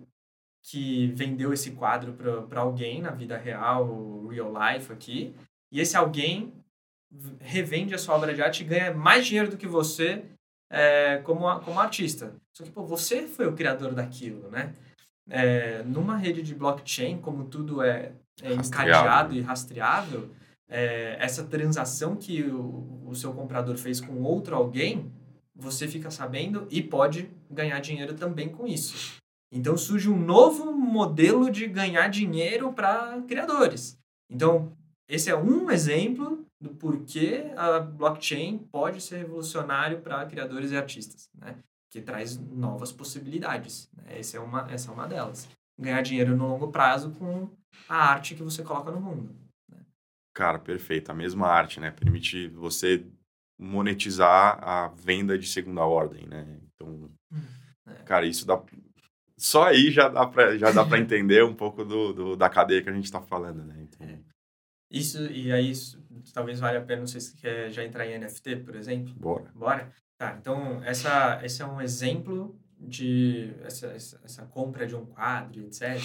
que 0.65 1.09
vendeu 1.09 1.53
esse 1.53 1.73
quadro 1.73 2.13
para 2.49 2.61
alguém 2.61 3.01
na 3.01 3.13
vida 3.13 3.37
real, 3.39 4.27
real 4.27 4.53
life 4.53 4.93
aqui, 4.93 5.35
e 5.73 5.81
esse 5.81 5.97
alguém 5.97 6.53
revende 7.41 7.95
a 7.95 7.99
sua 7.99 8.17
obra 8.17 8.35
de 8.35 8.43
arte 8.43 8.63
e 8.63 8.67
ganha 8.67 8.93
mais 8.93 9.27
dinheiro 9.27 9.51
do 9.51 9.57
que 9.57 9.67
você 9.67 10.25
é, 10.71 11.19
como, 11.19 11.61
como 11.61 11.79
artista. 11.79 12.35
Só 12.57 12.65
que, 12.65 12.71
pô, 12.71 12.83
você 12.87 13.29
foi 13.29 13.47
o 13.47 13.53
criador 13.53 13.93
daquilo, 13.93 14.49
né? 14.49 14.73
É, 15.29 15.83
numa 15.83 16.17
rede 16.17 16.41
de 16.41 16.55
blockchain, 16.55 17.19
como 17.19 17.45
tudo 17.45 17.83
é, 17.83 18.13
é 18.41 18.55
encadeado 18.55 19.35
e 19.35 19.43
rastreável, 19.43 20.31
é, 20.67 21.19
essa 21.21 21.45
transação 21.45 22.17
que 22.17 22.45
o, 22.45 23.03
o 23.05 23.15
seu 23.15 23.35
comprador 23.35 23.77
fez 23.77 24.01
com 24.01 24.23
outro 24.23 24.57
alguém, 24.57 25.13
você 25.55 25.87
fica 25.87 26.11
sabendo 26.11 26.67
e 26.71 26.83
pode 26.83 27.29
ganhar 27.51 27.79
dinheiro 27.81 28.15
também 28.15 28.49
com 28.49 28.67
isso. 28.67 29.19
Então 29.53 29.77
surge 29.77 30.09
um 30.09 30.19
novo 30.19 30.73
modelo 30.73 31.51
de 31.51 31.67
ganhar 31.67 32.09
dinheiro 32.09 32.73
para 32.73 33.21
criadores. 33.29 33.99
Então, 34.31 34.73
esse 35.07 35.29
é 35.29 35.37
um 35.37 35.71
exemplo 35.71 36.43
do 36.59 36.71
porquê 36.71 37.53
a 37.55 37.81
blockchain 37.81 38.57
pode 38.73 39.03
ser 39.03 39.19
revolucionário 39.19 40.01
para 40.01 40.25
criadores 40.25 40.71
e 40.71 40.77
artistas, 40.77 41.29
né? 41.35 41.55
Que 41.97 42.03
traz 42.03 42.37
novas 42.37 42.93
possibilidades. 42.93 43.89
Né? 43.97 44.19
Essa, 44.19 44.37
é 44.37 44.41
uma, 44.41 44.71
essa 44.71 44.91
é 44.91 44.95
uma 44.95 45.09
delas. 45.09 45.49
Ganhar 45.81 46.03
dinheiro 46.03 46.37
no 46.37 46.47
longo 46.47 46.71
prazo 46.71 47.11
com 47.13 47.49
a 47.89 47.97
arte 47.97 48.35
que 48.35 48.43
você 48.43 48.63
coloca 48.63 48.91
no 48.91 49.01
mundo. 49.01 49.35
Né? 49.67 49.79
Cara, 50.35 50.59
perfeito. 50.59 51.11
A 51.11 51.15
mesma 51.15 51.47
arte, 51.49 51.81
né? 51.81 51.91
Permite 51.91 52.49
você 52.49 53.03
monetizar 53.59 54.63
a 54.63 54.89
venda 54.89 55.39
de 55.39 55.47
segunda 55.49 55.87
ordem, 55.87 56.27
né? 56.27 56.61
Então, 56.75 57.11
hum, 57.33 57.41
é. 57.87 57.95
cara, 58.03 58.27
isso 58.27 58.47
dá... 58.47 58.63
Só 59.39 59.65
aí 59.65 59.91
já 59.91 60.11
dá 60.11 60.27
para 60.27 60.59
já 60.59 60.71
dá 60.71 60.85
para 60.85 60.99
entender 60.99 61.43
um 61.45 61.55
pouco 61.55 61.83
do, 61.83 62.13
do, 62.13 62.37
da 62.37 62.51
cadeia 62.51 62.83
que 62.83 62.91
a 62.91 62.93
gente 62.93 63.05
está 63.05 63.23
falando, 63.23 63.65
né? 63.65 63.75
Então... 63.81 64.07
É. 64.07 64.19
Isso, 64.91 65.25
e 65.33 65.51
aí, 65.51 65.71
isso, 65.71 65.99
talvez 66.35 66.61
valha 66.61 66.79
a 66.79 66.85
pena, 66.85 67.01
não 67.01 67.07
sei 67.07 67.23
se 67.23 67.35
quer 67.37 67.71
já 67.71 67.83
entrar 67.83 68.07
em 68.07 68.19
NFT, 68.19 68.57
por 68.57 68.77
exemplo. 68.77 69.15
Bora. 69.15 69.51
Bora? 69.55 69.93
Tá, 70.19 70.37
então, 70.41 70.83
essa, 70.85 71.41
esse 71.45 71.61
é 71.61 71.67
um 71.67 71.81
exemplo 71.81 72.59
de 72.79 73.55
essa, 73.63 73.89
essa, 73.89 74.47
compra 74.47 74.87
de 74.87 74.95
um 74.95 75.05
quadro, 75.05 75.63
etc. 75.65 76.01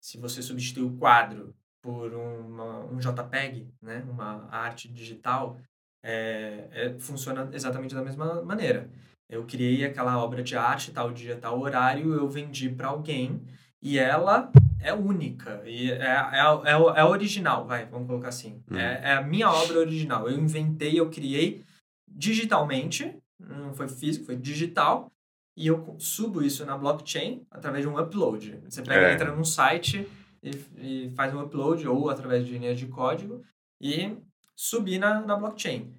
Se 0.00 0.18
você 0.18 0.42
substituir 0.42 0.84
o 0.84 0.96
quadro 0.96 1.54
por 1.82 2.12
uma, 2.14 2.84
um 2.84 2.98
JPEG, 2.98 3.68
né, 3.80 4.04
uma 4.08 4.48
arte 4.50 4.88
digital, 4.88 5.58
é, 6.02 6.68
é, 6.70 6.98
funciona 6.98 7.48
exatamente 7.52 7.94
da 7.94 8.02
mesma 8.02 8.42
maneira. 8.42 8.90
Eu 9.28 9.44
criei 9.44 9.84
aquela 9.84 10.22
obra 10.22 10.42
de 10.42 10.56
arte, 10.56 10.92
tal 10.92 11.12
dia, 11.12 11.36
tal 11.36 11.58
horário, 11.58 12.14
eu 12.14 12.28
vendi 12.28 12.68
para 12.68 12.88
alguém 12.88 13.42
e 13.82 13.98
ela 13.98 14.52
é 14.80 14.92
única. 14.92 15.62
E 15.64 15.90
é, 15.90 16.04
é, 16.04 16.40
é, 16.64 16.72
é 16.72 17.04
original, 17.04 17.66
vai, 17.66 17.86
vamos 17.86 18.06
colocar 18.06 18.28
assim. 18.28 18.62
Hum. 18.70 18.76
É, 18.76 19.00
é 19.02 19.12
a 19.14 19.22
minha 19.22 19.50
obra 19.50 19.78
original. 19.78 20.28
Eu 20.28 20.38
inventei, 20.38 20.98
eu 20.98 21.10
criei 21.10 21.64
digitalmente, 22.08 23.16
não 23.38 23.74
foi 23.74 23.88
físico, 23.88 24.26
foi 24.26 24.36
digital, 24.36 25.10
e 25.56 25.66
eu 25.66 25.96
subo 25.98 26.42
isso 26.42 26.64
na 26.66 26.76
blockchain 26.76 27.46
através 27.50 27.82
de 27.82 27.88
um 27.88 27.98
upload. 27.98 28.60
Você 28.64 28.82
pega, 28.82 29.08
é. 29.08 29.14
entra 29.14 29.34
num 29.34 29.44
site 29.44 30.06
e, 30.42 30.50
e, 30.76 31.10
faz 31.14 31.34
um 31.34 31.42
upload, 31.42 31.86
ou 31.88 32.10
através 32.10 32.46
de 32.46 32.58
linhas 32.58 32.78
de 32.78 32.86
código, 32.86 33.42
e 33.80 34.16
subir 34.54 34.98
na, 34.98 35.20
na 35.20 35.36
blockchain. 35.36 35.94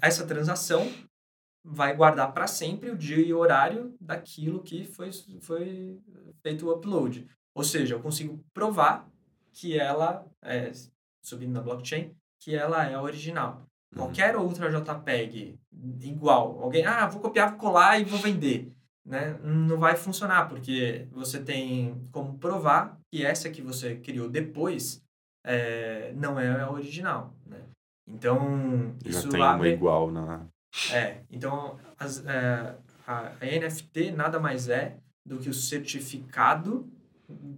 Essa 0.00 0.26
transação 0.26 0.90
vai 1.64 1.94
guardar 1.94 2.32
para 2.32 2.46
sempre 2.46 2.90
o 2.90 2.96
dia 2.96 3.18
e 3.18 3.32
o 3.32 3.38
horário 3.38 3.94
daquilo 4.00 4.62
que 4.62 4.84
foi, 4.84 5.10
foi 5.40 6.00
feito 6.42 6.66
o 6.66 6.72
upload. 6.72 7.28
Ou 7.54 7.62
seja, 7.62 7.94
eu 7.94 8.00
consigo 8.00 8.42
provar 8.54 9.08
que 9.52 9.78
ela, 9.78 10.26
é, 10.42 10.70
subindo 11.22 11.52
na 11.52 11.60
blockchain, 11.60 12.14
que 12.40 12.54
ela 12.54 12.84
é 12.84 12.98
original. 12.98 13.66
Uhum. 13.92 14.02
Qualquer 14.02 14.36
outra 14.36 14.70
JPEG 14.70 15.58
igual, 16.02 16.60
alguém, 16.62 16.84
ah, 16.84 17.06
vou 17.06 17.20
copiar, 17.20 17.50
vou 17.50 17.58
colar 17.58 17.98
e 17.98 18.04
vou 18.04 18.18
vender, 18.18 18.72
né? 19.04 19.38
Não 19.42 19.78
vai 19.78 19.96
funcionar, 19.96 20.48
porque 20.48 21.06
você 21.12 21.40
tem 21.40 22.08
como 22.10 22.38
provar 22.38 22.98
que 23.10 23.24
essa 23.24 23.50
que 23.50 23.62
você 23.62 23.96
criou 23.96 24.28
depois 24.28 25.02
é, 25.44 26.12
não 26.16 26.38
é 26.38 26.60
a 26.60 26.70
original, 26.70 27.34
né? 27.46 27.60
Então, 28.06 28.94
Já 29.04 29.10
isso 29.10 29.28
tem 29.28 29.42
abre... 29.42 29.68
uma 29.68 29.74
igual 29.74 30.10
na... 30.10 30.46
É, 30.92 31.22
então 31.30 31.78
as, 31.98 32.24
é, 32.26 32.76
a, 33.06 33.32
a 33.40 33.44
NFT 33.44 34.12
nada 34.12 34.38
mais 34.38 34.68
é 34.68 34.96
do 35.24 35.38
que 35.38 35.48
o 35.48 35.54
certificado 35.54 36.90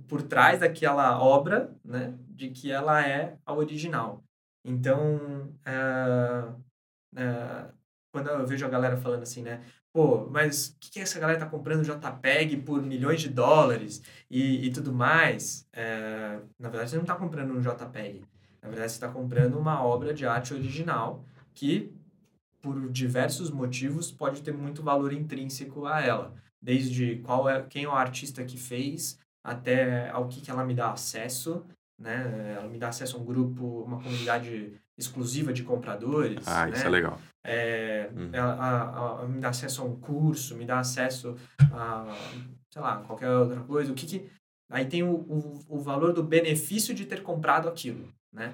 por 0.08 0.22
trás 0.22 0.60
daquela 0.60 1.20
obra, 1.22 1.72
né, 1.84 2.14
de 2.28 2.50
que 2.50 2.70
ela 2.70 3.06
é 3.06 3.36
a 3.46 3.52
original. 3.52 4.22
Então, 4.64 5.52
é, 5.64 7.20
é, 7.20 7.70
quando 8.12 8.28
eu 8.28 8.46
vejo 8.46 8.66
a 8.66 8.68
galera 8.68 8.96
falando 8.96 9.22
assim, 9.22 9.42
né, 9.42 9.64
pô, 9.92 10.26
mas 10.28 10.68
o 10.68 10.78
que, 10.78 10.90
que 10.92 11.00
essa 11.00 11.18
galera 11.18 11.38
tá 11.38 11.46
comprando 11.46 11.84
JPEG 11.84 12.58
por 12.58 12.82
milhões 12.82 13.20
de 13.20 13.28
dólares 13.28 14.02
e, 14.30 14.66
e 14.66 14.72
tudo 14.72 14.92
mais? 14.92 15.66
É, 15.72 16.40
na 16.58 16.68
verdade, 16.68 16.90
você 16.90 16.96
não 16.96 17.02
está 17.02 17.14
comprando 17.14 17.52
um 17.52 17.60
JPEG. 17.60 18.24
Na 18.62 18.68
verdade, 18.68 18.92
você 18.92 18.96
está 18.96 19.08
comprando 19.08 19.58
uma 19.58 19.82
obra 19.82 20.12
de 20.12 20.26
arte 20.26 20.52
original 20.52 21.24
que, 21.54 21.92
por 22.60 22.90
diversos 22.90 23.50
motivos, 23.50 24.12
pode 24.12 24.42
ter 24.42 24.52
muito 24.52 24.82
valor 24.82 25.12
intrínseco 25.12 25.86
a 25.86 26.00
ela. 26.00 26.34
Desde 26.60 27.16
qual 27.16 27.48
é, 27.48 27.62
quem 27.62 27.84
é 27.84 27.88
o 27.88 27.92
artista 27.92 28.44
que 28.44 28.58
fez, 28.58 29.18
até 29.42 30.10
ao 30.10 30.28
que, 30.28 30.42
que 30.42 30.50
ela 30.50 30.64
me 30.64 30.74
dá 30.74 30.92
acesso, 30.92 31.64
né? 32.00 32.54
Ela 32.56 32.66
me 32.66 32.78
dá 32.78 32.88
acesso 32.88 33.16
a 33.16 33.20
um 33.20 33.24
grupo, 33.24 33.82
uma 33.82 34.02
comunidade 34.02 34.72
exclusiva 34.96 35.52
de 35.52 35.62
compradores. 35.62 36.46
Ah, 36.48 36.66
né? 36.66 36.72
isso 36.72 36.86
é 36.86 36.88
legal. 36.88 37.20
É, 37.44 38.10
uhum. 38.14 38.30
ela, 38.32 38.54
a, 38.54 39.22
a, 39.22 39.28
me 39.28 39.38
dá 39.38 39.50
acesso 39.50 39.82
a 39.82 39.84
um 39.84 39.96
curso, 39.96 40.56
me 40.56 40.64
dá 40.64 40.78
acesso 40.78 41.36
a, 41.72 42.06
sei 42.70 42.82
lá, 42.82 42.96
qualquer 42.98 43.28
outra 43.30 43.60
coisa. 43.60 43.92
O 43.92 43.94
que 43.94 44.06
que... 44.06 44.30
Aí 44.70 44.86
tem 44.86 45.02
o, 45.02 45.10
o, 45.10 45.58
o 45.68 45.78
valor 45.80 46.12
do 46.12 46.22
benefício 46.22 46.94
de 46.94 47.04
ter 47.04 47.22
comprado 47.22 47.68
aquilo, 47.68 48.08
né? 48.32 48.52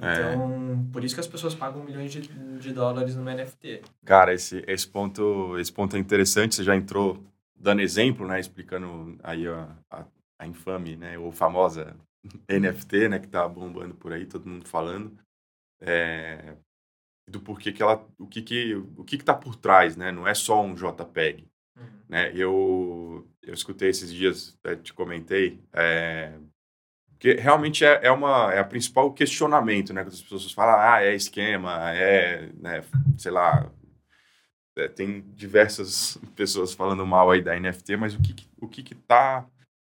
É. 0.00 0.12
Então, 0.12 0.88
é. 0.88 0.92
por 0.92 1.04
isso 1.04 1.14
que 1.14 1.20
as 1.20 1.26
pessoas 1.26 1.54
pagam 1.54 1.84
milhões 1.84 2.10
de, 2.10 2.22
de 2.22 2.72
dólares 2.72 3.14
no 3.16 3.24
NFT. 3.24 3.82
Cara, 4.04 4.32
esse, 4.32 4.64
esse, 4.66 4.86
ponto, 4.86 5.58
esse 5.58 5.72
ponto 5.72 5.96
é 5.96 5.98
interessante. 5.98 6.54
Você 6.54 6.64
já 6.64 6.74
entrou 6.74 7.22
dando 7.54 7.82
exemplo, 7.82 8.26
né? 8.26 8.38
Explicando 8.40 9.18
aí 9.22 9.46
a, 9.46 9.68
a 9.90 10.04
a 10.38 10.46
infame, 10.46 10.96
né, 10.96 11.18
ou 11.18 11.32
famosa 11.32 11.96
NFT, 12.48 13.08
né, 13.08 13.18
que 13.18 13.28
tá 13.28 13.48
bombando 13.48 13.94
por 13.94 14.12
aí, 14.12 14.26
todo 14.26 14.48
mundo 14.48 14.66
falando, 14.66 15.18
é, 15.80 16.56
do 17.28 17.40
porquê 17.40 17.72
que 17.72 17.82
ela, 17.82 18.06
o 18.18 18.26
que 18.26 18.42
que, 18.42 18.74
o 18.74 19.04
que 19.04 19.18
que 19.18 19.24
tá 19.24 19.34
por 19.34 19.54
trás, 19.56 19.96
né, 19.96 20.10
não 20.10 20.26
é 20.26 20.34
só 20.34 20.62
um 20.62 20.74
JPEG, 20.74 21.48
uhum. 21.76 21.84
né, 22.08 22.32
eu, 22.34 23.28
eu 23.42 23.54
escutei 23.54 23.90
esses 23.90 24.12
dias, 24.12 24.58
te 24.82 24.92
comentei, 24.92 25.62
é, 25.72 26.38
que 27.18 27.34
realmente 27.34 27.84
é, 27.84 28.06
é, 28.06 28.10
uma, 28.10 28.52
é 28.52 28.58
a 28.58 28.64
principal 28.64 29.12
questionamento, 29.12 29.92
né, 29.92 30.02
que 30.02 30.10
as 30.10 30.22
pessoas 30.22 30.52
falam, 30.52 30.78
ah, 30.78 31.02
é 31.02 31.14
esquema, 31.14 31.92
é, 31.92 32.50
né, 32.54 32.84
sei 33.16 33.32
lá, 33.32 33.70
é, 34.76 34.88
tem 34.88 35.20
diversas 35.34 36.16
pessoas 36.36 36.72
falando 36.72 37.06
mal 37.06 37.30
aí 37.30 37.42
da 37.42 37.58
NFT, 37.58 37.96
mas 37.96 38.14
o 38.14 38.22
que, 38.22 38.34
o 38.56 38.68
que 38.68 38.82
que 38.82 38.94
tá 38.94 39.46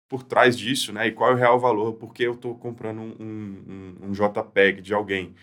por 0.09 0.23
trás 0.23 0.57
disso, 0.57 0.93
né? 0.93 1.09
E 1.09 1.13
qual 1.13 1.33
é 1.33 1.35
o 1.35 1.37
real 1.37 1.59
valor, 1.59 1.95
porque 1.95 2.23
eu 2.23 2.35
estou 2.35 2.57
comprando 2.57 3.01
um, 3.01 3.17
um, 3.21 3.97
um, 4.09 4.13
JPEG 4.13 4.81
de 4.81 4.95
alguém. 4.95 5.35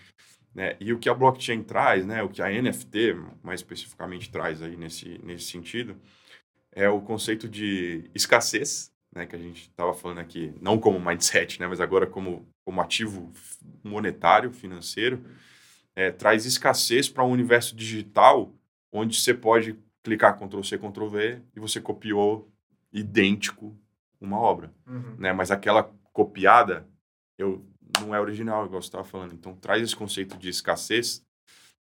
Né? 0.54 0.76
E 0.80 0.92
o 0.92 0.98
que 0.98 1.08
a 1.08 1.14
blockchain 1.14 1.62
traz, 1.62 2.06
né? 2.06 2.22
O 2.22 2.28
que 2.28 2.40
a 2.40 2.48
NFT, 2.48 3.14
mais 3.42 3.60
especificamente, 3.60 4.30
traz 4.30 4.62
aí 4.62 4.76
nesse, 4.76 5.20
nesse 5.22 5.44
sentido, 5.44 5.96
é 6.72 6.88
o 6.88 7.00
conceito 7.00 7.48
de 7.48 8.10
escassez, 8.14 8.90
né? 9.14 9.26
Que 9.26 9.36
a 9.36 9.38
gente 9.38 9.62
estava 9.62 9.92
falando 9.92 10.18
aqui, 10.18 10.54
não 10.60 10.78
como 10.78 10.98
mindset, 10.98 11.60
né? 11.60 11.66
Mas 11.66 11.80
agora 11.80 12.06
como, 12.06 12.48
como 12.64 12.80
ativo 12.80 13.32
monetário, 13.82 14.50
financeiro, 14.50 15.24
é, 15.94 16.10
traz 16.10 16.46
escassez 16.46 17.08
para 17.08 17.24
um 17.24 17.30
universo 17.30 17.76
digital 17.76 18.52
onde 18.92 19.16
você 19.20 19.34
pode 19.34 19.76
clicar 20.02 20.38
Ctrl-C, 20.38 20.78
Ctrl-V 20.78 21.42
e 21.54 21.60
você 21.60 21.80
copiou 21.80 22.50
idêntico 22.92 23.76
uma 24.24 24.38
obra, 24.38 24.72
uhum. 24.86 25.16
né? 25.18 25.32
Mas 25.32 25.50
aquela 25.50 25.90
copiada, 26.12 26.88
eu 27.38 27.66
não 28.00 28.14
é 28.14 28.20
original, 28.20 28.66
igual 28.66 28.80
você 28.80 28.88
estava 28.88 29.04
falando. 29.04 29.34
Então 29.34 29.54
traz 29.54 29.82
esse 29.82 29.94
conceito 29.94 30.36
de 30.36 30.48
escassez, 30.48 31.24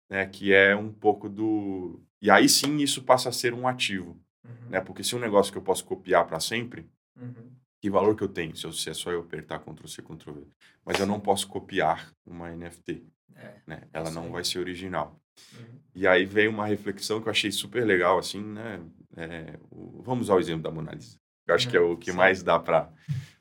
né? 0.10 0.26
Que 0.26 0.54
é 0.54 0.76
um 0.76 0.92
pouco 0.92 1.30
do 1.30 2.02
e 2.22 2.30
aí 2.30 2.50
sim 2.50 2.78
isso 2.78 3.04
passa 3.04 3.30
a 3.30 3.32
ser 3.32 3.54
um 3.54 3.68
ativo, 3.68 4.20
uhum. 4.44 4.70
né? 4.70 4.82
Porque 4.82 5.04
se 5.04 5.14
é 5.14 5.18
um 5.18 5.22
negócio 5.22 5.52
que 5.52 5.58
eu 5.58 5.64
posso 5.64 5.86
copiar 5.86 6.26
para 6.28 6.40
sempre, 6.40 6.90
uhum. 7.16 7.52
que 7.82 7.90
valor 7.90 8.16
que 8.16 8.24
eu 8.24 8.28
tenho 8.28 8.56
se, 8.56 8.66
eu, 8.66 8.74
se 8.74 8.90
é 8.90 8.94
só 8.94 9.12
eu 9.12 9.22
apertar 9.22 9.60
Ctrl 9.60 9.88
C 9.88 10.02
Ctrl 10.02 10.32
V? 10.32 10.48
Mas 10.86 11.00
eu 11.00 11.06
não 11.06 11.20
posso 11.20 11.48
copiar 11.48 12.12
uma 12.26 12.50
NFT. 12.50 13.06
É, 13.36 13.56
né? 13.66 13.82
Ela 13.94 14.12
não 14.12 14.32
vai 14.32 14.44
ser 14.44 14.60
original. 14.60 15.18
Uhum. 15.54 15.80
E 15.96 16.06
aí 16.06 16.26
veio 16.26 16.52
uma 16.52 16.66
reflexão 16.66 17.22
que 17.22 17.28
eu 17.28 17.32
achei 17.32 17.52
super 17.52 17.86
legal, 17.86 18.18
assim, 18.18 18.44
né? 18.44 18.82
É, 19.16 19.58
o, 19.72 20.02
vamos 20.02 20.26
usar 20.26 20.36
o 20.36 20.40
exemplo 20.40 20.64
da 20.64 20.72
Mona 20.72 20.92
Lisa. 20.92 21.18
Eu 21.52 21.56
acho 21.56 21.70
que 21.70 21.78
é 21.78 21.80
o 21.80 21.98
que 21.98 22.12
mais 22.12 22.44
dá 22.44 22.60
para... 22.60 22.90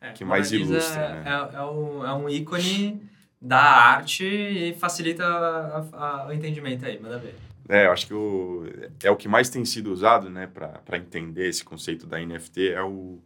É, 0.00 0.12
que 0.12 0.24
mais 0.24 0.52
ilustra, 0.52 1.08
né? 1.08 1.24
É, 1.26 1.56
é, 1.56 1.62
um, 1.64 2.06
é 2.06 2.14
um 2.14 2.28
ícone 2.28 3.02
da 3.40 3.58
arte 3.58 4.24
e 4.24 4.74
facilita 4.74 5.24
a, 5.24 5.78
a, 5.92 6.28
o 6.28 6.32
entendimento 6.32 6.84
aí, 6.84 7.00
manda 7.00 7.18
ver. 7.18 7.34
É, 7.68 7.86
eu 7.86 7.92
acho 7.92 8.06
que 8.06 8.14
o, 8.14 8.64
é 9.02 9.10
o 9.10 9.16
que 9.16 9.28
mais 9.28 9.50
tem 9.50 9.64
sido 9.64 9.92
usado, 9.92 10.30
né, 10.30 10.46
para 10.46 10.96
entender 10.96 11.48
esse 11.48 11.62
conceito 11.64 12.06
da 12.06 12.18
NFT 12.18 12.70
é, 12.70 12.82
o, 12.82 13.22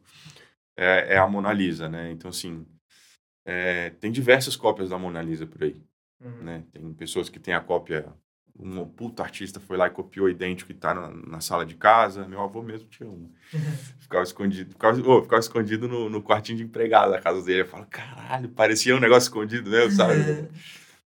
é, 0.77 1.14
é 1.14 1.18
a 1.18 1.29
Mona 1.29 1.53
Lisa, 1.53 1.88
né? 1.88 2.11
Então, 2.11 2.29
assim, 2.31 2.66
é, 3.47 3.90
tem 3.90 4.11
diversas 4.11 4.57
cópias 4.57 4.90
da 4.90 4.99
Mona 4.99 5.23
Lisa 5.23 5.47
por 5.47 5.62
aí, 5.62 5.77
uhum. 6.21 6.42
né? 6.42 6.64
Tem 6.73 6.92
pessoas 6.95 7.29
que 7.29 7.38
têm 7.38 7.55
a 7.55 7.61
cópia 7.61 8.07
um 8.62 8.87
puta 8.87 9.22
artista 9.22 9.61
foi 9.61 9.77
lá 9.77 9.87
e 9.87 9.90
copiou 9.90 10.29
idêntico 10.29 10.72
que 10.72 10.79
tá 10.79 10.94
na, 10.94 11.11
na, 11.11 11.40
sala 11.40 11.66
de 11.66 11.75
casa. 11.75 12.27
Meu 12.27 12.40
avô 12.40 12.62
mesmo 12.62 12.88
tinha 12.88 13.09
um. 13.09 13.31
ficava 13.98 14.22
escondido, 14.22 14.70
ficava, 14.70 15.01
oh, 15.09 15.22
ficava 15.22 15.40
escondido 15.40 15.88
no, 15.88 16.09
no, 16.09 16.22
quartinho 16.22 16.59
de 16.59 16.64
empregado 16.64 17.11
da 17.11 17.20
casa 17.20 17.42
dele. 17.42 17.62
Eu 17.62 17.66
falo, 17.66 17.87
caralho, 17.87 18.48
parecia 18.48 18.94
um 18.96 19.01
negócio 19.01 19.27
escondido, 19.27 19.68
né? 19.70 19.90
Sabe? 19.90 20.48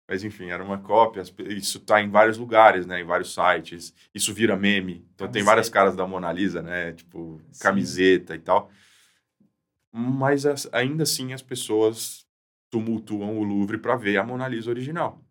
Mas 0.08 0.24
enfim, 0.24 0.50
era 0.50 0.64
uma 0.64 0.78
cópia. 0.78 1.24
Isso 1.48 1.80
tá 1.80 2.02
em 2.02 2.10
vários 2.10 2.38
lugares, 2.38 2.86
né? 2.86 3.02
Em 3.02 3.06
vários 3.06 3.34
sites. 3.34 3.94
Isso 4.14 4.34
vira 4.34 4.56
meme. 4.58 5.06
Então 5.14 5.28
camiseta. 5.28 5.32
tem 5.32 5.44
várias 5.44 5.70
caras 5.70 5.96
da 5.96 6.06
Mona 6.06 6.32
Lisa, 6.32 6.62
né? 6.62 6.92
Tipo, 6.92 7.42
Sim. 7.52 7.64
camiseta 7.64 8.36
e 8.36 8.40
tal. 8.40 8.70
Mas 9.92 10.46
ainda 10.72 11.04
assim 11.04 11.34
as 11.34 11.42
pessoas 11.42 12.26
tumultuam 12.70 13.38
o 13.38 13.44
Louvre 13.44 13.78
para 13.78 13.96
ver 13.96 14.18
a 14.18 14.24
Mona 14.24 14.48
Lisa 14.48 14.70
original. 14.70 15.24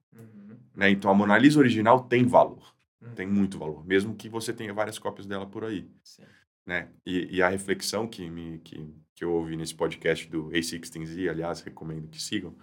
Né? 0.75 0.91
Então 0.91 1.11
a 1.11 1.15
Mona 1.15 1.37
Lisa 1.39 1.59
original 1.59 2.05
tem 2.05 2.25
valor, 2.27 2.75
hum. 3.01 3.15
tem 3.15 3.27
muito 3.27 3.59
valor, 3.59 3.85
mesmo 3.87 4.15
que 4.15 4.29
você 4.29 4.53
tenha 4.53 4.73
várias 4.73 4.99
cópias 4.99 5.27
dela 5.27 5.47
por 5.47 5.65
aí. 5.65 5.89
Sim. 6.03 6.25
Né? 6.67 6.89
E, 7.05 7.37
e, 7.37 7.43
a 7.43 7.49
reflexão 7.49 8.07
que, 8.07 8.31
me, 8.31 8.61
que, 8.61 8.89
que 9.17 9.25
eu 9.25 9.33
ouvi 9.33 9.57
nesse 9.57 9.75
podcast 9.75 10.29
do 10.31 10.49
A16Z, 10.51 11.29
aliás, 11.29 11.61
recomendo 11.61 12.07
que 12.07 12.23
sigam, 12.23 12.57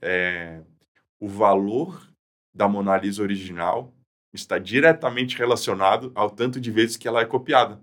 é 0.00 0.62
o 1.20 1.28
valor 1.28 2.10
da 2.54 2.66
Mona 2.66 2.96
Lisa 2.96 3.22
original 3.22 3.94
está 4.32 4.58
diretamente 4.58 5.36
relacionado 5.36 6.10
ao 6.14 6.30
tanto 6.30 6.60
de 6.60 6.70
vezes 6.70 6.96
que 6.96 7.06
ela 7.06 7.20
é 7.20 7.26
copiada. 7.26 7.80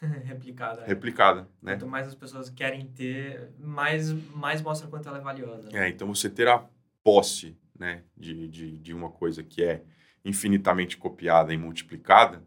Replicada. 0.24 0.84
Replicada, 0.84 1.48
né? 1.62 1.72
Quanto 1.72 1.86
mais 1.86 2.06
as 2.06 2.14
pessoas 2.14 2.50
querem 2.50 2.86
ter, 2.88 3.50
mais, 3.58 4.12
mais 4.34 4.60
mostra 4.60 4.88
quanto 4.88 5.08
ela 5.08 5.18
é 5.18 5.22
valiosa. 5.22 5.70
Né? 5.70 5.86
É, 5.86 5.88
então 5.88 6.14
você 6.14 6.28
ter 6.28 6.48
a 6.48 6.64
posse 7.02 7.56
né, 7.78 8.04
de, 8.16 8.48
de, 8.48 8.78
de 8.78 8.94
uma 8.94 9.10
coisa 9.10 9.42
que 9.42 9.62
é 9.62 9.82
infinitamente 10.24 10.96
copiada 10.96 11.52
e 11.52 11.56
multiplicada, 11.56 12.42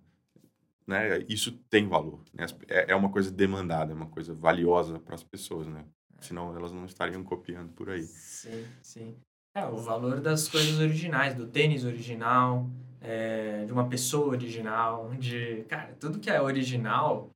né, 0.85 1.23
isso 1.29 1.51
tem 1.69 1.87
valor. 1.87 2.23
Né? 2.33 2.45
É, 2.67 2.91
é 2.91 2.95
uma 2.95 3.09
coisa 3.09 3.31
demandada, 3.31 3.91
é 3.91 3.95
uma 3.95 4.07
coisa 4.07 4.33
valiosa 4.33 4.99
para 4.99 5.15
as 5.15 5.23
pessoas, 5.23 5.67
né? 5.67 5.85
Senão 6.19 6.55
elas 6.55 6.73
não 6.73 6.85
estariam 6.85 7.23
copiando 7.23 7.71
por 7.71 7.89
aí. 7.89 8.03
Sim, 8.03 8.65
sim. 8.81 9.15
É, 9.55 9.65
o 9.65 9.77
valor 9.77 10.19
das 10.19 10.47
coisas 10.47 10.79
originais, 10.79 11.33
do 11.33 11.47
tênis 11.47 11.85
original, 11.85 12.69
é, 13.01 13.63
de 13.65 13.71
uma 13.71 13.87
pessoa 13.87 14.29
original, 14.29 15.13
de... 15.17 15.63
Cara, 15.69 15.95
tudo 15.99 16.19
que 16.19 16.29
é 16.29 16.41
original 16.41 17.29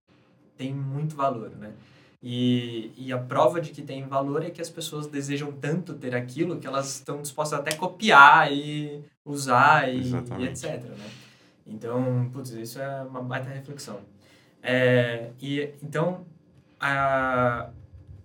tem 0.58 0.74
muito 0.74 1.16
valor, 1.16 1.52
né? 1.56 1.74
E, 2.26 2.94
e 2.96 3.12
a 3.12 3.18
prova 3.18 3.60
de 3.60 3.72
que 3.72 3.82
tem 3.82 4.08
valor 4.08 4.46
é 4.46 4.50
que 4.50 4.62
as 4.62 4.70
pessoas 4.70 5.08
desejam 5.08 5.52
tanto 5.52 5.94
ter 5.94 6.16
aquilo 6.16 6.58
que 6.58 6.66
elas 6.66 6.96
estão 6.96 7.22
dispostas 7.22 7.60
até 7.60 7.76
copiar 7.76 8.50
e 8.50 9.04
usar 9.26 9.94
e, 9.94 10.10
e 10.40 10.46
etc. 10.46 10.82
Né? 10.84 11.12
Então, 11.68 12.30
putz, 12.32 12.52
isso 12.52 12.80
é 12.80 13.04
uma 13.04 13.22
baita 13.22 13.50
reflexão. 13.50 14.00
É, 14.62 15.32
e 15.42 15.74
então, 15.84 16.26
a, 16.80 17.70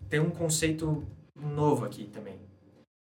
tem 0.09 0.21
um 0.21 0.31
conceito 0.31 1.05
novo 1.35 1.85
aqui 1.85 2.05
também. 2.05 2.39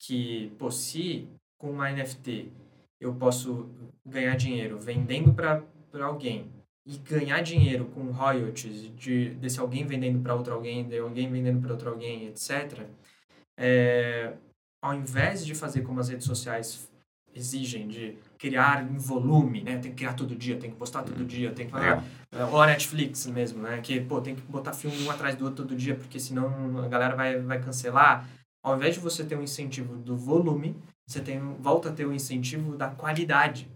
Que, 0.02 0.54
pô, 0.58 0.72
se 0.72 1.28
com 1.58 1.72
uma 1.72 1.92
NFT 1.92 2.54
eu 3.02 3.13
posso 3.13 3.68
ganhar 4.06 4.38
dinheiro 4.38 4.80
vendendo 4.80 5.34
para 5.34 5.62
alguém 6.06 6.50
e 6.89 6.97
ganhar 6.97 7.41
dinheiro 7.41 7.86
com 7.86 8.10
royalties 8.10 8.91
de 8.95 9.30
desse 9.36 9.60
alguém 9.60 9.86
vendendo 9.86 10.19
para 10.23 10.34
outro 10.34 10.56
alguém, 10.56 10.88
de 10.88 10.97
alguém 10.97 11.32
vendendo 11.32 11.62
para 11.62 11.71
outro 11.71 11.89
alguém, 11.89 12.25
etc. 12.28 12.88
É, 13.56 14.34
ao 14.82 14.95
invés 14.95 15.45
de 15.45 15.54
fazer 15.54 15.82
como 15.84 15.99
as 15.99 16.10
redes 16.10 16.25
sociais 16.25 16.89
exigem 17.36 17.88
de 17.88 18.17
criar 18.39 18.84
em 18.84 18.97
volume, 18.97 19.62
né? 19.62 19.78
Tem 19.78 19.91
que 19.91 19.97
criar 19.97 20.13
todo 20.13 20.36
dia, 20.36 20.58
tem 20.58 20.71
que 20.71 20.78
postar 20.78 21.04
todo 21.04 21.23
dia, 21.23 21.52
tem 21.52 21.67
que 21.67 21.71
fazer... 21.71 22.04
É. 22.32 22.43
Ou 22.45 22.60
a 22.60 22.65
Netflix 22.65 23.28
mesmo, 23.28 23.62
né? 23.62 23.80
Que, 23.82 24.02
pô, 24.02 24.19
tem 24.19 24.34
que 24.34 24.41
botar 24.41 24.73
filme 24.73 24.99
um 25.04 25.12
atrás 25.12 25.36
do 25.36 25.45
outro 25.45 25.63
todo 25.63 25.78
dia, 25.78 25.93
porque 25.93 26.19
senão 26.19 26.80
a 26.84 26.88
galera 26.88 27.15
vai, 27.15 27.39
vai 27.39 27.62
cancelar. 27.62 28.28
Ao 28.63 28.75
invés 28.75 28.95
de 28.95 28.99
você 28.99 29.23
ter 29.23 29.38
um 29.38 29.43
incentivo 29.43 29.95
do 29.95 30.17
volume, 30.17 30.75
você 31.08 31.19
tem, 31.19 31.39
volta 31.60 31.89
a 31.89 31.91
ter 31.91 32.06
o 32.06 32.10
um 32.10 32.13
incentivo 32.13 32.75
da 32.75 32.89
qualidade 32.89 33.69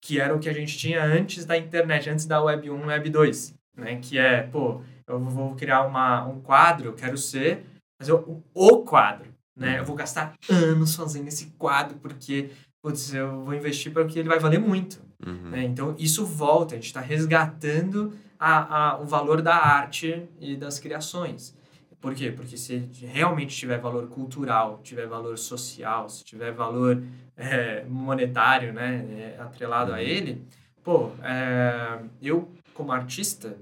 que 0.00 0.20
era 0.20 0.34
o 0.34 0.38
que 0.38 0.48
a 0.48 0.52
gente 0.52 0.76
tinha 0.76 1.02
antes 1.02 1.44
da 1.44 1.56
internet, 1.56 2.08
antes 2.08 2.26
da 2.26 2.42
Web 2.42 2.70
1, 2.70 2.86
Web 2.86 3.10
2, 3.10 3.54
né? 3.76 3.98
Que 4.00 4.18
é, 4.18 4.42
pô, 4.42 4.80
eu 5.06 5.18
vou 5.18 5.54
criar 5.54 5.86
uma, 5.86 6.26
um 6.26 6.40
quadro, 6.40 6.88
eu 6.88 6.94
quero 6.94 7.16
ser 7.16 7.64
fazer 8.00 8.12
o, 8.12 8.42
o 8.54 8.78
quadro, 8.82 9.26
né? 9.56 9.80
Eu 9.80 9.84
vou 9.84 9.96
gastar 9.96 10.34
anos 10.48 10.94
fazendo 10.94 11.28
esse 11.28 11.46
quadro 11.58 11.98
porque, 11.98 12.50
putz, 12.82 13.12
eu 13.12 13.44
vou 13.44 13.54
investir 13.54 13.92
porque 13.92 14.18
ele 14.18 14.28
vai 14.28 14.38
valer 14.38 14.60
muito, 14.60 15.00
uhum. 15.26 15.50
né? 15.50 15.64
Então, 15.64 15.94
isso 15.98 16.24
volta, 16.24 16.74
a 16.74 16.76
gente 16.76 16.86
está 16.86 17.00
resgatando 17.00 18.12
a, 18.38 18.92
a, 18.92 19.00
o 19.00 19.04
valor 19.04 19.42
da 19.42 19.56
arte 19.56 20.28
e 20.40 20.56
das 20.56 20.78
criações. 20.78 21.57
Por 22.00 22.14
quê? 22.14 22.30
Porque 22.30 22.56
se 22.56 22.76
realmente 23.02 23.56
tiver 23.56 23.78
valor 23.78 24.08
cultural, 24.08 24.80
tiver 24.82 25.06
valor 25.06 25.36
social, 25.36 26.08
se 26.08 26.24
tiver 26.24 26.52
valor 26.52 27.02
é, 27.36 27.84
monetário, 27.84 28.72
né, 28.72 29.34
é, 29.36 29.40
atrelado 29.40 29.92
a 29.92 29.96
uhum. 29.96 30.00
ele, 30.00 30.46
pô, 30.84 31.10
é, 31.22 32.00
eu 32.22 32.48
como 32.72 32.92
artista 32.92 33.58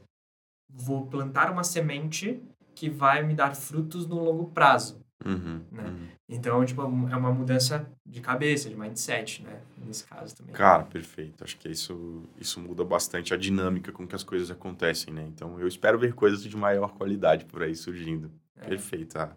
vou 0.68 1.07
plantar 1.07 1.51
uma 1.51 1.64
semente 1.64 2.42
que 2.75 2.90
vai 2.90 3.22
me 3.22 3.35
dar 3.35 3.57
frutos 3.57 4.07
no 4.07 4.22
longo 4.22 4.51
prazo. 4.51 5.01
Uhum, 5.25 5.63
né? 5.73 5.85
Uhum. 5.85 6.09
Então, 6.29 6.65
tipo, 6.65 6.83
é 6.83 7.17
uma 7.17 7.33
mudança 7.33 7.91
de 8.05 8.21
cabeça, 8.21 8.69
de 8.69 8.77
mindset, 8.77 9.43
né? 9.43 9.61
Nesse 9.79 10.05
caso 10.05 10.37
também. 10.37 10.55
Cara, 10.55 10.85
perfeito. 10.85 11.43
Acho 11.43 11.57
que 11.57 11.69
isso, 11.69 12.25
isso 12.39 12.61
muda 12.61 12.85
bastante 12.85 13.33
a 13.33 13.37
dinâmica 13.37 13.91
com 13.93 14.07
que 14.07 14.15
as 14.15 14.23
coisas 14.23 14.51
acontecem, 14.51 15.15
né? 15.15 15.25
Então, 15.29 15.59
eu 15.59 15.67
espero 15.67 15.99
ver 15.99 16.15
coisas 16.15 16.43
de 16.43 16.57
maior 16.57 16.93
qualidade 16.93 17.45
por 17.47 17.63
aí 17.63 17.75
surgindo. 17.75 18.31
É. 18.61 18.67
Perfeito. 18.67 19.19
Ah. 19.19 19.31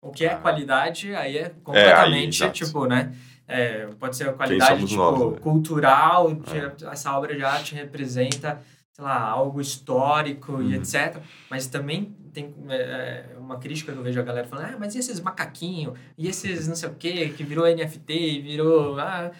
O 0.00 0.10
que 0.10 0.24
é 0.24 0.32
ah. 0.32 0.36
qualidade, 0.36 1.14
aí 1.14 1.38
é 1.38 1.48
completamente, 1.62 2.42
é, 2.42 2.46
aí, 2.46 2.52
tipo, 2.52 2.86
né? 2.86 3.14
É, 3.46 3.86
pode 3.98 4.14
ser 4.14 4.28
a 4.28 4.32
qualidade 4.34 4.86
tipo, 4.86 5.30
né? 5.30 5.38
cultural, 5.40 6.30
é. 6.32 6.92
essa 6.92 7.16
obra 7.16 7.34
de 7.34 7.42
arte 7.42 7.74
representa, 7.74 8.60
sei 8.92 9.02
lá, 9.02 9.18
algo 9.22 9.58
histórico 9.58 10.52
uhum. 10.52 10.70
e 10.70 10.74
etc. 10.74 11.16
Mas 11.48 11.66
também 11.66 12.14
tem 12.42 12.54
é, 12.68 12.76
é, 13.34 13.38
uma 13.38 13.58
crítica 13.58 13.92
que 13.92 13.98
eu 13.98 14.02
vejo 14.02 14.20
a 14.20 14.22
galera 14.22 14.46
falando, 14.46 14.66
ah, 14.66 14.76
mas 14.78 14.94
e 14.94 14.98
esses 14.98 15.20
macaquinhos? 15.20 15.98
E 16.16 16.28
esses 16.28 16.68
não 16.68 16.76
sei 16.76 16.88
o 16.88 16.94
quê, 16.94 17.32
que 17.36 17.42
virou 17.42 17.66
NFT, 17.66 18.40
virou... 18.42 18.98
Ah, 18.98 19.30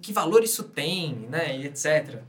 que 0.00 0.12
valor 0.12 0.42
isso 0.42 0.64
tem, 0.64 1.26
né? 1.30 1.56
E 1.56 1.66
etc. 1.66 2.20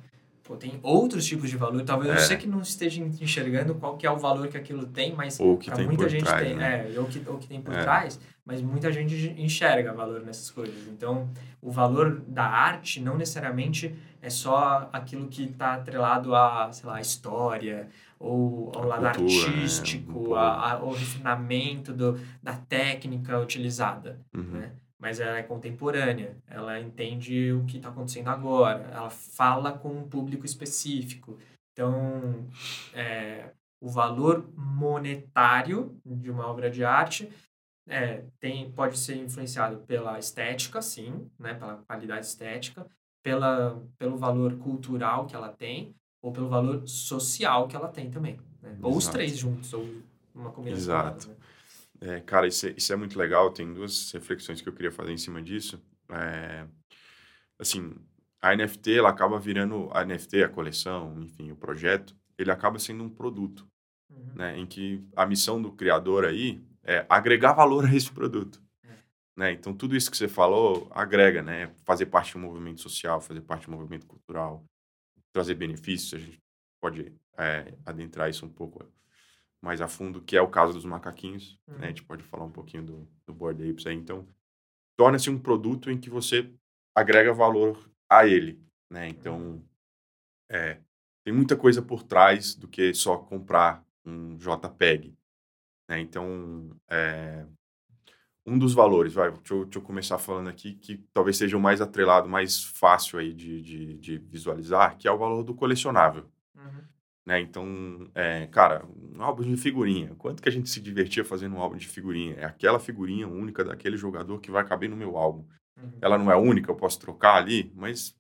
Pô, 0.44 0.56
tem 0.56 0.80
outros 0.84 1.26
tipos 1.26 1.50
de 1.50 1.58
valor. 1.58 1.84
Talvez 1.84 2.14
é. 2.14 2.18
você 2.18 2.38
que 2.38 2.48
não 2.48 2.62
esteja 2.62 3.02
enxergando 3.02 3.76
qual 3.76 3.98
que 3.98 4.06
é 4.06 4.12
o 4.12 4.18
valor 4.18 4.48
que 4.48 4.58
aquilo 4.58 4.86
tem, 4.86 5.14
mas 5.16 5.38
para 5.38 5.84
muita 5.84 6.10
gente 6.10 6.24
trás, 6.24 6.48
tem. 6.48 6.56
Né? 6.56 6.92
É, 6.94 7.00
ou 7.00 7.06
que, 7.06 7.24
ou 7.28 7.38
que 7.38 7.48
tem 7.48 7.62
por 7.62 7.74
é. 7.74 7.82
trás, 7.82 8.20
mas 8.46 8.62
muita 8.62 8.92
gente 8.92 9.36
enxerga 9.38 9.94
valor 9.94 10.22
nessas 10.22 10.52
coisas. 10.52 10.88
Então, 10.88 11.30
o 11.62 11.72
valor 11.72 12.22
da 12.28 12.46
arte 12.46 13.00
não 13.00 13.18
necessariamente 13.18 13.96
é 14.22 14.30
só 14.30 14.90
aquilo 14.92 15.28
que 15.28 15.44
está 15.44 15.76
atrelado 15.76 16.36
a, 16.36 16.72
sei 16.72 16.90
lá, 16.90 16.98
a 16.98 17.02
história, 17.02 17.88
ou 18.20 18.72
ao 18.76 18.92
a 18.92 18.98
lado 18.98 19.20
cultura, 19.20 19.48
né? 19.50 19.56
artístico, 19.56 20.30
né? 20.30 20.36
a, 20.36 20.74
a, 20.74 20.84
o 20.84 20.92
refinamento 20.92 21.94
do, 21.94 22.20
da 22.44 22.56
técnica 22.56 23.40
utilizada, 23.40 24.20
uhum. 24.36 24.44
né? 24.44 24.76
Mas 25.00 25.22
ela 25.22 25.38
é 25.38 25.44
contemporânea, 25.44 26.36
ela 26.46 26.78
entende 26.78 27.54
o 27.54 27.64
que 27.64 27.78
está 27.78 27.88
acontecendo 27.88 28.28
agora, 28.28 28.90
ela 28.92 29.10
fala 29.10 29.72
com 29.72 29.98
um 29.98 30.10
público 30.10 30.46
específico. 30.46 31.40
Então, 31.72 32.46
é, 32.94 33.52
o 33.80 33.90
valor 33.90 34.50
monetário 34.58 35.98
de 36.06 36.30
uma 36.30 36.46
obra 36.46 36.70
de 36.70 36.84
arte 36.84 37.30
é, 37.88 38.26
tem, 38.42 38.70
pode 38.72 38.98
ser 39.00 39.16
influenciado 39.16 39.78
pela 39.78 40.20
estética, 40.20 40.82
sim, 40.82 41.30
né, 41.40 41.54
pela 41.54 41.78
qualidade 41.78 42.26
estética, 42.26 42.86
pela, 43.24 43.82
pelo 43.98 44.18
valor 44.18 44.58
cultural 44.58 45.26
que 45.26 45.36
ela 45.36 45.50
tem, 45.50 45.96
ou 46.22 46.32
pelo 46.32 46.50
valor 46.50 46.88
social 46.88 47.68
que 47.68 47.76
ela 47.76 47.88
tem 47.88 48.10
também. 48.10 48.40
Né? 48.62 48.78
Ou 48.82 48.96
os 48.96 49.08
três 49.08 49.38
juntos, 49.38 49.74
ou 49.74 49.88
uma 50.34 50.52
combinação. 50.52 50.84
Exato. 50.84 51.28
Delas, 51.28 51.40
né? 52.02 52.18
é, 52.18 52.22
cara, 52.22 52.48
isso 52.48 52.68
é, 52.68 52.74
isso 52.78 52.92
é 52.92 52.96
muito 52.96 53.18
legal. 53.18 53.52
Tem 53.52 53.74
duas 53.74 54.12
reflexões 54.12 54.62
que 54.62 54.70
eu 54.70 54.74
queria 54.74 54.92
fazer 54.92 55.12
em 55.12 55.18
cima 55.18 55.42
disso. 55.42 55.82
é, 56.10 56.66
assim, 57.58 57.96
a 58.42 58.56
NFT 58.56 59.00
ela 59.00 59.10
acaba 59.10 59.38
virando 59.38 59.90
a 59.92 60.06
NFT, 60.06 60.44
a 60.44 60.50
coleção, 60.50 61.16
enfim, 61.22 61.52
o 61.52 61.56
projeto, 61.56 62.16
ele 62.38 62.52
acaba 62.52 62.80
sendo 62.80 63.04
um 63.04 63.10
produto, 63.10 63.68
uhum. 64.10 64.34
né, 64.36 64.58
em 64.58 64.66
que 64.66 65.04
a 65.16 65.26
missão 65.26 65.62
do 65.62 65.74
criador 65.74 66.24
aí 66.24 66.62
é 66.84 67.06
agregar 67.10 67.54
valor 67.54 67.86
a 67.86 67.94
esse 67.94 68.10
produto. 68.12 68.62
É. 68.84 68.94
Né? 69.36 69.52
Então, 69.52 69.74
tudo 69.74 69.96
isso 69.96 70.10
que 70.10 70.18
você 70.18 70.28
falou 70.28 70.88
agrega, 70.92 71.42
né? 71.42 71.72
Fazer 71.84 72.06
parte 72.06 72.34
do 72.34 72.40
movimento 72.40 72.82
social, 72.82 73.20
fazer 73.20 73.42
parte 73.42 73.66
do 73.66 73.74
movimento 73.74 74.08
cultural, 74.08 74.64
trazer 75.34 75.56
benefícios. 75.56 76.22
A 76.22 76.26
gente 76.26 76.42
pode 76.82 77.14
é, 77.38 77.74
adentrar 77.86 78.30
isso 78.30 78.46
um 78.46 78.50
pouco 78.50 78.86
mais 79.62 79.82
a 79.82 79.88
fundo, 79.88 80.22
que 80.22 80.38
é 80.38 80.42
o 80.42 80.50
caso 80.50 80.74
dos 80.74 80.86
macaquinhos. 80.86 81.60
Uhum. 81.68 81.74
Né? 81.76 81.80
A 81.80 81.82
uhum. 81.82 81.88
gente 81.88 82.04
pode 82.04 82.24
falar 82.24 82.46
um 82.46 82.52
pouquinho 82.52 82.84
do, 82.84 83.08
do 83.26 83.34
Board 83.34 83.70
Apes 83.70 83.86
aí. 83.86 83.96
Então, 83.96 84.28
torna-se 84.98 85.30
um 85.30 85.40
produto 85.40 85.90
em 85.90 86.00
que 86.00 86.10
você 86.10 86.52
agrega 86.96 87.34
valor 87.34 87.90
a 88.10 88.28
ele, 88.28 88.62
né? 88.90 89.08
Então, 89.08 89.64
é, 90.50 90.80
tem 91.24 91.34
muita 91.34 91.56
coisa 91.56 91.82
por 91.82 92.04
trás 92.04 92.56
do 92.56 92.68
que 92.68 92.94
só 92.94 93.18
comprar 93.18 93.86
um 94.04 94.36
JPEG, 94.36 95.16
né? 95.88 96.00
Então, 96.00 96.76
é, 96.90 97.46
um 98.50 98.58
dos 98.58 98.74
valores, 98.74 99.14
vai, 99.14 99.32
deixa 99.32 99.54
eu, 99.54 99.64
deixa 99.64 99.80
eu, 99.80 99.84
começar 99.84 100.18
falando 100.18 100.50
aqui, 100.50 100.74
que 100.74 100.98
talvez 101.14 101.38
seja 101.38 101.56
o 101.56 101.60
mais 101.60 101.82
atrelado, 101.82 102.28
mais 102.28 102.64
fácil 102.64 103.20
aí 103.20 103.34
de, 103.34 103.62
de, 103.62 103.98
de 103.98 104.18
visualizar, 104.18 104.98
que 104.98 105.08
é 105.08 105.12
o 105.12 105.18
valor 105.18 105.44
do 105.44 105.54
colecionável. 105.54 106.26
Uhum. 106.56 106.84
Né? 107.26 107.40
Então, 107.42 108.10
é, 108.16 108.48
cara, 108.48 108.84
um 109.14 109.22
álbum 109.22 109.44
de 109.44 109.56
figurinha. 109.56 110.16
Quanto 110.18 110.42
que 110.42 110.50
a 110.50 110.52
gente 110.52 110.70
se 110.70 110.82
divertia 110.82 111.24
fazendo 111.24 111.56
um 111.56 111.60
álbum 111.60 111.78
de 111.78 111.88
figurinha? 111.88 112.34
É 112.36 112.46
aquela 112.46 112.80
figurinha 112.80 113.28
única 113.28 113.64
daquele 113.64 113.98
jogador 113.98 114.40
que 114.40 114.50
vai 114.50 114.66
caber 114.66 114.90
no 114.90 114.98
meu 114.98 115.16
álbum. 115.16 115.46
Uhum. 115.78 115.92
Ela 116.02 116.18
não 116.18 116.32
é 116.32 116.36
única, 116.36 116.72
eu 116.72 116.76
posso 116.76 117.00
trocar 117.00 117.36
ali, 117.36 117.72
mas 117.76 118.16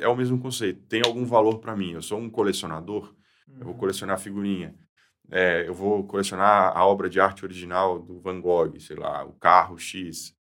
é 0.00 0.08
o 0.08 0.16
mesmo 0.16 0.38
conceito. 0.38 0.80
Tem 0.86 1.02
algum 1.04 1.24
valor 1.24 1.58
para 1.58 1.76
mim. 1.76 1.92
Eu 1.92 2.02
sou 2.02 2.18
um 2.18 2.30
colecionador, 2.30 3.14
uhum. 3.46 3.54
eu 3.58 3.64
vou 3.64 3.72
uhum. 3.74 3.78
colecionar 3.78 4.18
figurinha. 4.18 4.74
É, 5.30 5.66
eu 5.66 5.74
vou 5.74 6.04
colecionar 6.06 6.76
a 6.76 6.84
obra 6.86 7.08
de 7.08 7.20
arte 7.20 7.44
original 7.44 7.98
do 7.98 8.20
Van 8.20 8.40
Gogh, 8.40 8.78
sei 8.78 8.96
lá, 8.96 9.24
o 9.24 9.32
carro 9.32 9.78
X. 9.78 10.34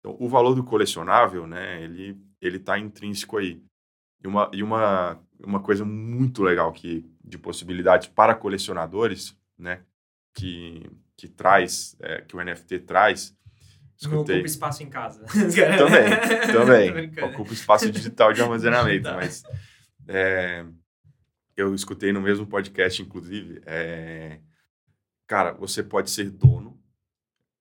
Então, 0.00 0.16
o 0.18 0.28
valor 0.28 0.54
do 0.54 0.64
colecionável, 0.64 1.46
né, 1.46 1.82
ele 1.82 2.16
ele 2.40 2.56
está 2.56 2.78
intrínseco 2.78 3.36
aí. 3.36 3.60
E 4.22 4.26
uma, 4.26 4.50
e 4.52 4.62
uma, 4.62 5.20
uma 5.40 5.60
coisa 5.60 5.84
muito 5.84 6.42
legal 6.42 6.72
que, 6.72 7.04
de 7.22 7.38
possibilidades 7.38 8.08
para 8.08 8.34
colecionadores, 8.34 9.36
né, 9.56 9.82
que, 10.34 10.88
que 11.16 11.28
traz, 11.28 11.96
é, 12.00 12.20
que 12.22 12.36
o 12.36 12.42
NFT 12.42 12.80
traz, 12.80 13.36
Escutei. 14.00 14.16
Não 14.16 14.22
ocupa 14.22 14.46
espaço 14.46 14.82
em 14.84 14.88
casa. 14.88 15.24
também, 15.26 16.92
também. 17.10 17.24
ocupa 17.24 17.52
espaço 17.52 17.90
digital 17.90 18.32
de 18.32 18.40
armazenamento, 18.40 19.10
mas 19.10 19.42
é, 20.06 20.64
eu 21.60 21.74
escutei 21.74 22.12
no 22.12 22.20
mesmo 22.20 22.46
podcast, 22.46 23.02
inclusive, 23.02 23.60
é, 23.66 24.40
cara, 25.26 25.52
você 25.52 25.82
pode 25.82 26.10
ser 26.10 26.30
dono, 26.30 26.80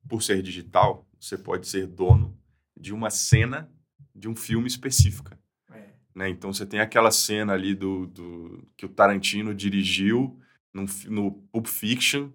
por 0.07 0.21
ser 0.21 0.41
digital, 0.41 1.07
você 1.19 1.37
pode 1.37 1.67
ser 1.67 1.87
dono 1.87 2.37
de 2.75 2.93
uma 2.93 3.09
cena 3.09 3.71
de 4.15 4.29
um 4.29 4.35
filme 4.35 4.67
específica. 4.67 5.39
É. 5.71 5.89
Né? 6.15 6.29
Então 6.29 6.53
você 6.53 6.65
tem 6.65 6.79
aquela 6.79 7.11
cena 7.11 7.53
ali 7.53 7.75
do, 7.75 8.07
do 8.07 8.67
que 8.77 8.85
o 8.85 8.89
Tarantino 8.89 9.53
dirigiu 9.53 10.39
no, 10.73 10.85
no 11.07 11.31
Pulp 11.51 11.67
Fiction, 11.67 12.31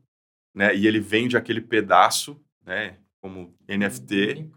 né? 0.55 0.75
E 0.77 0.87
ele 0.87 1.01
vende 1.01 1.37
aquele 1.37 1.61
pedaço, 1.61 2.44
né? 2.64 2.98
como 3.22 3.57
NFT 3.68 4.51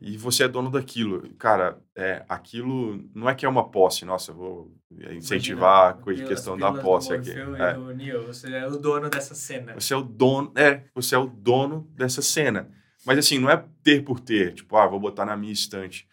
e 0.00 0.16
você 0.16 0.44
é 0.44 0.48
dono 0.48 0.70
daquilo. 0.70 1.28
Cara, 1.36 1.78
é, 1.96 2.24
aquilo 2.28 3.02
não 3.14 3.28
é 3.28 3.34
que 3.34 3.46
é 3.46 3.48
uma 3.48 3.68
posse, 3.70 4.04
nossa, 4.04 4.32
eu 4.32 4.36
vou 4.36 4.76
incentivar 5.10 5.98
Imagina, 6.02 6.24
a 6.24 6.28
questão 6.28 6.58
da 6.58 6.72
posse 6.72 7.12
aqui. 7.12 7.30
É. 7.30 7.94
Neo, 7.94 8.26
você 8.26 8.52
é 8.52 8.66
o 8.66 8.76
dono 8.76 9.08
dessa 9.08 9.34
cena. 9.34 9.74
Você 9.74 9.94
é 9.94 9.96
o 9.96 10.02
dono, 10.02 10.52
é, 10.56 10.84
você 10.94 11.14
é 11.14 11.18
o 11.18 11.26
dono 11.26 11.88
dessa 11.94 12.22
cena. 12.22 12.70
Mas 13.06 13.18
assim, 13.18 13.38
não 13.38 13.50
é 13.50 13.64
ter 13.82 14.02
por 14.02 14.18
ter, 14.18 14.54
tipo, 14.54 14.76
ah, 14.76 14.86
vou 14.86 14.98
botar 14.98 15.24
na 15.24 15.36
minha 15.36 15.52
estante. 15.52 16.08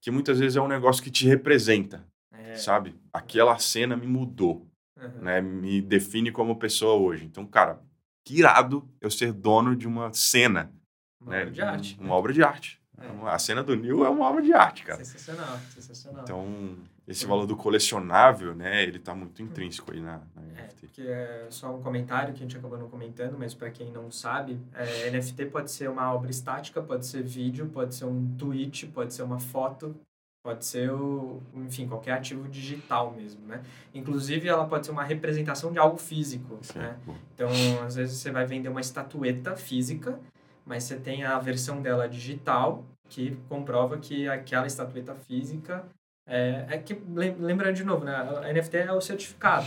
Que 0.00 0.10
muitas 0.10 0.38
vezes 0.38 0.56
é 0.56 0.60
um 0.60 0.68
negócio 0.68 1.02
que 1.02 1.10
te 1.10 1.26
representa, 1.26 2.06
é. 2.32 2.54
sabe? 2.54 2.94
Aquela 3.12 3.58
cena 3.58 3.96
me 3.96 4.06
mudou, 4.06 4.66
uhum. 4.96 5.22
né? 5.22 5.40
Me 5.40 5.82
define 5.82 6.30
como 6.30 6.58
pessoa 6.58 6.94
hoje. 6.94 7.24
Então, 7.24 7.44
cara, 7.46 7.80
que 8.24 8.38
irado 8.38 8.88
eu 9.00 9.10
ser 9.10 9.32
dono 9.32 9.74
de 9.74 9.86
uma 9.86 10.12
cena 10.12 10.72
uma 11.20 11.32
né? 11.32 11.40
obra 11.42 11.50
de 11.50 11.62
arte. 11.62 11.96
Uma 11.98 12.08
né? 12.08 12.14
obra 12.14 12.32
de 12.32 12.42
arte. 12.42 12.80
É. 12.98 13.28
A 13.28 13.38
cena 13.38 13.62
do 13.62 13.76
Neil 13.76 14.04
é 14.04 14.08
uma 14.08 14.26
obra 14.26 14.42
de 14.42 14.52
arte, 14.52 14.84
cara. 14.84 15.04
Sensacional, 15.04 15.58
sensacional. 15.74 16.22
Então, 16.22 16.76
esse 17.06 17.26
valor 17.26 17.46
do 17.46 17.56
colecionável, 17.56 18.54
né, 18.54 18.82
ele 18.82 18.98
tá 18.98 19.14
muito 19.14 19.42
intrínseco 19.42 19.92
aí 19.92 20.00
na, 20.00 20.20
na 20.34 20.42
é, 20.42 20.62
NFT. 20.62 20.86
Que 20.88 21.08
é 21.08 21.46
só 21.50 21.74
um 21.74 21.82
comentário 21.82 22.32
que 22.32 22.40
a 22.40 22.42
gente 22.42 22.56
acabou 22.56 22.78
não 22.78 22.88
comentando, 22.88 23.36
mas 23.38 23.54
para 23.54 23.70
quem 23.70 23.92
não 23.92 24.10
sabe, 24.10 24.58
é, 24.74 25.10
NFT 25.10 25.46
pode 25.46 25.70
ser 25.70 25.90
uma 25.90 26.12
obra 26.12 26.30
estática, 26.30 26.80
pode 26.80 27.06
ser 27.06 27.22
vídeo, 27.22 27.66
pode 27.66 27.94
ser 27.94 28.06
um 28.06 28.34
tweet, 28.36 28.86
pode 28.86 29.12
ser 29.12 29.22
uma 29.22 29.38
foto, 29.38 29.94
pode 30.42 30.64
ser, 30.64 30.90
o, 30.90 31.42
enfim, 31.56 31.86
qualquer 31.86 32.12
ativo 32.12 32.48
digital 32.48 33.12
mesmo, 33.12 33.46
né? 33.46 33.62
Inclusive, 33.92 34.48
ela 34.48 34.64
pode 34.64 34.86
ser 34.86 34.92
uma 34.92 35.04
representação 35.04 35.72
de 35.72 35.78
algo 35.78 35.98
físico, 35.98 36.58
Sim, 36.62 36.78
né? 36.78 36.96
Então, 37.34 37.50
às 37.84 37.96
vezes 37.96 38.16
você 38.18 38.30
vai 38.30 38.46
vender 38.46 38.68
uma 38.68 38.80
estatueta 38.80 39.54
física 39.56 40.18
mas 40.66 40.84
você 40.84 40.96
tem 40.96 41.24
a 41.24 41.38
versão 41.38 41.80
dela 41.80 42.08
digital, 42.08 42.84
que 43.08 43.38
comprova 43.48 43.96
que 43.98 44.28
aquela 44.28 44.66
estatueta 44.66 45.14
física 45.14 45.84
é, 46.28 46.66
é 46.68 46.78
que, 46.78 47.00
lembrando 47.38 47.74
de 47.74 47.84
novo, 47.84 48.04
né? 48.04 48.14
A 48.14 48.52
NFT 48.52 48.78
é 48.78 48.92
o 48.92 49.00
certificado. 49.00 49.66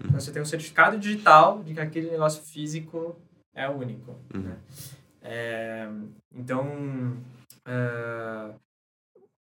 Uhum. 0.00 0.08
Então, 0.08 0.20
você 0.20 0.32
tem 0.32 0.42
um 0.42 0.46
certificado 0.46 0.98
digital 0.98 1.62
de 1.62 1.72
que 1.72 1.80
aquele 1.80 2.10
negócio 2.10 2.42
físico 2.42 3.16
é 3.54 3.68
único. 3.68 4.16
Uhum. 4.34 4.40
Né? 4.40 4.56
É, 5.22 5.88
então, 6.34 7.16
é, 7.64 8.54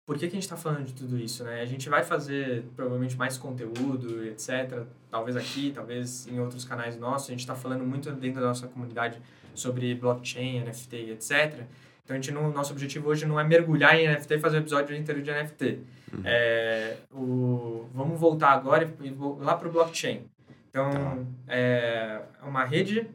por 0.04 0.16
que, 0.16 0.26
que 0.26 0.32
a 0.32 0.38
gente 0.38 0.42
está 0.42 0.56
falando 0.56 0.84
de 0.84 0.92
tudo 0.92 1.18
isso? 1.18 1.44
Né? 1.44 1.60
A 1.60 1.66
gente 1.66 1.88
vai 1.88 2.02
fazer 2.02 2.64
provavelmente 2.74 3.16
mais 3.16 3.38
conteúdo, 3.38 4.24
etc. 4.24 4.84
Talvez 5.10 5.36
aqui, 5.36 5.70
talvez 5.72 6.26
em 6.26 6.40
outros 6.40 6.64
canais 6.64 6.98
nossos. 6.98 7.28
A 7.28 7.32
gente 7.32 7.40
está 7.40 7.54
falando 7.54 7.84
muito 7.84 8.10
dentro 8.12 8.40
da 8.40 8.48
nossa 8.48 8.66
comunidade 8.66 9.20
sobre 9.56 9.94
blockchain, 9.94 10.60
NFT, 10.60 10.96
etc. 11.10 11.64
Então, 12.04 12.14
a 12.14 12.20
gente 12.20 12.30
não, 12.30 12.52
nosso 12.52 12.72
objetivo 12.72 13.08
hoje 13.08 13.26
não 13.26 13.38
é 13.38 13.42
mergulhar 13.42 13.98
em 13.98 14.06
NFT 14.08 14.34
e 14.34 14.38
fazer 14.38 14.58
um 14.58 14.60
episódio 14.60 14.96
inteiro 14.96 15.20
de 15.20 15.32
NFT. 15.32 15.80
Uhum. 16.12 16.22
É, 16.24 16.96
o, 17.12 17.88
vamos 17.92 18.18
voltar 18.18 18.50
agora 18.50 18.88
e, 19.02 19.12
lá 19.40 19.56
para 19.56 19.68
o 19.68 19.72
blockchain. 19.72 20.24
Então, 20.70 20.90
tá. 20.90 21.18
é 21.48 22.22
uma 22.42 22.64
rede 22.64 23.08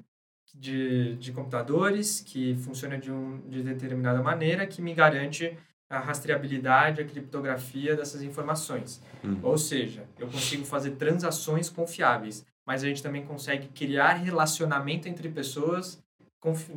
de, 0.54 1.16
de 1.16 1.32
computadores 1.32 2.22
que 2.22 2.56
funciona 2.56 2.98
de, 2.98 3.12
um, 3.12 3.40
de 3.48 3.64
determinada 3.64 4.22
maneira 4.22 4.68
que 4.68 4.82
me 4.82 4.94
garante 4.94 5.58
a 5.90 6.00
rastreabilidade, 6.00 7.02
a 7.02 7.06
criptografia 7.06 7.96
dessas 7.96 8.22
informações. 8.22 9.02
Uhum. 9.24 9.40
Ou 9.44 9.58
seja, 9.58 10.06
eu 10.18 10.28
consigo 10.28 10.66
fazer 10.66 10.92
transações 10.92 11.70
confiáveis, 11.70 12.46
mas 12.66 12.84
a 12.84 12.88
gente 12.88 13.04
também 13.04 13.26
consegue 13.26 13.68
criar 13.68 14.14
relacionamento 14.14 15.08
entre 15.08 15.30
pessoas 15.30 16.02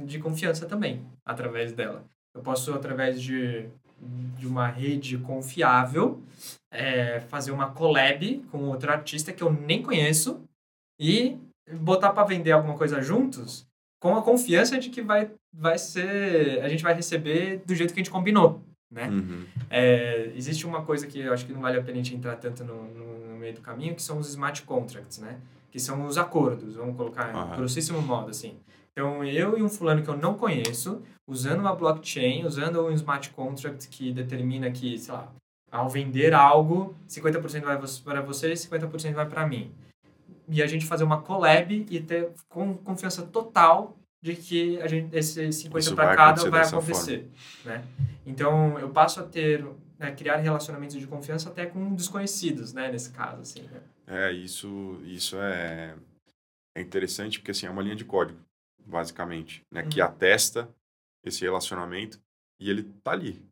de 0.04 0.18
confiança 0.18 0.66
também, 0.66 1.04
através 1.24 1.72
dela. 1.72 2.04
Eu 2.34 2.42
posso, 2.42 2.72
através 2.74 3.20
de, 3.20 3.66
de 4.36 4.46
uma 4.46 4.66
rede 4.66 5.16
confiável, 5.18 6.22
é, 6.70 7.20
fazer 7.20 7.52
uma 7.52 7.70
collab 7.70 8.44
com 8.50 8.68
outro 8.68 8.90
artista 8.90 9.32
que 9.32 9.42
eu 9.42 9.52
nem 9.52 9.82
conheço 9.82 10.42
e 10.98 11.38
botar 11.80 12.10
para 12.10 12.24
vender 12.24 12.52
alguma 12.52 12.76
coisa 12.76 13.00
juntos 13.00 13.66
com 14.00 14.16
a 14.16 14.22
confiança 14.22 14.78
de 14.78 14.90
que 14.90 15.00
vai, 15.00 15.30
vai 15.52 15.78
ser 15.78 16.60
a 16.62 16.68
gente 16.68 16.82
vai 16.82 16.92
receber 16.92 17.62
do 17.64 17.74
jeito 17.74 17.94
que 17.94 18.00
a 18.00 18.02
gente 18.02 18.12
combinou 18.12 18.62
né 18.90 19.08
uhum. 19.08 19.46
é, 19.70 20.30
existe 20.36 20.66
uma 20.66 20.84
coisa 20.84 21.06
que 21.06 21.20
eu 21.20 21.32
acho 21.32 21.46
que 21.46 21.52
não 21.52 21.60
vale 21.60 21.78
a 21.78 21.82
pena 21.82 21.92
a 21.92 22.02
gente 22.02 22.14
entrar 22.14 22.36
tanto 22.36 22.64
no, 22.64 22.84
no, 22.92 23.28
no, 23.28 23.36
meio 23.36 23.54
do 23.54 23.62
caminho 23.62 23.94
que 23.94 24.02
são 24.02 24.18
os 24.18 24.28
smart 24.28 24.62
contracts 24.62 25.18
né 25.18 25.38
que 25.70 25.78
são 25.78 26.06
os 26.06 26.18
acordos 26.18 26.76
vamos 26.76 26.96
colocar 26.96 27.34
uhum. 27.34 27.54
em 27.54 27.56
grossíssimo 27.56 28.02
modo 28.02 28.30
assim 28.30 28.58
então, 28.96 29.24
eu 29.24 29.58
e 29.58 29.62
um 29.62 29.68
fulano 29.68 30.02
que 30.02 30.08
eu 30.08 30.16
não 30.16 30.34
conheço, 30.34 31.02
usando 31.26 31.58
uma 31.58 31.74
blockchain, 31.74 32.44
usando 32.44 32.80
um 32.86 32.92
smart 32.92 33.28
contract 33.30 33.88
que 33.88 34.12
determina 34.12 34.70
que, 34.70 34.96
sei 34.96 35.12
lá, 35.12 35.32
ao 35.70 35.90
vender 35.90 36.32
algo, 36.32 36.94
50% 37.08 37.62
vai 37.62 37.76
para 38.04 38.20
você 38.22 38.52
e 38.52 38.54
50% 38.54 39.12
vai 39.14 39.28
para 39.28 39.46
mim. 39.48 39.72
E 40.48 40.62
a 40.62 40.66
gente 40.68 40.86
fazer 40.86 41.02
uma 41.02 41.20
collab 41.20 41.86
e 41.90 42.00
ter 42.00 42.30
confiança 42.48 43.22
total 43.26 43.98
de 44.22 44.36
que 44.36 44.80
a 44.80 44.86
gente, 44.86 45.14
esse 45.14 45.52
50 45.52 45.94
para 45.96 46.14
cada 46.14 46.48
vai 46.48 46.64
acontecer. 46.64 47.28
Né? 47.64 47.84
Então, 48.24 48.78
eu 48.78 48.90
passo 48.90 49.18
a 49.18 49.24
ter, 49.24 49.66
né, 49.98 50.12
criar 50.12 50.36
relacionamentos 50.36 50.94
de 50.96 51.06
confiança 51.08 51.48
até 51.48 51.66
com 51.66 51.96
desconhecidos, 51.96 52.72
né, 52.72 52.92
nesse 52.92 53.10
caso. 53.10 53.42
Assim, 53.42 53.62
né? 53.62 53.80
É, 54.06 54.32
isso, 54.32 55.00
isso 55.04 55.36
é, 55.36 55.96
é 56.76 56.80
interessante 56.80 57.40
porque 57.40 57.50
assim, 57.50 57.66
é 57.66 57.70
uma 57.70 57.82
linha 57.82 57.96
de 57.96 58.04
código 58.04 58.38
basicamente, 58.84 59.62
né? 59.70 59.82
Uhum. 59.82 59.88
Que 59.88 60.00
atesta 60.00 60.68
esse 61.24 61.42
relacionamento 61.42 62.20
e 62.60 62.70
ele 62.70 62.82
tá 63.02 63.12
ali. 63.12 63.42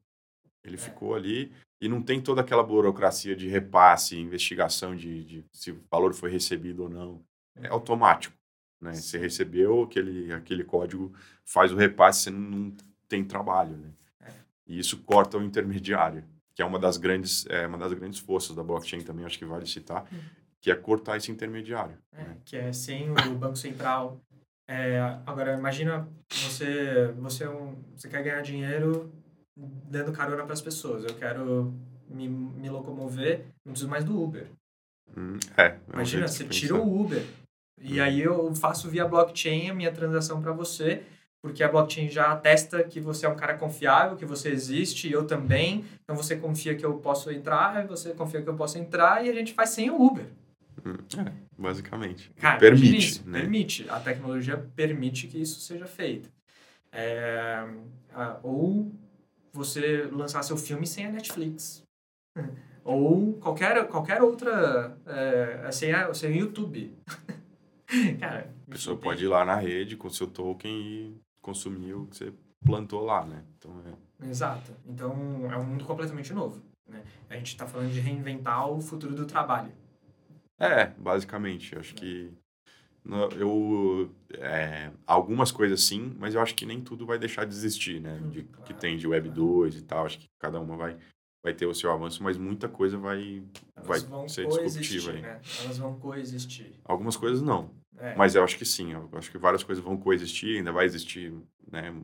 Ele 0.65 0.77
é. 0.77 0.79
ficou 0.79 1.15
ali 1.15 1.53
e 1.81 1.89
não 1.89 2.01
tem 2.01 2.21
toda 2.21 2.41
aquela 2.41 2.63
burocracia 2.63 3.35
de 3.35 3.49
repasse, 3.49 4.17
investigação 4.17 4.95
de, 4.95 5.25
de 5.25 5.45
se 5.53 5.73
o 5.73 5.83
valor 5.91 6.15
foi 6.15 6.31
recebido 6.31 6.85
ou 6.85 6.89
não. 6.89 7.21
É 7.57 7.69
uhum. 7.69 7.75
automático. 7.75 8.37
Né? 8.81 8.95
Você 8.95 9.19
recebeu 9.19 9.83
aquele, 9.83 10.33
aquele 10.33 10.65
código, 10.65 11.13
faz 11.45 11.73
o 11.73 11.77
repasse, 11.77 12.25
você 12.25 12.31
não, 12.31 12.41
não 12.41 12.77
tem 13.09 13.25
trabalho. 13.25 13.77
Né? 13.77 13.91
É. 14.21 14.31
E 14.67 14.79
isso 14.79 14.99
corta 15.03 15.39
o 15.39 15.43
intermediário, 15.43 16.25
que 16.55 16.63
é 16.63 16.65
uma 16.65 16.79
das 16.79 16.97
grandes, 16.97 17.47
é 17.47 17.67
uma 17.67 17.79
das 17.79 17.93
grandes 17.93 18.19
forças 18.19 18.57
da 18.57 18.63
blockchain 18.63 19.03
também, 19.03 19.25
acho 19.25 19.39
que 19.39 19.45
vale 19.45 19.67
citar, 19.67 20.07
uhum. 20.11 20.21
que 20.61 20.71
é 20.71 20.75
cortar 20.75 21.17
esse 21.17 21.31
intermediário. 21.31 21.97
É, 22.13 22.25
né? 22.25 22.37
Que 22.45 22.57
é 22.57 22.73
sem 22.73 23.11
o 23.11 23.35
Banco 23.37 23.57
Central. 23.57 24.21
É, 24.73 25.19
agora, 25.27 25.53
imagina 25.53 26.09
você, 26.33 27.13
você, 27.19 27.45
é 27.45 27.51
um, 27.51 27.77
você 27.95 28.09
quer 28.09 28.23
ganhar 28.23 28.41
dinheiro 28.41 29.13
dando 29.55 30.13
carona 30.13 30.45
para 30.45 30.55
as 30.55 30.63
pessoas. 30.63 31.05
Eu 31.05 31.15
quero 31.15 31.75
me, 32.09 32.27
me 32.27 32.71
locomover, 32.71 33.45
não 33.67 33.73
preciso 33.73 33.91
mais 33.91 34.03
do 34.03 34.19
Uber. 34.19 34.47
Hum, 35.15 35.37
é, 35.59 35.65
é 35.67 35.79
Imagina, 35.93 36.27
você 36.27 36.45
tira 36.47 36.75
o 36.75 37.01
Uber. 37.03 37.23
E 37.79 38.01
hum. 38.01 38.03
aí 38.03 38.23
eu 38.23 38.55
faço 38.55 38.89
via 38.89 39.07
blockchain 39.07 39.69
a 39.69 39.75
minha 39.75 39.93
transação 39.93 40.41
para 40.41 40.53
você, 40.53 41.03
porque 41.43 41.63
a 41.63 41.69
blockchain 41.69 42.09
já 42.09 42.33
atesta 42.33 42.83
que 42.83 42.99
você 42.99 43.27
é 43.27 43.29
um 43.29 43.37
cara 43.37 43.59
confiável, 43.59 44.17
que 44.17 44.25
você 44.25 44.49
existe, 44.49 45.13
eu 45.13 45.27
também. 45.27 45.85
Então 46.03 46.17
você 46.17 46.35
confia 46.35 46.75
que 46.75 46.87
eu 46.87 46.95
posso 46.95 47.31
entrar, 47.31 47.87
você 47.87 48.15
confia 48.15 48.41
que 48.41 48.49
eu 48.49 48.57
posso 48.57 48.79
entrar, 48.79 49.23
e 49.23 49.29
a 49.29 49.35
gente 49.35 49.53
faz 49.53 49.69
sem 49.69 49.91
o 49.91 50.01
Uber. 50.01 50.25
É, 50.85 51.33
basicamente. 51.57 52.31
Cara, 52.37 52.59
permite. 52.59 52.97
Isso, 52.99 53.29
né? 53.29 53.41
Permite. 53.41 53.89
A 53.89 54.01
tecnologia 54.01 54.57
permite 54.75 55.29
que 55.29 55.41
isso 55.41 55.61
seja 55.61 55.87
feito. 55.87 56.31
É, 56.91 57.65
ou 58.43 58.93
você 59.53 60.09
lançar 60.11 60.43
seu 60.43 60.57
filme 60.57 60.87
sem 60.87 61.07
a 61.07 61.11
Netflix. 61.11 61.83
Ou 62.85 63.35
qualquer, 63.35 63.87
qualquer 63.87 64.21
outra. 64.21 64.99
É, 65.07 65.71
sem, 65.71 65.93
a, 65.93 66.13
sem 66.13 66.33
o 66.33 66.37
YouTube. 66.37 66.93
Cara. 68.19 68.53
A 68.67 68.71
pessoa 68.73 68.97
tem... 68.97 69.05
pode 69.05 69.25
ir 69.25 69.29
lá 69.29 69.45
na 69.45 69.55
rede 69.55 69.97
com 69.97 70.11
seu 70.11 70.27
token 70.27 70.73
e 70.73 71.21
consumir 71.41 71.95
o 71.95 72.07
que 72.07 72.17
você 72.17 72.33
plantou 72.65 73.05
lá, 73.05 73.25
né? 73.25 73.45
Então, 73.57 73.81
é... 73.87 74.29
Exato. 74.29 74.73
Então 74.85 75.13
é 75.49 75.57
um 75.57 75.65
mundo 75.65 75.85
completamente 75.85 76.33
novo. 76.33 76.61
Né? 76.89 77.03
A 77.31 77.37
gente 77.37 77.49
está 77.49 77.67
falando 77.67 77.93
de 77.93 78.01
reinventar 78.01 78.69
o 78.69 78.81
futuro 78.81 79.15
do 79.15 79.27
trabalho. 79.27 79.73
É, 80.63 80.87
basicamente. 80.99 81.77
Acho 81.77 81.95
que 81.95 82.33
eu 83.37 84.11
é, 84.35 84.93
algumas 85.07 85.51
coisas 85.51 85.83
sim, 85.83 86.15
mas 86.19 86.35
eu 86.35 86.41
acho 86.41 86.55
que 86.55 86.65
nem 86.65 86.81
tudo 86.81 87.05
vai 87.05 87.19
deixar 87.19 87.45
de 87.45 87.53
existir, 87.53 88.01
né? 88.01 88.21
De, 88.31 88.45
claro, 88.45 88.65
que 88.65 88.73
tem 88.73 88.97
de 88.97 89.09
Web 89.09 89.31
2 89.31 89.77
e 89.77 89.83
tal, 89.83 90.07
acho 90.07 90.21
que 90.21 90.29
cada 90.39 90.61
uma 90.61 90.77
vai 90.77 90.97
vai 91.45 91.53
ter 91.53 91.67
o 91.67 91.75
seu 91.75 91.91
avanço, 91.91 92.23
mas 92.23 92.39
muita 92.39 92.69
coisa 92.69 92.97
vai 92.97 93.43
Elas 93.75 94.05
vai 94.05 94.29
ser 94.29 94.47
disruptiva. 94.47 95.13
Né? 95.13 95.41
Elas 95.65 95.79
vão 95.79 95.99
coexistir. 95.99 96.75
Algumas 96.85 97.17
coisas 97.17 97.43
não. 97.43 97.75
É. 97.99 98.15
Mas 98.15 98.37
eu 98.37 98.45
acho 98.45 98.57
que 98.57 98.65
sim, 98.65 98.93
eu 98.93 99.11
acho 99.15 99.31
que 99.31 99.39
várias 99.39 99.65
coisas 99.65 99.83
vão 99.83 99.97
coexistir, 99.97 100.59
ainda 100.59 100.71
vai 100.71 100.85
existir, 100.85 101.35
né, 101.71 101.95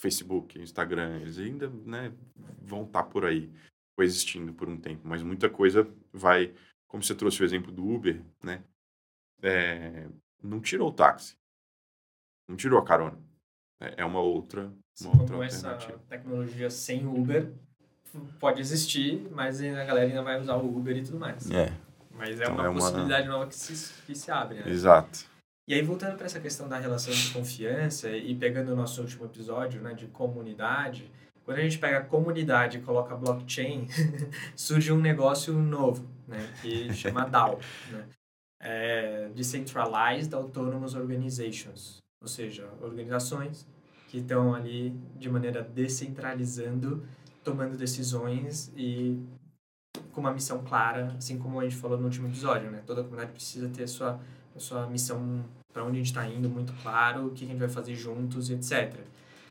Facebook, 0.00 0.58
Instagram, 0.58 1.20
eles 1.20 1.38
ainda, 1.38 1.68
né, 1.84 2.12
vão 2.62 2.84
estar 2.84 3.02
tá 3.02 3.08
por 3.08 3.24
aí 3.24 3.50
coexistindo 3.96 4.52
por 4.52 4.68
um 4.68 4.76
tempo, 4.76 5.02
mas 5.04 5.22
muita 5.22 5.48
coisa 5.48 5.88
vai, 6.12 6.52
como 6.94 7.02
você 7.02 7.12
trouxe 7.12 7.42
o 7.42 7.44
exemplo 7.44 7.72
do 7.72 7.84
Uber, 7.84 8.22
né? 8.40 8.62
é, 9.42 10.06
não 10.40 10.60
tirou 10.60 10.90
o 10.90 10.92
táxi, 10.92 11.34
não 12.48 12.56
tirou 12.56 12.78
a 12.78 12.84
carona. 12.84 13.18
É, 13.80 14.02
é 14.02 14.04
uma 14.04 14.20
outra, 14.20 14.72
uma 15.00 15.10
outra 15.10 15.26
como 15.26 15.42
essa 15.42 15.76
tecnologia 16.08 16.70
sem 16.70 17.04
Uber 17.04 17.52
pode 18.38 18.60
existir, 18.60 19.28
mas 19.32 19.60
a 19.60 19.84
galera 19.84 20.06
ainda 20.06 20.22
vai 20.22 20.40
usar 20.40 20.54
o 20.54 20.76
Uber 20.76 20.96
e 20.96 21.02
tudo 21.02 21.18
mais. 21.18 21.50
É. 21.50 21.72
Mas 22.12 22.40
é 22.40 22.44
então 22.44 22.54
uma 22.54 22.68
é 22.68 22.72
possibilidade 22.72 23.28
uma... 23.28 23.38
nova 23.38 23.48
que 23.48 23.56
se, 23.56 24.02
que 24.04 24.14
se 24.14 24.30
abre, 24.30 24.60
né? 24.60 24.70
Exato. 24.70 25.26
E 25.66 25.74
aí, 25.74 25.82
voltando 25.82 26.16
para 26.16 26.26
essa 26.26 26.38
questão 26.38 26.68
da 26.68 26.78
relação 26.78 27.12
de 27.12 27.32
confiança 27.32 28.08
e 28.08 28.36
pegando 28.36 28.72
o 28.72 28.76
nosso 28.76 29.00
último 29.00 29.24
episódio, 29.24 29.82
né, 29.82 29.94
de 29.94 30.06
comunidade, 30.06 31.10
quando 31.44 31.58
a 31.58 31.62
gente 31.62 31.78
pega 31.78 31.98
a 31.98 32.04
comunidade 32.04 32.78
e 32.78 32.82
coloca 32.82 33.16
blockchain, 33.16 33.88
surge 34.54 34.92
um 34.92 35.00
negócio 35.00 35.52
novo, 35.54 36.13
né, 36.26 36.52
que 36.60 36.92
chama 36.94 37.26
DAO, 37.26 37.58
né? 37.90 38.06
é, 38.60 39.28
Decentralized 39.34 40.34
Autonomous 40.34 40.94
Organizations, 40.94 42.02
ou 42.20 42.28
seja, 42.28 42.68
organizações 42.80 43.66
que 44.08 44.18
estão 44.18 44.54
ali 44.54 44.90
de 45.16 45.28
maneira 45.28 45.62
descentralizando, 45.62 47.06
tomando 47.42 47.76
decisões 47.76 48.72
e 48.76 49.18
com 50.12 50.20
uma 50.20 50.32
missão 50.32 50.62
clara, 50.62 51.14
assim 51.18 51.38
como 51.38 51.60
a 51.60 51.64
gente 51.64 51.76
falou 51.76 51.98
no 51.98 52.04
último 52.04 52.28
episódio, 52.28 52.70
né? 52.70 52.82
Toda 52.86 53.02
comunidade 53.02 53.32
precisa 53.32 53.68
ter 53.68 53.82
a 53.82 53.88
sua, 53.88 54.20
a 54.54 54.58
sua 54.58 54.86
missão 54.86 55.44
para 55.72 55.82
onde 55.82 55.96
a 55.96 55.98
gente 55.98 56.06
está 56.06 56.26
indo 56.28 56.48
muito 56.48 56.72
claro, 56.80 57.26
o 57.26 57.30
que 57.32 57.44
a 57.44 57.48
gente 57.48 57.58
vai 57.58 57.68
fazer 57.68 57.96
juntos, 57.96 58.48
etc. 58.48 58.94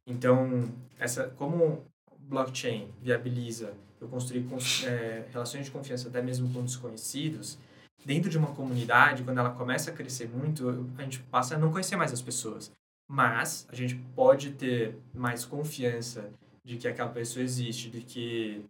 Então, 0.07 0.63
essa, 0.97 1.27
como 1.35 1.85
blockchain 2.17 2.89
viabiliza 3.01 3.73
eu 4.03 4.09
construir 4.09 4.45
é, 4.85 5.25
relações 5.31 5.65
de 5.65 5.71
confiança 5.71 6.07
até 6.07 6.21
mesmo 6.21 6.51
com 6.53 6.63
desconhecidos, 6.63 7.57
dentro 8.05 8.29
de 8.29 8.37
uma 8.37 8.53
comunidade, 8.53 9.23
quando 9.23 9.37
ela 9.37 9.51
começa 9.51 9.91
a 9.91 9.93
crescer 9.93 10.29
muito, 10.29 10.87
a 10.97 11.03
gente 11.03 11.19
passa 11.19 11.55
a 11.55 11.57
não 11.57 11.71
conhecer 11.71 11.95
mais 11.95 12.11
as 12.11 12.21
pessoas. 12.21 12.71
Mas 13.07 13.67
a 13.69 13.75
gente 13.75 13.95
pode 14.15 14.51
ter 14.51 14.97
mais 15.13 15.45
confiança 15.45 16.29
de 16.65 16.77
que 16.77 16.87
aquela 16.87 17.09
pessoa 17.09 17.43
existe, 17.43 17.89
de 17.89 18.01
que 18.01 18.65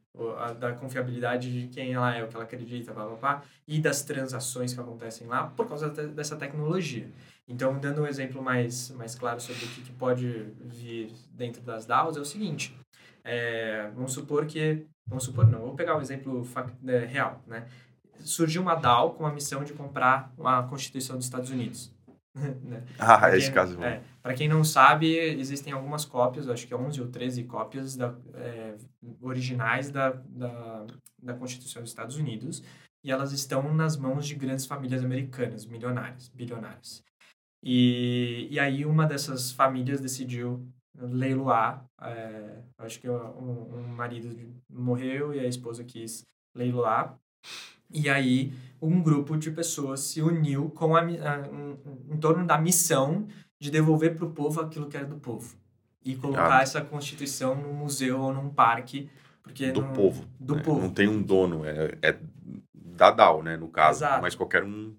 da 0.59 0.73
confiabilidade 0.73 1.51
de 1.51 1.67
quem 1.67 1.93
ela 1.93 2.15
é, 2.15 2.23
o 2.23 2.27
que 2.27 2.35
ela 2.35 2.43
acredita, 2.43 2.91
blá, 2.91 3.05
blá, 3.05 3.15
blá, 3.15 3.43
e 3.67 3.79
das 3.79 4.01
transações 4.01 4.73
que 4.73 4.79
acontecem 4.79 5.27
lá 5.27 5.47
por 5.47 5.67
causa 5.67 5.89
dessa 5.89 6.35
tecnologia. 6.35 7.07
Então, 7.47 7.77
dando 7.77 8.01
um 8.01 8.07
exemplo 8.07 8.41
mais, 8.41 8.89
mais 8.91 9.13
claro 9.15 9.39
sobre 9.39 9.65
o 9.65 9.67
que, 9.67 9.81
que 9.81 9.91
pode 9.91 10.27
vir 10.61 11.11
dentro 11.31 11.61
das 11.61 11.85
DAOs, 11.85 12.17
é 12.17 12.19
o 12.19 12.25
seguinte. 12.25 12.75
É, 13.23 13.89
vamos 13.95 14.13
supor 14.13 14.45
que... 14.45 14.85
Vamos 15.07 15.25
supor, 15.25 15.47
não. 15.47 15.59
Vou 15.59 15.75
pegar 15.75 15.97
um 15.97 16.01
exemplo 16.01 16.47
é, 16.87 16.99
real, 16.99 17.43
né? 17.45 17.67
surgiu 18.19 18.61
uma 18.61 18.75
DAO 18.75 19.13
com 19.13 19.25
a 19.25 19.31
missão 19.31 19.63
de 19.63 19.73
comprar 19.73 20.33
a 20.43 20.63
Constituição 20.63 21.15
dos 21.15 21.25
Estados 21.25 21.49
Unidos. 21.49 21.91
né? 22.35 22.83
Ah, 22.97 23.29
quem, 23.29 23.39
esse 23.39 23.51
caso. 23.51 23.81
É, 23.83 24.01
Para 24.21 24.33
quem 24.33 24.47
não 24.47 24.63
sabe, 24.63 25.15
existem 25.15 25.73
algumas 25.73 26.05
cópias, 26.05 26.49
acho 26.49 26.67
que 26.67 26.73
11 26.73 27.01
ou 27.01 27.07
13 27.07 27.43
cópias 27.43 27.95
da, 27.95 28.15
é, 28.35 28.75
originais 29.21 29.91
da, 29.91 30.11
da, 30.11 30.85
da 31.21 31.33
Constituição 31.33 31.81
dos 31.81 31.91
Estados 31.91 32.17
Unidos, 32.17 32.63
e 33.03 33.11
elas 33.11 33.31
estão 33.33 33.73
nas 33.73 33.97
mãos 33.97 34.25
de 34.25 34.35
grandes 34.35 34.65
famílias 34.65 35.03
americanas, 35.03 35.65
milionárias, 35.65 36.29
bilionárias. 36.29 37.03
E, 37.61 38.47
e 38.49 38.59
aí 38.59 38.85
uma 38.85 39.05
dessas 39.05 39.51
famílias 39.51 40.01
decidiu 40.01 40.67
leiloar, 40.95 41.85
é, 42.01 42.61
acho 42.77 42.99
que 42.99 43.09
um, 43.09 43.75
um 43.75 43.87
marido 43.87 44.35
morreu 44.69 45.33
e 45.33 45.39
a 45.39 45.47
esposa 45.47 45.83
quis 45.83 46.25
leiloar 46.55 47.17
e 47.93 48.09
aí, 48.09 48.51
um 48.81 49.01
grupo 49.01 49.37
de 49.37 49.51
pessoas 49.51 49.99
se 49.99 50.21
uniu 50.21 50.71
com 50.71 50.95
a, 50.95 51.01
a, 51.01 51.47
um, 51.49 51.77
em 52.09 52.17
torno 52.17 52.45
da 52.45 52.57
missão 52.57 53.27
de 53.59 53.69
devolver 53.69 54.15
para 54.15 54.25
o 54.25 54.31
povo 54.31 54.61
aquilo 54.61 54.89
que 54.89 54.97
era 54.97 55.05
do 55.05 55.17
povo. 55.17 55.55
E 56.03 56.15
colocar 56.15 56.57
ah. 56.57 56.63
essa 56.63 56.81
Constituição 56.81 57.55
num 57.55 57.73
museu 57.73 58.19
ou 58.19 58.33
num 58.33 58.49
parque. 58.49 59.09
Porque 59.43 59.71
do 59.71 59.81
no, 59.81 59.93
povo. 59.93 60.25
Do 60.39 60.55
né? 60.55 60.63
povo. 60.63 60.81
Não 60.81 60.89
tem 60.89 61.07
um 61.07 61.21
dono, 61.21 61.63
é, 61.65 61.97
é 62.01 62.19
da 62.73 63.11
DAO, 63.11 63.43
né, 63.43 63.55
no 63.55 63.69
caso. 63.69 63.99
Exato. 63.99 64.21
Mas 64.21 64.35
qualquer 64.35 64.63
um 64.63 64.95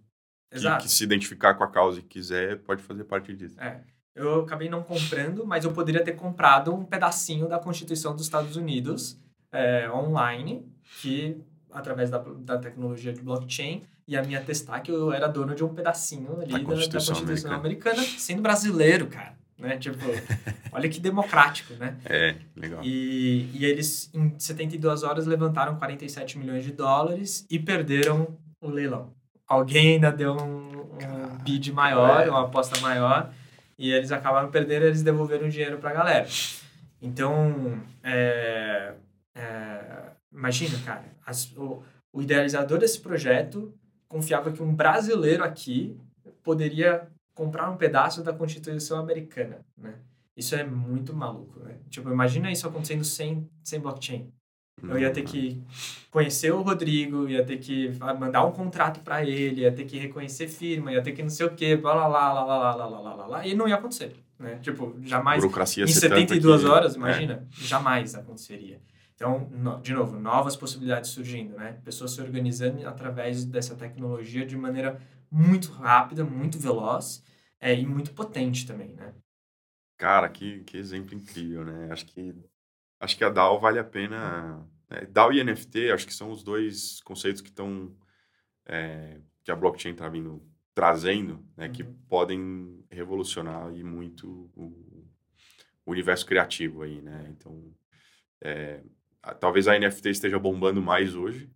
que, 0.51 0.83
que, 0.83 0.89
se 0.89 1.03
identificar 1.03 1.55
com 1.55 1.65
a 1.65 1.71
causa 1.71 1.99
e 1.99 2.03
quiser 2.03 2.59
pode 2.63 2.81
fazer 2.81 3.05
parte 3.05 3.35
disso. 3.35 3.61
É. 3.61 3.83
Eu 4.15 4.43
acabei 4.43 4.69
não 4.69 4.83
comprando, 4.83 5.45
mas 5.45 5.65
eu 5.65 5.73
poderia 5.73 6.03
ter 6.05 6.13
comprado 6.13 6.73
um 6.73 6.85
pedacinho 6.85 7.49
da 7.49 7.59
Constituição 7.59 8.15
dos 8.15 8.25
Estados 8.25 8.57
Unidos 8.57 9.19
é, 9.51 9.91
online, 9.91 10.65
que 11.01 11.37
através 11.73 12.11
da, 12.11 12.19
da 12.19 12.57
tecnologia 12.59 13.13
de 13.13 13.21
blockchain 13.21 13.83
e 14.07 14.17
a 14.17 14.23
minha 14.23 14.41
testar 14.41 14.81
que 14.81 14.91
eu 14.91 15.13
era 15.13 15.27
dono 15.27 15.55
de 15.55 15.65
um 15.65 15.75
pedacinho 15.75 16.41
ali 16.41 16.53
da, 16.53 16.59
da 16.59 16.65
Constituição, 16.65 17.17
americana. 17.17 17.55
americana. 17.57 18.03
sendo 18.03 18.43
brasileiro, 18.43 19.09
cara. 19.09 19.35
Né? 19.59 19.79
Tipo, 19.79 20.05
olha 20.73 20.89
que 20.89 21.01
democrático, 21.01 21.75
né? 21.75 21.97
É, 22.05 22.35
legal. 22.57 22.81
E, 22.85 23.49
e 23.55 23.65
eles, 23.65 24.11
em 24.13 24.39
72 24.39 25.03
horas, 25.03 25.27
levantaram 25.27 25.77
47 25.77 26.39
milhões 26.39 26.65
de 26.65 26.73
dólares 26.73 27.47
e 27.51 27.59
perderam 27.59 28.37
o 28.61 28.69
leilão. 28.69 29.13
Alguém 29.47 29.95
ainda 29.95 30.11
deu 30.11 30.35
um, 30.35 30.81
um 30.81 31.39
bid 31.43 31.73
maior, 31.73 32.27
é. 32.27 32.31
uma 32.31 32.43
aposta 32.43 32.81
maior, 32.81 33.33
e 33.79 33.91
eles 33.91 34.13
acabaram 34.13 34.51
perdendo 34.51 34.85
eles 34.85 35.03
devolveram 35.03 35.47
o 35.47 35.51
dinheiro 35.51 35.79
para 35.79 35.91
a 35.91 35.95
galera. 35.95 36.29
Então, 37.01 37.81
é, 38.03 38.95
é, 39.35 40.05
Imagina, 40.35 40.77
cara, 40.85 41.05
as, 41.25 41.53
o, 41.57 41.83
o 42.13 42.21
idealizador 42.21 42.79
desse 42.79 43.01
projeto 43.01 43.73
confiava 44.09 44.51
que 44.51 44.63
um 44.63 44.75
brasileiro 44.75 45.45
aqui 45.45 45.97
poderia 46.43 47.09
comprar 47.35 47.71
um 47.71 47.77
pedaço 47.77 48.23
da 48.23 48.33
Constituição 48.33 48.99
americana, 48.99 49.65
né? 49.79 49.95
Isso 50.37 50.57
é 50.57 50.65
muito 50.65 51.15
maluco, 51.15 51.61
né? 51.61 51.79
Tipo, 51.89 52.11
imagina 52.11 52.51
isso 52.51 52.67
acontecendo 52.67 53.05
sem, 53.05 53.49
sem 53.63 53.79
blockchain. 53.79 54.33
Eu 54.83 54.99
ia 54.99 55.11
ter 55.11 55.23
que 55.23 55.63
conhecer 56.11 56.53
o 56.53 56.61
Rodrigo, 56.63 57.29
ia 57.29 57.45
ter 57.45 57.59
que 57.59 57.91
mandar 58.19 58.45
um 58.45 58.53
contrato 58.53 59.01
para 59.01 59.23
ele, 59.25 59.63
ia 59.63 59.73
ter 59.73 59.85
que 59.85 59.99
reconhecer 59.99 60.47
firma, 60.49 60.93
ia 60.93 61.03
ter 61.03 61.13
que 61.13 61.23
não 61.23 61.31
sei 61.31 61.47
o 61.47 61.55
quê, 61.55 61.77
blá, 61.77 61.95
blá, 61.95 62.09
blá, 62.09 62.33
blá, 62.45 62.45
blá, 62.45 62.75
blá, 62.75 62.87
blá, 63.01 63.15
blá, 63.15 63.27
blá, 63.27 63.47
e 63.47 63.55
não 63.55 63.67
ia 63.69 63.77
acontecer, 63.77 64.15
né? 64.39 64.59
Tipo, 64.61 64.95
jamais 65.03 65.41
burocracia 65.41 65.85
em 65.85 65.87
ser 65.89 66.09
tanta 66.09 66.21
72 66.21 66.63
que- 66.63 66.69
horas, 66.69 66.95
é. 66.95 66.99
imagina, 66.99 67.47
jamais 67.53 68.15
aconteceria. 68.15 68.81
Então, 69.15 69.49
no- 69.53 69.81
de 69.81 69.93
novo, 69.95 70.19
novas 70.19 70.57
possibilidades 70.57 71.11
surgindo, 71.11 71.57
né? 71.57 71.79
Pessoas 71.85 72.11
se 72.13 72.21
organizando 72.21 72.87
através 72.87 73.45
dessa 73.45 73.75
tecnologia 73.77 74.45
de 74.45 74.57
maneira 74.57 75.01
muito 75.31 75.71
rápida, 75.73 76.25
muito 76.25 76.59
veloz 76.59 77.23
é, 77.61 77.75
e 77.75 77.87
muito 77.87 78.13
potente 78.13 78.67
também, 78.67 78.89
né? 78.95 79.15
Cara, 79.97 80.29
que, 80.29 80.61
que 80.65 80.77
exemplo 80.77 81.15
incrível, 81.15 81.65
né? 81.65 81.89
Acho 81.91 82.05
que, 82.07 82.35
acho 83.05 83.17
que 83.17 83.25
a 83.25 83.31
DAO 83.31 83.59
vale 83.61 83.79
a 83.79 83.85
pena. 83.85 84.67
né? 84.91 85.07
DAO 85.11 85.33
e 85.33 85.43
NFT, 85.45 85.91
acho 85.93 86.07
que 86.07 86.15
são 86.15 86.31
os 86.31 86.43
dois 86.43 87.01
conceitos 87.03 87.41
que 87.43 87.49
estão. 87.51 87.95
é, 88.67 89.21
que 89.45 89.51
a 89.51 89.57
blockchain 89.57 89.93
está 89.93 90.09
vindo 90.09 90.43
trazendo, 90.75 91.45
né? 91.57 91.69
Que 91.69 91.83
Uhum. 91.83 91.95
podem 92.09 92.85
revolucionar 92.91 93.67
aí 93.69 93.85
muito 93.85 94.51
o, 94.57 95.05
o 95.85 95.91
universo 95.93 96.25
criativo 96.27 96.83
aí, 96.83 97.03
né? 97.03 97.27
Então, 97.31 97.75
é, 98.43 98.83
a- 99.23 99.35
talvez 99.35 99.69
a 99.69 99.79
NFT 99.79 100.09
esteja 100.11 100.39
bombando 100.39 100.81
mais 100.83 101.15
hoje, 101.15 101.51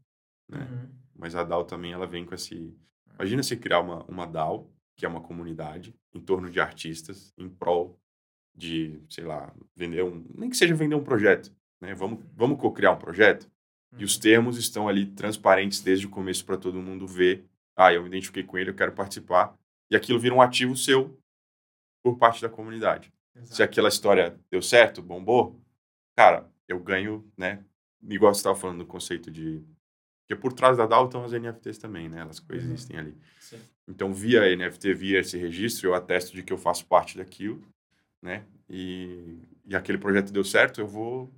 né? 0.48 0.68
Uhum. 0.70 0.88
Mas 1.16 1.34
a 1.34 1.42
DAO 1.42 1.64
também 1.64 1.92
ela 1.92 2.06
vem 2.06 2.24
com 2.26 2.34
esse. 2.34 2.76
Imagina 3.14 3.42
você 3.42 3.56
criar 3.56 3.80
uma, 3.80 4.04
uma 4.04 4.26
DAO, 4.26 4.70
que 4.94 5.04
é 5.06 5.08
uma 5.08 5.22
comunidade, 5.22 5.94
em 6.14 6.20
torno 6.20 6.48
de 6.50 6.60
artistas, 6.60 7.32
em 7.38 7.48
prol 7.48 7.98
de, 8.58 9.00
sei 9.08 9.24
lá, 9.24 9.54
vender 9.76 10.02
um. 10.02 10.26
Nem 10.34 10.50
que 10.50 10.56
seja 10.56 10.74
vender 10.74 10.96
um 10.96 11.04
projeto. 11.04 11.54
Né? 11.80 11.94
Vamos, 11.94 12.24
vamos 12.34 12.60
co-criar 12.60 12.92
um 12.92 12.98
projeto? 12.98 13.48
E 13.96 14.04
os 14.04 14.18
termos 14.18 14.58
estão 14.58 14.86
ali 14.88 15.06
transparentes 15.06 15.80
desde 15.80 16.06
o 16.06 16.10
começo 16.10 16.44
para 16.44 16.58
todo 16.58 16.82
mundo 16.82 17.06
ver. 17.06 17.46
Ah, 17.74 17.92
eu 17.92 18.02
me 18.02 18.08
identifiquei 18.08 18.42
com 18.42 18.58
ele, 18.58 18.70
eu 18.70 18.74
quero 18.74 18.92
participar. 18.92 19.56
E 19.90 19.96
aquilo 19.96 20.18
vira 20.18 20.34
um 20.34 20.42
ativo 20.42 20.76
seu 20.76 21.18
por 22.02 22.18
parte 22.18 22.42
da 22.42 22.48
comunidade. 22.48 23.12
Se 23.34 23.40
Exato. 23.40 23.62
aquela 23.62 23.88
história 23.88 24.38
deu 24.50 24.60
certo, 24.60 25.00
bombou, 25.00 25.58
cara, 26.16 26.50
eu 26.66 26.78
ganho, 26.80 27.24
né? 27.36 27.64
Igual 28.02 28.34
você 28.34 28.40
estava 28.40 28.56
falando 28.56 28.78
do 28.78 28.86
conceito 28.86 29.30
de. 29.30 29.62
Porque 30.26 30.40
por 30.40 30.52
trás 30.52 30.76
da 30.76 30.86
DAO 30.86 31.06
estão 31.06 31.24
as 31.24 31.32
NFTs 31.32 31.78
também, 31.78 32.08
né? 32.08 32.20
Elas 32.20 32.40
coexistem 32.40 32.98
ali. 32.98 33.16
Sim. 33.40 33.58
Então, 33.88 34.12
via 34.12 34.54
NFT, 34.54 34.92
via 34.92 35.20
esse 35.20 35.38
registro, 35.38 35.88
eu 35.88 35.94
atesto 35.94 36.34
de 36.34 36.42
que 36.42 36.52
eu 36.52 36.58
faço 36.58 36.84
parte 36.86 37.16
daquilo, 37.16 37.64
né? 38.22 38.44
E, 38.68 39.38
e 39.64 39.74
aquele 39.74 39.98
projeto 39.98 40.32
deu 40.32 40.44
certo, 40.44 40.80
eu 40.80 40.86
vou 40.86 41.32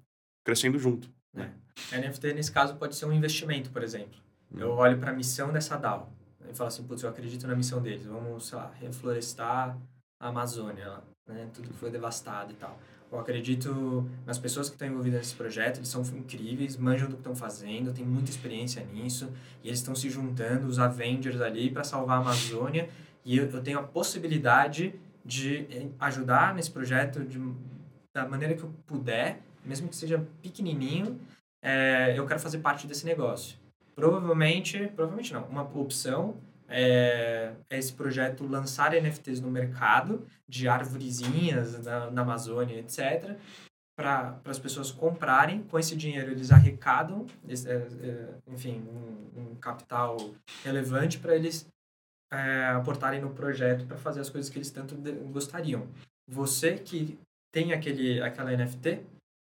crescendo 0.44 0.78
junto. 0.78 1.10
Né? 1.32 1.52
NFT, 1.92 2.34
nesse 2.34 2.50
caso, 2.50 2.76
pode 2.76 2.96
ser 2.96 3.06
um 3.06 3.12
investimento, 3.12 3.70
por 3.70 3.82
exemplo. 3.82 4.18
Hum. 4.52 4.58
Eu 4.60 4.70
olho 4.72 4.98
para 4.98 5.10
a 5.10 5.14
missão 5.14 5.52
dessa 5.52 5.76
DAO 5.76 6.12
e 6.50 6.54
falo 6.54 6.68
assim, 6.68 6.82
putz, 6.82 7.02
eu 7.02 7.08
acredito 7.08 7.46
na 7.46 7.54
missão 7.54 7.80
deles. 7.80 8.04
Vamos, 8.04 8.48
sei 8.48 8.58
lá, 8.58 8.72
reflorestar 8.80 9.78
a 10.18 10.28
Amazônia, 10.28 10.98
né? 11.26 11.48
Tudo 11.54 11.68
que 11.68 11.76
foi 11.76 11.90
devastado 11.90 12.52
e 12.52 12.56
tal. 12.56 12.78
Eu 13.10 13.18
acredito 13.18 14.08
nas 14.24 14.38
pessoas 14.38 14.68
que 14.68 14.76
estão 14.76 14.86
envolvidas 14.86 15.20
nesse 15.20 15.34
projeto, 15.34 15.78
eles 15.78 15.88
são 15.88 16.02
incríveis, 16.02 16.76
manjam 16.76 17.08
do 17.08 17.14
que 17.14 17.20
estão 17.20 17.34
fazendo, 17.34 17.92
têm 17.92 18.04
muita 18.04 18.30
experiência 18.30 18.84
nisso, 18.84 19.32
e 19.64 19.68
eles 19.68 19.80
estão 19.80 19.96
se 19.96 20.08
juntando, 20.08 20.68
os 20.68 20.78
Avengers 20.78 21.40
ali, 21.40 21.70
para 21.70 21.82
salvar 21.82 22.18
a 22.18 22.20
Amazônia, 22.20 22.88
e 23.24 23.36
eu, 23.36 23.50
eu 23.50 23.62
tenho 23.62 23.80
a 23.80 23.82
possibilidade 23.82 24.94
de 25.30 25.58
eh, 25.70 25.88
ajudar 26.00 26.54
nesse 26.54 26.70
projeto 26.70 27.24
de, 27.24 27.38
da 28.12 28.26
maneira 28.26 28.54
que 28.54 28.64
eu 28.64 28.74
puder, 28.84 29.40
mesmo 29.64 29.88
que 29.88 29.94
seja 29.94 30.26
pequenininho, 30.42 31.20
é, 31.62 32.18
eu 32.18 32.26
quero 32.26 32.40
fazer 32.40 32.58
parte 32.58 32.86
desse 32.86 33.06
negócio. 33.06 33.56
Provavelmente, 33.94 34.88
provavelmente 34.88 35.32
não, 35.32 35.44
uma 35.44 35.62
opção 35.62 36.36
é, 36.68 37.52
é 37.68 37.78
esse 37.78 37.92
projeto 37.92 38.44
lançar 38.44 38.92
NFTs 38.92 39.40
no 39.40 39.50
mercado 39.50 40.26
de 40.48 40.66
arvorezinhas 40.66 41.84
na, 41.84 42.10
na 42.10 42.22
Amazônia, 42.22 42.78
etc., 42.80 43.36
para 43.96 44.40
as 44.46 44.58
pessoas 44.58 44.90
comprarem. 44.90 45.62
Com 45.64 45.78
esse 45.78 45.94
dinheiro, 45.94 46.30
eles 46.30 46.50
arrecadam, 46.50 47.26
enfim, 48.48 48.82
um, 48.88 49.42
um 49.42 49.54
capital 49.56 50.16
relevante 50.64 51.18
para 51.18 51.36
eles 51.36 51.68
é, 52.32 52.66
aportarem 52.68 53.20
no 53.20 53.30
projeto 53.30 53.86
para 53.86 53.96
fazer 53.96 54.20
as 54.20 54.30
coisas 54.30 54.50
que 54.50 54.58
eles 54.58 54.70
tanto 54.70 54.94
gostariam. 55.32 55.86
Você 56.28 56.74
que 56.74 57.18
tem 57.52 57.72
aquele, 57.72 58.20
aquela 58.22 58.52
NFT, 58.56 59.00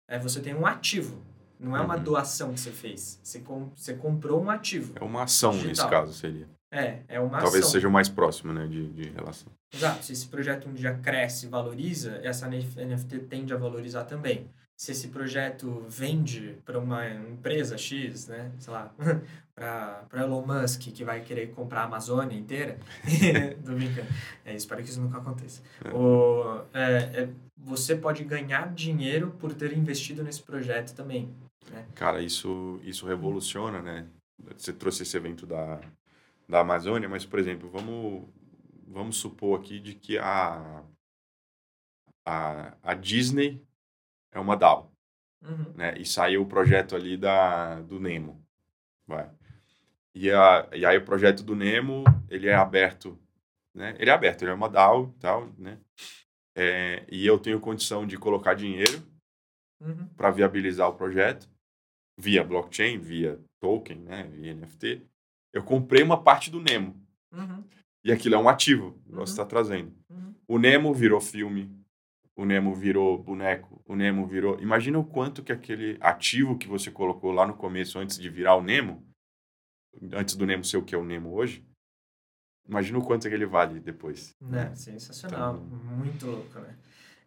é, 0.08 0.18
você 0.18 0.40
tem 0.40 0.54
um 0.54 0.66
ativo. 0.66 1.22
Não 1.58 1.76
é 1.76 1.80
uma 1.80 1.96
Uhum. 1.96 2.02
doação 2.02 2.52
que 2.52 2.60
você 2.60 2.70
fez. 2.70 3.18
Você, 3.22 3.40
com, 3.40 3.70
você 3.74 3.94
comprou 3.94 4.42
um 4.42 4.50
ativo. 4.50 4.92
É 5.00 5.04
uma 5.04 5.22
ação 5.22 5.52
nesse 5.54 5.66
Digital. 5.68 5.88
caso, 5.90 6.12
seria. 6.12 6.46
É, 6.70 6.98
é 7.08 7.20
uma 7.20 7.38
Talvez 7.38 7.62
ação. 7.64 7.70
seja 7.72 7.88
o 7.88 7.90
mais 7.90 8.08
próximo, 8.08 8.52
né, 8.52 8.66
de, 8.66 8.88
de 8.92 9.08
relação. 9.10 9.50
Exato. 9.72 10.04
Se 10.04 10.12
esse 10.12 10.26
projeto 10.26 10.68
um 10.68 10.74
dia 10.74 10.92
cresce 10.98 11.46
e 11.46 11.48
valoriza, 11.48 12.20
essa 12.22 12.48
NFT 12.48 13.20
tende 13.20 13.54
a 13.54 13.56
valorizar 13.56 14.04
também. 14.04 14.50
Se 14.76 14.90
esse 14.90 15.08
projeto 15.08 15.84
vende 15.88 16.58
para 16.64 16.78
uma 16.78 17.08
empresa 17.08 17.78
X, 17.78 18.26
né, 18.26 18.52
sei 18.58 18.72
lá, 18.72 18.92
para 19.54 20.22
Elon 20.22 20.44
Musk, 20.44 20.80
que 20.92 21.04
vai 21.04 21.20
querer 21.20 21.52
comprar 21.52 21.82
a 21.82 21.84
Amazônia 21.84 22.36
inteira, 22.36 22.78
tô 23.64 23.72
brincando. 23.72 24.08
É, 24.44 24.54
espero 24.54 24.82
que 24.82 24.90
isso 24.90 25.00
nunca 25.00 25.18
aconteça. 25.18 25.62
O, 25.94 26.60
é, 26.72 27.22
é, 27.22 27.28
você 27.56 27.94
pode 27.94 28.24
ganhar 28.24 28.74
dinheiro 28.74 29.30
por 29.38 29.54
ter 29.54 29.72
investido 29.76 30.24
nesse 30.24 30.42
projeto 30.42 30.94
também. 30.94 31.32
Cara, 31.94 32.20
isso, 32.20 32.80
isso 32.82 33.06
revoluciona, 33.06 33.80
né? 33.80 34.06
Você 34.56 34.72
trouxe 34.72 35.02
esse 35.04 35.16
evento 35.16 35.46
da, 35.46 35.80
da 36.48 36.60
Amazônia, 36.60 37.08
mas, 37.08 37.24
por 37.24 37.38
exemplo, 37.38 37.70
vamos, 37.70 38.28
vamos 38.86 39.16
supor 39.16 39.60
aqui 39.60 39.78
de 39.78 39.94
que 39.94 40.18
a, 40.18 40.82
a, 42.26 42.76
a 42.82 42.94
Disney 42.94 43.62
é 44.34 44.38
uma 44.40 44.56
DAO, 44.56 44.92
Uhum. 45.42 45.72
né? 45.74 45.94
E 45.98 46.04
saiu 46.04 46.42
o 46.42 46.46
projeto 46.46 46.94
ali 46.96 47.16
da, 47.16 47.80
do 47.82 47.98
Nemo, 48.00 48.42
vai. 49.06 49.30
E, 50.14 50.30
a, 50.30 50.68
e 50.74 50.84
aí 50.86 50.96
o 50.98 51.04
projeto 51.04 51.42
do 51.42 51.54
Nemo, 51.56 52.04
ele 52.28 52.48
é 52.48 52.54
aberto, 52.54 53.18
né? 53.74 53.94
Ele 53.98 54.10
é 54.10 54.12
aberto, 54.12 54.42
ele 54.42 54.50
é 54.50 54.54
uma 54.54 54.68
DAO 54.68 55.12
e 55.16 55.18
tal, 55.20 55.48
né? 55.58 55.78
É, 56.56 57.04
e 57.10 57.26
eu 57.26 57.38
tenho 57.38 57.58
condição 57.60 58.06
de 58.06 58.16
colocar 58.18 58.54
dinheiro 58.54 59.02
Uhum. 59.80 60.06
para 60.16 60.30
viabilizar 60.30 60.88
o 60.88 60.94
projeto 60.94 61.48
via 62.16 62.44
blockchain, 62.44 62.96
via 62.98 63.38
token, 63.60 63.98
né, 63.98 64.22
via 64.22 64.54
NFT. 64.54 65.02
Eu 65.52 65.62
comprei 65.64 66.02
uma 66.02 66.22
parte 66.22 66.48
do 66.50 66.60
Nemo 66.60 66.94
Uhum. 67.32 67.64
e 68.04 68.12
aquilo 68.12 68.36
é 68.36 68.38
um 68.38 68.48
ativo 68.48 68.92
que 69.04 69.10
Uhum. 69.10 69.16
você 69.18 69.32
está 69.32 69.44
trazendo. 69.44 69.92
Uhum. 70.08 70.34
O 70.46 70.58
Nemo 70.58 70.94
virou 70.94 71.20
filme, 71.20 71.68
o 72.36 72.44
Nemo 72.44 72.74
virou 72.74 73.16
boneco, 73.16 73.80
o 73.86 73.94
Nemo 73.94 74.26
virou. 74.26 74.58
Imagina 74.60 74.98
o 74.98 75.04
quanto 75.04 75.42
que 75.42 75.52
aquele 75.52 75.96
ativo 76.00 76.58
que 76.58 76.66
você 76.68 76.90
colocou 76.90 77.30
lá 77.32 77.46
no 77.46 77.54
começo 77.54 77.98
antes 77.98 78.18
de 78.18 78.28
virar 78.28 78.56
o 78.56 78.62
Nemo, 78.62 79.06
antes 80.12 80.34
do 80.34 80.44
Nemo 80.46 80.64
ser 80.64 80.76
o 80.76 80.82
que 80.84 80.94
é 80.94 80.98
o 80.98 81.04
Nemo 81.04 81.32
hoje. 81.34 81.64
Imagina 82.68 82.98
o 82.98 83.04
quanto 83.04 83.28
que 83.28 83.34
ele 83.34 83.46
vale 83.46 83.78
depois. 83.78 84.34
Né? 84.40 84.74
Sensacional, 84.74 85.56
Então- 85.56 85.78
muito 85.96 86.26
louco, 86.26 86.58
né? 86.60 86.76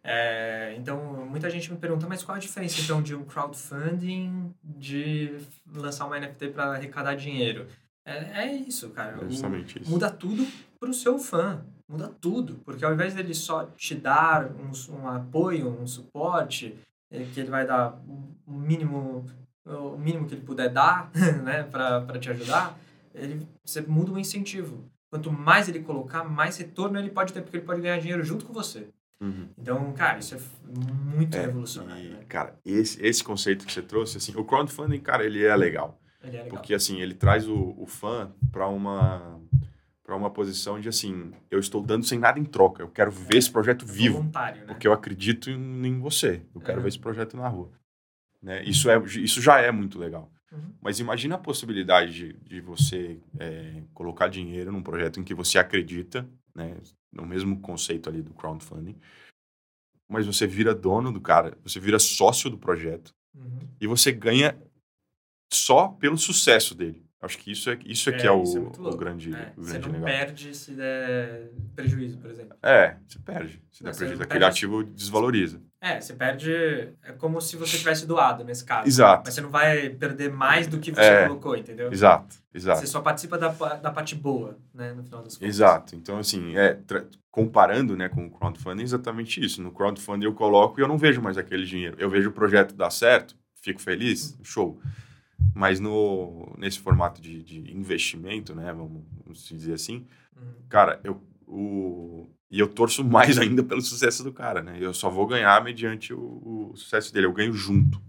É, 0.02 0.74
então, 0.78 1.26
muita 1.26 1.50
gente 1.50 1.70
me 1.72 1.78
pergunta, 1.78 2.06
mas 2.08 2.22
qual 2.22 2.36
a 2.36 2.40
diferença 2.40 2.80
então 2.80 3.02
de 3.02 3.14
um 3.14 3.24
crowdfunding 3.24 4.52
de 4.62 5.36
lançar 5.66 6.06
uma 6.06 6.16
NFT 6.18 6.48
para 6.50 6.72
arrecadar 6.74 7.14
dinheiro? 7.14 7.66
É, 8.04 8.44
é 8.44 8.52
isso, 8.56 8.90
cara. 8.90 9.16
É 9.20 9.24
O- 9.24 9.28
justamente 9.30 9.80
isso. 9.82 9.90
muda 9.90 10.10
tudo 10.10 10.46
pro 10.80 10.92
seu 10.94 11.18
fã. 11.18 11.64
Muda 11.88 12.08
tudo. 12.20 12.60
Porque 12.64 12.84
ao 12.84 12.92
invés 12.92 13.14
dele 13.14 13.32
só 13.34 13.64
te 13.76 13.94
dar 13.94 14.50
um, 14.50 14.94
um 14.94 15.08
apoio, 15.08 15.68
um 15.68 15.86
suporte, 15.86 16.74
eh, 17.10 17.26
que 17.32 17.40
ele 17.40 17.50
vai 17.50 17.66
dar 17.66 17.98
o 18.46 18.52
mínimo, 18.52 19.24
o 19.64 19.96
mínimo 19.96 20.26
que 20.26 20.34
ele 20.34 20.42
puder 20.42 20.68
dar, 20.68 21.10
né, 21.42 21.62
para 21.62 22.18
te 22.18 22.30
ajudar, 22.30 22.78
ele, 23.14 23.46
você 23.64 23.80
muda 23.80 24.12
o 24.12 24.18
incentivo. 24.18 24.84
Quanto 25.10 25.32
mais 25.32 25.68
ele 25.68 25.80
colocar, 25.80 26.22
mais 26.24 26.58
retorno 26.58 26.98
ele 26.98 27.10
pode 27.10 27.32
ter, 27.32 27.40
porque 27.40 27.56
ele 27.56 27.64
pode 27.66 27.80
ganhar 27.80 27.98
dinheiro 27.98 28.22
junto 28.22 28.44
com 28.44 28.52
você. 28.52 28.88
Uhum. 29.20 29.48
Então, 29.58 29.92
cara, 29.94 30.18
isso 30.18 30.34
é 30.34 30.38
muito 31.04 31.36
É, 31.36 31.40
revolucionário. 31.40 32.04
e, 32.04 32.08
né? 32.10 32.24
cara, 32.28 32.54
esse, 32.64 33.04
esse 33.04 33.24
conceito 33.24 33.64
que 33.66 33.72
você 33.72 33.82
trouxe, 33.82 34.18
assim, 34.18 34.32
o 34.36 34.44
crowdfunding, 34.44 35.00
cara, 35.00 35.24
ele 35.24 35.42
é 35.44 35.56
legal. 35.56 35.98
Ele 36.22 36.36
é 36.36 36.42
legal. 36.42 36.50
Porque, 36.58 36.74
assim, 36.74 37.00
ele 37.00 37.14
traz 37.14 37.48
o, 37.48 37.74
o 37.78 37.86
fã 37.86 38.30
para 38.52 38.68
uma 38.68 39.40
para 40.08 40.16
uma 40.16 40.30
posição 40.30 40.80
de, 40.80 40.88
assim, 40.88 41.34
eu 41.50 41.60
estou 41.60 41.82
dando 41.82 42.02
sem 42.06 42.18
nada 42.18 42.38
em 42.40 42.44
troca. 42.44 42.82
Eu 42.82 42.88
quero 42.88 43.10
ver 43.10 43.36
esse 43.36 43.52
projeto 43.52 43.84
vivo, 43.84 44.14
Voluntário, 44.14 44.62
né? 44.62 44.66
porque 44.66 44.88
eu 44.88 44.92
acredito 44.94 45.50
em, 45.50 45.86
em 45.86 46.00
você. 46.00 46.40
Eu 46.54 46.62
quero 46.62 46.78
Uhum. 46.78 46.82
ver 46.84 46.88
esse 46.88 46.98
projeto 46.98 47.36
na 47.36 47.46
rua. 47.46 47.70
Né? 48.40 48.64
Isso, 48.64 48.88
é, 48.88 48.96
isso 49.04 49.42
já 49.42 49.60
é 49.60 49.70
muito 49.70 49.98
legal. 49.98 50.32
Uhum. 50.50 50.72
Mas 50.80 50.98
imagina 50.98 51.34
a 51.34 51.38
possibilidade 51.38 52.14
de, 52.14 52.32
de 52.38 52.58
você 52.58 53.20
é, 53.38 53.82
colocar 53.92 54.28
dinheiro 54.28 54.72
num 54.72 54.82
projeto 54.82 55.20
em 55.20 55.24
que 55.24 55.34
você 55.34 55.58
acredita, 55.58 56.26
né? 56.54 56.74
No 57.12 57.26
mesmo 57.26 57.60
conceito 57.60 58.08
ali 58.08 58.22
do 58.22 58.32
crowdfunding. 58.32 58.96
Mas 60.08 60.24
você 60.24 60.46
vira 60.46 60.74
dono 60.74 61.12
do 61.12 61.20
cara, 61.20 61.54
você 61.62 61.78
vira 61.78 61.98
sócio 61.98 62.48
do 62.48 62.56
projeto 62.56 63.14
Uhum. 63.34 63.58
e 63.78 63.86
você 63.86 64.10
ganha 64.10 64.58
só 65.52 65.88
pelo 65.88 66.16
sucesso 66.16 66.74
dele. 66.74 67.04
Acho 67.20 67.36
que 67.38 67.50
isso 67.50 67.68
é, 67.68 67.76
isso 67.84 68.08
é, 68.10 68.12
que 68.12 68.24
é, 68.26 68.30
o, 68.30 68.44
é 68.44 68.88
o 68.88 68.96
grande, 68.96 69.34
é, 69.34 69.52
o 69.56 69.62
Você 69.64 69.72
grande 69.72 69.86
não 69.88 69.92
legal. 69.94 70.04
perde 70.06 70.54
se 70.54 70.70
der 70.72 71.50
prejuízo, 71.74 72.16
por 72.18 72.30
exemplo. 72.30 72.56
É, 72.62 72.96
você 73.08 73.18
perde. 73.18 73.60
Se 73.72 73.82
der 73.82 73.86
Não, 73.88 73.92
você 73.92 73.98
prejuízo, 73.98 74.22
aquele 74.22 74.38
perde- 74.40 74.44
ativo 74.56 74.84
desvaloriza. 74.84 75.60
É, 75.80 76.00
você 76.00 76.12
perde. 76.12 76.52
É 77.02 77.12
como 77.18 77.40
se 77.40 77.56
você 77.56 77.76
tivesse 77.76 78.06
doado 78.06 78.44
nesse 78.44 78.64
caso. 78.64 78.86
Exato. 78.86 79.22
Mas 79.26 79.34
você 79.34 79.40
não 79.40 79.50
vai 79.50 79.90
perder 79.90 80.30
mais 80.32 80.68
do 80.68 80.78
que 80.78 80.92
você 80.92 81.00
É. 81.00 81.26
colocou, 81.26 81.56
entendeu? 81.56 81.92
Exato, 81.92 82.36
exato. 82.54 82.80
Você 82.80 82.86
só 82.86 83.00
participa 83.00 83.36
da, 83.36 83.48
da 83.48 83.90
parte 83.90 84.14
boa, 84.14 84.56
né? 84.72 84.92
No 84.92 85.02
final 85.02 85.20
das 85.22 85.34
contas. 85.36 85.48
Exato. 85.48 85.96
Então, 85.96 86.18
assim, 86.18 86.56
é, 86.56 86.78
comparando 87.32 87.96
né, 87.96 88.08
com 88.08 88.26
o 88.26 88.30
crowdfunding, 88.30 88.80
é 88.82 88.84
exatamente 88.84 89.44
isso. 89.44 89.60
No 89.60 89.72
crowdfunding 89.72 90.24
eu 90.26 90.34
coloco 90.34 90.78
e 90.78 90.82
eu 90.84 90.88
não 90.88 90.96
vejo 90.98 91.20
mais 91.20 91.36
aquele 91.36 91.64
dinheiro. 91.64 91.96
Eu 91.98 92.08
vejo 92.10 92.30
o 92.30 92.32
projeto 92.32 92.74
dar 92.74 92.90
certo, 92.90 93.36
fico 93.60 93.80
feliz, 93.80 94.38
show. 94.44 94.80
Mas 95.54 95.80
no, 95.80 96.54
nesse 96.58 96.78
formato 96.78 97.20
de, 97.20 97.42
de 97.42 97.58
investimento, 97.76 98.54
né, 98.54 98.72
vamos, 98.72 99.02
vamos 99.24 99.48
dizer 99.48 99.74
assim, 99.74 100.06
Uhum. 100.36 100.52
cara, 100.68 101.00
eu, 101.02 101.20
o, 101.48 102.28
e 102.48 102.60
eu 102.60 102.68
torço 102.68 103.04
mais 103.04 103.36
ainda 103.40 103.62
pelo 103.64 103.80
sucesso 103.82 104.22
do 104.22 104.32
cara, 104.32 104.62
né? 104.62 104.76
Eu 104.80 104.94
só 104.94 105.10
vou 105.10 105.26
ganhar 105.26 105.62
mediante 105.64 106.14
o, 106.14 106.70
o 106.72 106.76
sucesso 106.76 107.12
dele. 107.12 107.26
Eu 107.26 107.32
ganho 107.32 107.52
junto, 107.52 108.00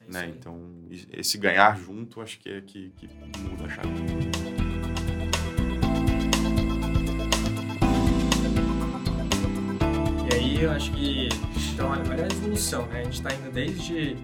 É 0.00 0.04
isso 0.04 0.12
né? 0.12 0.24
aí. 0.26 0.30
Então, 0.30 0.60
esse 1.10 1.38
ganhar 1.38 1.78
junto, 1.78 2.20
acho 2.20 2.38
que 2.38 2.50
é 2.50 2.60
que, 2.60 2.90
que 2.90 3.08
muda 3.38 3.64
a 3.64 3.68
chave. 3.70 3.88
E 10.30 10.34
aí 10.34 10.62
eu 10.62 10.70
acho 10.70 10.92
que. 10.92 11.28
Então, 11.72 11.88
olha, 11.90 12.02
olha 12.10 12.24
a 12.24 12.26
evolução, 12.26 12.86
né? 12.86 13.00
A 13.00 13.04
gente 13.04 13.14
está 13.14 13.34
indo 13.34 13.50
desde, 13.50 14.16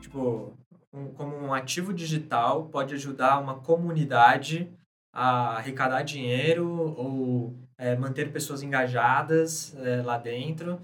tipo, 0.00 0.52
um- 0.94 1.12
como 1.12 1.36
um 1.36 1.52
ativo 1.52 1.92
digital 1.92 2.66
pode 2.66 2.94
ajudar 2.94 3.40
uma 3.40 3.56
comunidade 3.56 4.70
a 5.12 5.56
arrecadar 5.56 6.02
dinheiro 6.02 6.68
ou 6.96 7.54
é, 7.76 7.96
manter 7.96 8.32
pessoas 8.32 8.62
engajadas 8.62 9.74
é, 9.76 10.00
lá 10.02 10.16
dentro 10.16 10.80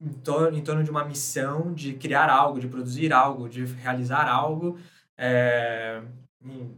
em 0.00 0.12
torno, 0.12 0.56
em 0.58 0.62
torno 0.62 0.82
de 0.82 0.90
uma 0.90 1.04
missão 1.04 1.72
de 1.72 1.94
criar 1.94 2.28
algo, 2.30 2.58
de 2.58 2.68
produzir 2.68 3.12
algo, 3.12 3.48
de 3.48 3.64
realizar 3.64 4.28
algo 4.28 4.78
é, 5.16 6.02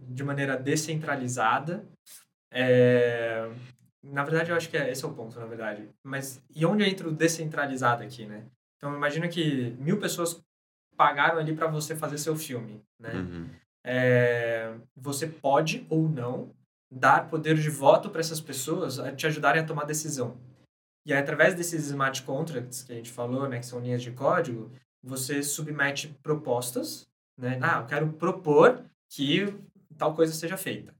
de 0.09 0.23
maneira 0.23 0.57
descentralizada. 0.57 1.85
É, 2.51 3.49
na 4.03 4.23
verdade, 4.23 4.51
eu 4.51 4.57
acho 4.57 4.69
que 4.69 4.77
é, 4.77 4.91
esse 4.91 5.05
é 5.05 5.09
o 5.09 5.12
ponto, 5.12 5.39
na 5.39 5.47
verdade. 5.47 5.89
Mas 6.05 6.41
e 6.55 6.64
onde 6.64 6.85
entra 6.85 7.09
o 7.09 7.12
descentralizado 7.12 8.03
aqui, 8.03 8.27
né? 8.27 8.45
Então, 8.77 8.95
imagina 8.95 9.27
que 9.27 9.75
mil 9.81 9.99
pessoas 9.99 10.41
pagaram 10.97 11.39
ali 11.39 11.55
para 11.55 11.67
você 11.67 11.95
fazer 11.95 12.19
seu 12.19 12.37
filme, 12.37 12.83
né? 12.99 13.15
Uhum. 13.15 13.49
É, 13.85 14.75
você 14.97 15.27
pode 15.27 15.87
ou 15.89 16.09
não 16.09 16.51
dar 16.91 17.29
poder 17.29 17.57
de 17.57 17.71
voto 17.71 18.11
para 18.11 18.21
essas 18.21 18.41
pessoas 18.41 18.99
a 18.99 19.15
te 19.15 19.27
ajudarem 19.27 19.63
a 19.63 19.67
tomar 19.67 19.85
decisão. 19.85 20.37
E 21.07 21.13
aí, 21.13 21.21
através 21.21 21.55
desses 21.55 21.87
smart 21.87 22.23
contracts 22.23 22.83
que 22.83 22.93
a 22.93 22.97
gente 22.97 23.11
falou, 23.11 23.49
né, 23.49 23.61
que 23.61 23.67
são 23.67 23.79
linhas 23.79 24.03
de 24.03 24.11
código, 24.11 24.73
você 25.03 25.43
submete 25.43 26.09
propostas, 26.21 27.07
né? 27.39 27.61
Ah, 27.63 27.81
eu 27.81 27.87
quero 27.87 28.13
propor 28.15 28.85
que 29.09 29.55
tal 29.97 30.15
coisa 30.15 30.33
seja 30.33 30.57
feita. 30.57 30.93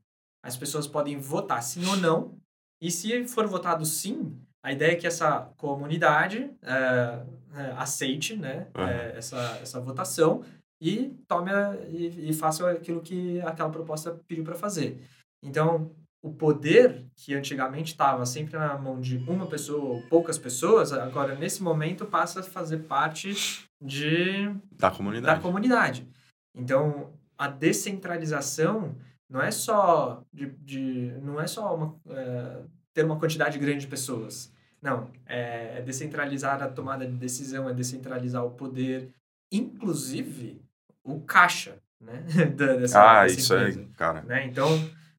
As 0.45 0.57
pessoas 0.57 0.87
podem 0.87 1.19
votar 1.19 1.61
sim 1.61 1.85
ou 1.87 1.97
não, 1.97 2.39
e 2.81 2.91
se 2.91 3.27
for 3.27 3.47
votado 3.49 3.85
sim, 3.85 4.39
a 4.67 4.73
ideia 4.73 4.93
é 4.93 4.97
que 4.97 5.07
essa 5.07 5.49
comunidade 5.57 6.51
é, 6.61 7.23
é, 7.55 7.73
aceite 7.77 8.35
né, 8.35 8.67
é, 8.75 9.17
essa, 9.17 9.61
essa 9.63 9.81
votação 9.81 10.43
e 10.83 11.15
tome 11.29 11.53
a, 11.53 11.77
e, 11.89 12.31
e 12.31 12.33
faça 12.33 12.69
aquilo 12.69 13.01
que 13.01 13.41
aquela 13.43 13.71
proposta 13.71 14.21
pediu 14.27 14.43
para 14.43 14.57
fazer. 14.57 15.01
Então, 15.41 15.93
o 16.21 16.33
poder 16.33 17.07
que 17.15 17.33
antigamente 17.33 17.93
estava 17.93 18.27
sempre 18.27 18.59
na 18.59 18.77
mão 18.77 19.01
de 19.01 19.19
uma 19.19 19.47
pessoa 19.47 19.85
ou 19.85 20.03
poucas 20.09 20.37
pessoas, 20.37 20.93
agora 20.93 21.37
nesse 21.37 21.63
momento 21.63 22.05
passa 22.05 22.41
a 22.41 22.43
fazer 22.43 22.79
parte 22.79 23.35
de 23.81 24.49
Da 24.73 24.89
da 24.89 24.91
comunidade. 24.91 25.41
comunidade. 25.43 26.09
Então, 26.57 27.13
a 27.39 27.47
descentralização 27.47 28.97
não 29.31 29.41
é 29.41 29.53
só 29.53 30.25
de, 30.33 30.47
de 30.59 31.13
não 31.23 31.41
é 31.41 31.47
só 31.47 31.73
uma, 31.73 31.97
é, 32.09 32.63
ter 32.93 33.05
uma 33.05 33.17
quantidade 33.21 33.61
grande 33.61 33.83
de 33.83 33.87
pessoas. 33.87 34.56
Não, 34.87 35.11
é, 35.27 35.79
é 35.79 35.83
descentralizar 35.83 36.63
a 36.63 36.69
tomada 36.69 37.05
de 37.07 37.17
decisão, 37.17 37.69
é 37.69 37.75
descentralizar 37.75 38.45
o 38.45 38.53
poder, 38.53 39.13
inclusive 39.51 40.63
o 41.03 41.21
caixa, 41.21 41.79
né? 42.01 42.23
da- 42.57 42.77
dessa, 42.77 43.01
Ah, 43.03 43.23
dessa 43.25 43.41
isso 43.41 43.55
empresa, 43.55 43.89
cara. 43.97 44.23
né? 44.23 44.47
Então, 44.47 44.69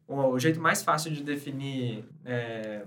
o, 0.08 0.16
o 0.30 0.40
jeito 0.40 0.60
mais 0.62 0.82
fácil 0.84 1.12
de 1.12 1.22
definir 1.24 2.06
é, 2.24 2.86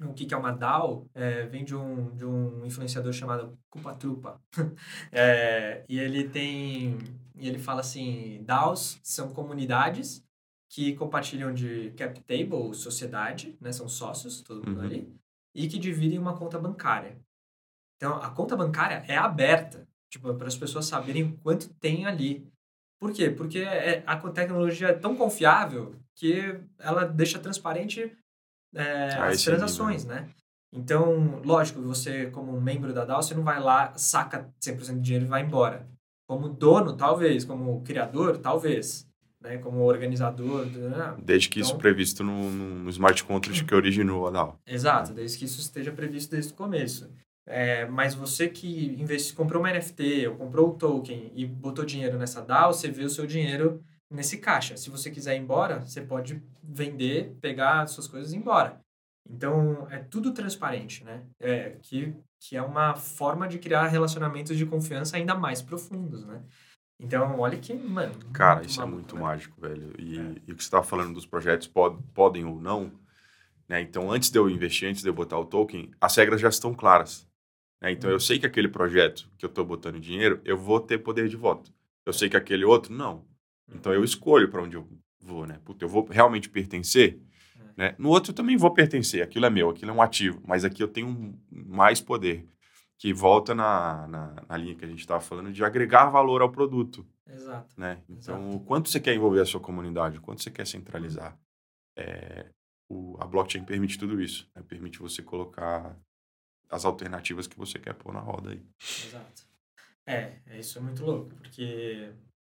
o 0.00 0.12
que, 0.12 0.26
que 0.26 0.34
é 0.34 0.36
uma 0.36 0.50
DAO 0.52 1.06
é, 1.14 1.46
vem 1.46 1.64
de 1.64 1.76
um, 1.76 2.10
de 2.16 2.24
um 2.24 2.66
influenciador 2.66 3.12
chamado 3.12 3.56
Cupa 3.70 3.94
Trupa. 3.94 4.40
É, 5.12 5.84
e 5.88 5.98
ele 6.00 6.28
tem. 6.28 6.98
E 7.36 7.48
ele 7.48 7.58
fala 7.58 7.80
assim: 7.80 8.42
DAOs 8.44 8.98
são 9.02 9.32
comunidades 9.32 10.24
que 10.68 10.94
compartilham 10.94 11.52
de 11.52 11.90
cap 11.96 12.18
table, 12.22 12.74
sociedade, 12.74 13.56
né? 13.60 13.70
São 13.72 13.88
sócios, 13.88 14.40
todo 14.42 14.66
mundo 14.66 14.80
Uhum. 14.80 14.86
ali, 14.86 15.14
e 15.54 15.68
que 15.68 15.78
dividem 15.78 16.18
uma 16.18 16.36
conta 16.36 16.58
bancária. 16.58 17.18
Então, 17.96 18.16
a 18.16 18.30
conta 18.30 18.56
bancária 18.56 19.04
é 19.06 19.16
aberta, 19.16 19.86
tipo, 20.10 20.34
para 20.34 20.48
as 20.48 20.56
pessoas 20.56 20.86
saberem 20.86 21.36
quanto 21.36 21.72
tem 21.74 22.06
ali. 22.06 22.46
Por 23.00 23.12
quê? 23.12 23.30
Porque 23.30 23.58
é- 23.60 24.02
a 24.06 24.16
tecnologia 24.30 24.88
é 24.88 24.92
tão 24.92 25.16
confiável 25.16 25.94
que 26.16 26.60
ela 26.78 27.04
deixa 27.04 27.38
transparente 27.38 28.16
é, 28.74 29.14
Ah, 29.14 29.26
as 29.26 29.42
transações, 29.44 30.04
né? 30.04 30.30
Então, 30.72 31.42
lógico, 31.44 31.82
você 31.82 32.30
como 32.30 32.58
membro 32.58 32.94
da 32.94 33.04
DAO, 33.04 33.22
você 33.22 33.34
não 33.34 33.42
vai 33.44 33.60
lá, 33.60 33.92
saca 33.98 34.50
100% 34.58 34.96
do 34.96 35.02
dinheiro 35.02 35.26
e 35.26 35.28
vai 35.28 35.42
embora. 35.42 35.86
Como 36.26 36.48
dono, 36.48 36.96
talvez. 36.96 37.44
Como 37.44 37.82
criador, 37.82 38.38
talvez. 38.38 39.06
Né? 39.42 39.58
Como 39.58 39.80
organizador. 39.80 40.66
né? 40.66 41.16
Desde 41.22 41.48
que 41.48 41.60
isso 41.60 41.70
Então- 41.70 41.80
previsto 41.80 42.22
no, 42.22 42.50
no, 42.50 42.90
smart 42.90 43.24
contract 43.24 43.64
que 43.64 43.74
originou 43.74 44.26
a 44.26 44.30
DAO. 44.30 44.58
Exato, 44.66 45.12
desde 45.12 45.38
que 45.38 45.44
isso 45.44 45.60
esteja 45.60 45.90
previsto 45.92 46.30
desde 46.30 46.52
o 46.52 46.56
começo. 46.56 47.10
É, 47.44 47.86
mas 47.86 48.14
você 48.14 48.48
que 48.48 48.94
investi, 49.00 49.34
comprou 49.34 49.60
uma 49.60 49.70
NFT 49.70 50.28
ou 50.28 50.36
comprou 50.36 50.68
o 50.70 50.74
token 50.74 51.32
e 51.34 51.44
botou 51.44 51.84
dinheiro 51.84 52.16
nessa 52.16 52.40
DAO, 52.40 52.72
você 52.72 52.88
vê 52.88 53.04
o 53.04 53.10
seu 53.10 53.26
dinheiro 53.26 53.82
nesse 54.08 54.38
caixa. 54.38 54.76
Se 54.76 54.90
você 54.90 55.10
quiser 55.10 55.34
ir 55.34 55.40
embora, 55.40 55.80
você 55.80 56.00
pode 56.00 56.40
vender, 56.62 57.36
pegar 57.40 57.82
as 57.82 57.90
suas 57.90 58.06
coisas 58.06 58.32
e 58.32 58.36
ir 58.36 58.38
embora. 58.38 58.80
Então, 59.28 59.86
é 59.90 59.98
tudo 59.98 60.32
transparente, 60.32 61.04
né? 61.04 61.22
É, 61.40 61.76
que, 61.82 62.14
que 62.40 62.56
é 62.56 62.62
uma 62.62 62.94
forma 62.94 63.48
de 63.48 63.58
criar 63.58 63.86
relacionamentos 63.86 64.56
de 64.56 64.66
confiança 64.66 65.16
ainda 65.16 65.34
mais 65.34 65.62
profundos, 65.62 66.24
né? 66.24 66.42
Então, 67.02 67.38
olha 67.40 67.58
que, 67.58 67.74
mano... 67.74 68.14
Cara, 68.32 68.64
isso 68.64 68.80
é 68.80 68.84
maluco, 68.84 68.96
muito 68.98 69.14
né? 69.16 69.22
mágico, 69.22 69.60
velho. 69.60 69.92
E, 69.98 70.18
É. 70.18 70.22
e 70.46 70.52
o 70.52 70.56
que 70.56 70.62
você 70.62 70.68
estava 70.68 70.84
falando 70.84 71.14
dos 71.14 71.26
projetos 71.26 71.66
pod- 71.66 72.00
podem 72.14 72.44
ou 72.44 72.60
não, 72.60 72.92
né? 73.68 73.80
Então, 73.80 74.10
antes 74.10 74.30
de 74.30 74.38
eu 74.38 74.48
investir, 74.48 74.88
antes 74.88 75.02
de 75.02 75.08
eu 75.08 75.12
botar 75.14 75.38
o 75.38 75.44
token, 75.44 75.90
as 76.00 76.16
regras 76.16 76.40
já 76.40 76.48
estão 76.48 76.72
claras. 76.74 77.26
né? 77.80 77.90
Então, 77.90 78.08
eu 78.08 78.20
sei 78.20 78.38
que 78.38 78.46
aquele 78.46 78.68
projeto 78.68 79.28
que 79.36 79.44
eu 79.44 79.48
estou 79.48 79.64
botando 79.64 79.98
dinheiro, 79.98 80.40
eu 80.44 80.56
vou 80.56 80.78
ter 80.78 80.98
poder 80.98 81.28
de 81.28 81.36
voto. 81.36 81.72
Eu 82.06 82.12
sei 82.12 82.28
que 82.28 82.36
aquele 82.36 82.64
outro, 82.64 82.94
não. 82.94 83.24
Então, 83.74 83.92
eu 83.92 84.04
escolho 84.04 84.48
para 84.48 84.62
onde 84.62 84.76
eu 84.76 84.86
vou, 85.20 85.44
né? 85.46 85.58
Puta, 85.64 85.84
eu 85.84 85.88
vou 85.88 86.06
realmente 86.08 86.48
pertencer? 86.48 87.18
Né? 87.76 87.94
No 87.98 88.10
outro, 88.10 88.30
eu 88.30 88.34
também 88.36 88.56
vou 88.56 88.70
pertencer. 88.72 89.22
Aquilo 89.22 89.46
é 89.46 89.50
meu, 89.50 89.68
aquilo 89.70 89.90
é 89.90 89.94
um 89.94 90.02
ativo. 90.02 90.40
Mas 90.46 90.64
aqui 90.64 90.80
eu 90.82 90.86
tenho 90.88 91.36
mais 91.50 92.00
poder. 92.00 92.46
Que 93.02 93.12
volta 93.12 93.52
na, 93.52 94.06
na, 94.06 94.44
na 94.48 94.56
linha 94.56 94.76
que 94.76 94.84
a 94.84 94.88
gente 94.88 95.00
estava 95.00 95.20
falando 95.20 95.52
de 95.52 95.64
agregar 95.64 96.08
valor 96.08 96.40
ao 96.40 96.52
produto 96.52 97.04
Exato. 97.26 97.74
né? 97.76 98.00
Então, 98.08 98.38
Exato. 98.38 98.56
o 98.56 98.60
quanto 98.60 98.88
você 98.88 99.00
quer 99.00 99.12
envolver 99.12 99.40
a 99.40 99.44
sua 99.44 99.58
comunidade, 99.58 100.18
o 100.18 100.20
quanto 100.20 100.40
você 100.40 100.52
quer 100.52 100.64
centralizar. 100.64 101.36
É, 101.98 102.48
o, 102.88 103.16
a 103.18 103.26
blockchain 103.26 103.64
permite 103.64 103.98
tudo 103.98 104.22
isso, 104.22 104.48
né? 104.54 104.62
permite 104.62 105.00
você 105.00 105.20
colocar 105.20 105.98
as 106.70 106.84
alternativas 106.84 107.48
que 107.48 107.58
você 107.58 107.76
quer 107.76 107.92
pôr 107.92 108.14
na 108.14 108.20
roda 108.20 108.50
aí. 108.50 108.64
Exato. 108.80 109.48
É, 110.06 110.38
é, 110.46 110.60
isso 110.60 110.78
é 110.78 110.80
muito 110.80 111.04
louco, 111.04 111.34
porque 111.34 112.08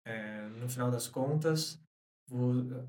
é, 0.06 0.42
no 0.60 0.68
final 0.68 0.92
das 0.92 1.08
contas, 1.08 1.76
quando 2.30 2.86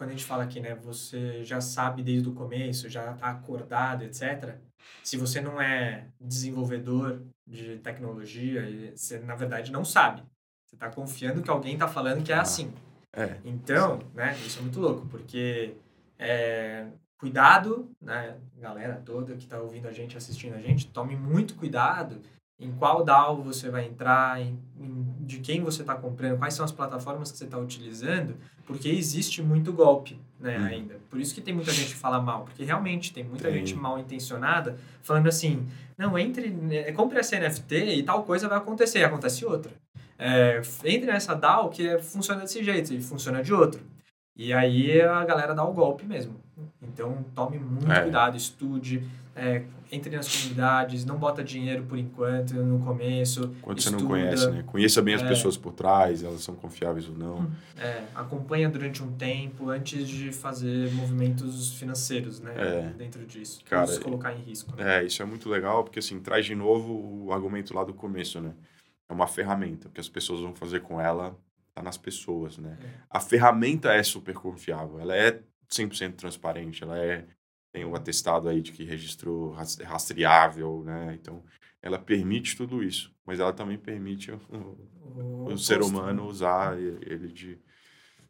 a 0.00 0.10
gente 0.10 0.26
fala 0.26 0.44
aqui, 0.44 0.60
né, 0.60 0.74
você 0.74 1.42
já 1.42 1.62
sabe 1.62 2.02
desde 2.02 2.28
o 2.28 2.34
começo, 2.34 2.86
já 2.86 3.14
está 3.14 3.30
acordado, 3.30 4.04
etc. 4.04 4.60
Se 5.02 5.16
você 5.16 5.40
não 5.40 5.60
é 5.60 6.06
desenvolvedor 6.20 7.22
de 7.46 7.78
tecnologia, 7.78 8.62
e 8.68 8.96
você 8.96 9.18
na 9.18 9.34
verdade 9.34 9.72
não 9.72 9.84
sabe. 9.84 10.22
Você 10.66 10.76
está 10.76 10.90
confiando 10.90 11.42
que 11.42 11.50
alguém 11.50 11.74
está 11.74 11.88
falando 11.88 12.22
que 12.22 12.32
é 12.32 12.36
Ah, 12.36 12.42
assim. 12.42 12.72
É, 13.12 13.36
Então, 13.44 14.00
né, 14.14 14.36
isso 14.46 14.58
é 14.58 14.62
muito 14.62 14.78
louco, 14.78 15.06
porque 15.06 15.74
é, 16.18 16.86
cuidado, 17.18 17.90
né, 18.00 18.36
galera 18.56 19.00
toda 19.04 19.34
que 19.34 19.44
está 19.44 19.58
ouvindo 19.60 19.88
a 19.88 19.92
gente, 19.92 20.16
assistindo 20.16 20.54
a 20.54 20.60
gente, 20.60 20.86
tome 20.88 21.16
muito 21.16 21.54
cuidado 21.54 22.20
em 22.60 22.72
qual 22.72 23.04
DAO 23.04 23.42
você 23.42 23.70
vai 23.70 23.86
entrar, 23.86 24.40
em, 24.40 24.58
em 24.80 25.06
de 25.20 25.38
quem 25.38 25.62
você 25.62 25.82
está 25.82 25.94
comprando, 25.94 26.38
quais 26.38 26.54
são 26.54 26.64
as 26.64 26.72
plataformas 26.72 27.30
que 27.30 27.38
você 27.38 27.44
está 27.44 27.58
utilizando, 27.58 28.34
porque 28.66 28.88
existe 28.88 29.42
muito 29.42 29.72
golpe 29.72 30.18
né, 30.40 30.58
hum. 30.58 30.64
ainda. 30.64 31.00
Por 31.08 31.20
isso 31.20 31.34
que 31.34 31.40
tem 31.40 31.54
muita 31.54 31.70
gente 31.70 31.88
que 31.88 32.00
fala 32.00 32.20
mal, 32.20 32.44
porque 32.44 32.64
realmente 32.64 33.12
tem 33.12 33.22
muita 33.22 33.48
tem. 33.48 33.58
gente 33.58 33.74
mal 33.74 33.98
intencionada 33.98 34.76
falando 35.02 35.28
assim, 35.28 35.66
não, 35.96 36.18
entre, 36.18 36.56
é, 36.70 36.92
compre 36.92 37.18
essa 37.18 37.38
NFT 37.38 37.74
e 37.76 38.02
tal 38.02 38.24
coisa 38.24 38.48
vai 38.48 38.58
acontecer, 38.58 39.00
e 39.00 39.04
acontece 39.04 39.44
outra. 39.44 39.70
É, 40.18 40.60
entre 40.84 41.12
nessa 41.12 41.34
DAO 41.34 41.68
que 41.68 41.86
é, 41.86 41.98
funciona 41.98 42.40
desse 42.40 42.64
jeito 42.64 42.92
e 42.92 43.00
funciona 43.00 43.42
de 43.42 43.54
outro. 43.54 43.80
E 44.36 44.52
aí 44.52 45.00
a 45.00 45.24
galera 45.24 45.54
dá 45.54 45.64
o 45.64 45.72
golpe 45.72 46.04
mesmo. 46.04 46.34
Então 46.82 47.24
tome 47.34 47.58
muito 47.58 47.90
é. 47.90 48.02
cuidado, 48.02 48.36
estude, 48.36 49.02
é, 49.34 49.62
entre 49.90 50.14
nas 50.14 50.28
comunidades, 50.28 51.04
não 51.04 51.16
bota 51.16 51.42
dinheiro 51.42 51.84
por 51.84 51.98
enquanto, 51.98 52.54
no 52.54 52.84
começo. 52.84 53.54
Quando 53.62 53.80
você 53.80 53.90
não 53.90 54.06
conhece, 54.06 54.50
né? 54.50 54.62
Conheça 54.66 55.00
bem 55.02 55.14
as 55.14 55.22
é, 55.22 55.28
pessoas 55.28 55.56
por 55.56 55.72
trás, 55.72 56.22
elas 56.22 56.42
são 56.42 56.54
confiáveis 56.54 57.08
ou 57.08 57.16
não. 57.16 57.38
Hum, 57.40 57.50
é, 57.76 58.04
acompanha 58.14 58.68
durante 58.68 59.02
um 59.02 59.12
tempo 59.12 59.70
antes 59.70 60.08
de 60.08 60.32
fazer 60.32 60.92
movimentos 60.92 61.74
financeiros, 61.74 62.40
né? 62.40 62.54
É, 62.56 62.92
dentro 62.96 63.24
disso. 63.26 63.60
Cara, 63.64 63.86
se 63.86 64.00
colocar 64.00 64.32
em 64.32 64.40
risco. 64.42 64.74
Né? 64.76 64.98
É, 64.98 65.04
isso 65.04 65.22
é 65.22 65.24
muito 65.24 65.48
legal, 65.48 65.84
porque 65.84 65.98
assim, 65.98 66.20
traz 66.20 66.46
de 66.46 66.54
novo 66.54 67.26
o 67.26 67.32
argumento 67.32 67.74
lá 67.74 67.84
do 67.84 67.94
começo, 67.94 68.40
né? 68.40 68.52
É 69.08 69.12
uma 69.12 69.26
ferramenta, 69.26 69.88
que 69.88 70.00
as 70.00 70.08
pessoas 70.08 70.40
vão 70.40 70.54
fazer 70.54 70.80
com 70.80 71.00
ela 71.00 71.36
tá 71.78 71.82
nas 71.82 71.96
pessoas, 71.96 72.58
né? 72.58 72.76
É. 72.82 72.86
A 73.08 73.20
ferramenta 73.20 73.92
é 73.92 74.02
super 74.02 74.34
confiável, 74.34 75.00
ela 75.00 75.16
é 75.16 75.40
100% 75.70 76.14
transparente, 76.14 76.82
ela 76.82 76.98
é 76.98 77.24
tem 77.78 77.84
o 77.84 77.94
atestado 77.94 78.48
aí 78.48 78.60
de 78.60 78.72
que 78.72 78.82
registro 78.82 79.52
rastreável, 79.84 80.82
né? 80.84 81.16
Então, 81.20 81.42
ela 81.80 81.98
permite 81.98 82.56
tudo 82.56 82.82
isso, 82.82 83.14
mas 83.24 83.38
ela 83.38 83.52
também 83.52 83.78
permite 83.78 84.32
o, 84.32 84.40
o, 85.04 85.44
o 85.52 85.58
ser 85.58 85.80
humano 85.80 86.24
né? 86.24 86.28
usar 86.28 86.76
ele 86.76 87.28
de, 87.28 87.56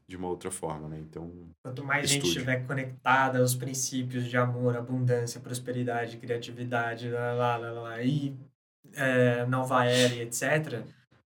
de 0.06 0.16
uma 0.16 0.28
outra 0.28 0.50
forma, 0.50 0.86
né? 0.88 0.98
Então, 1.00 1.32
quanto 1.62 1.82
mais 1.82 2.04
estude. 2.04 2.26
gente 2.26 2.36
estiver 2.36 2.66
conectada 2.66 3.38
aos 3.38 3.54
princípios 3.54 4.26
de 4.26 4.36
amor, 4.36 4.76
abundância, 4.76 5.40
prosperidade, 5.40 6.18
criatividade, 6.18 7.08
lá, 7.08 7.32
lá, 7.32 7.56
lá, 7.56 7.70
lá 7.70 8.02
e 8.02 8.36
é, 8.94 9.46
nova 9.46 9.86
era, 9.86 10.14
etc., 10.16 10.42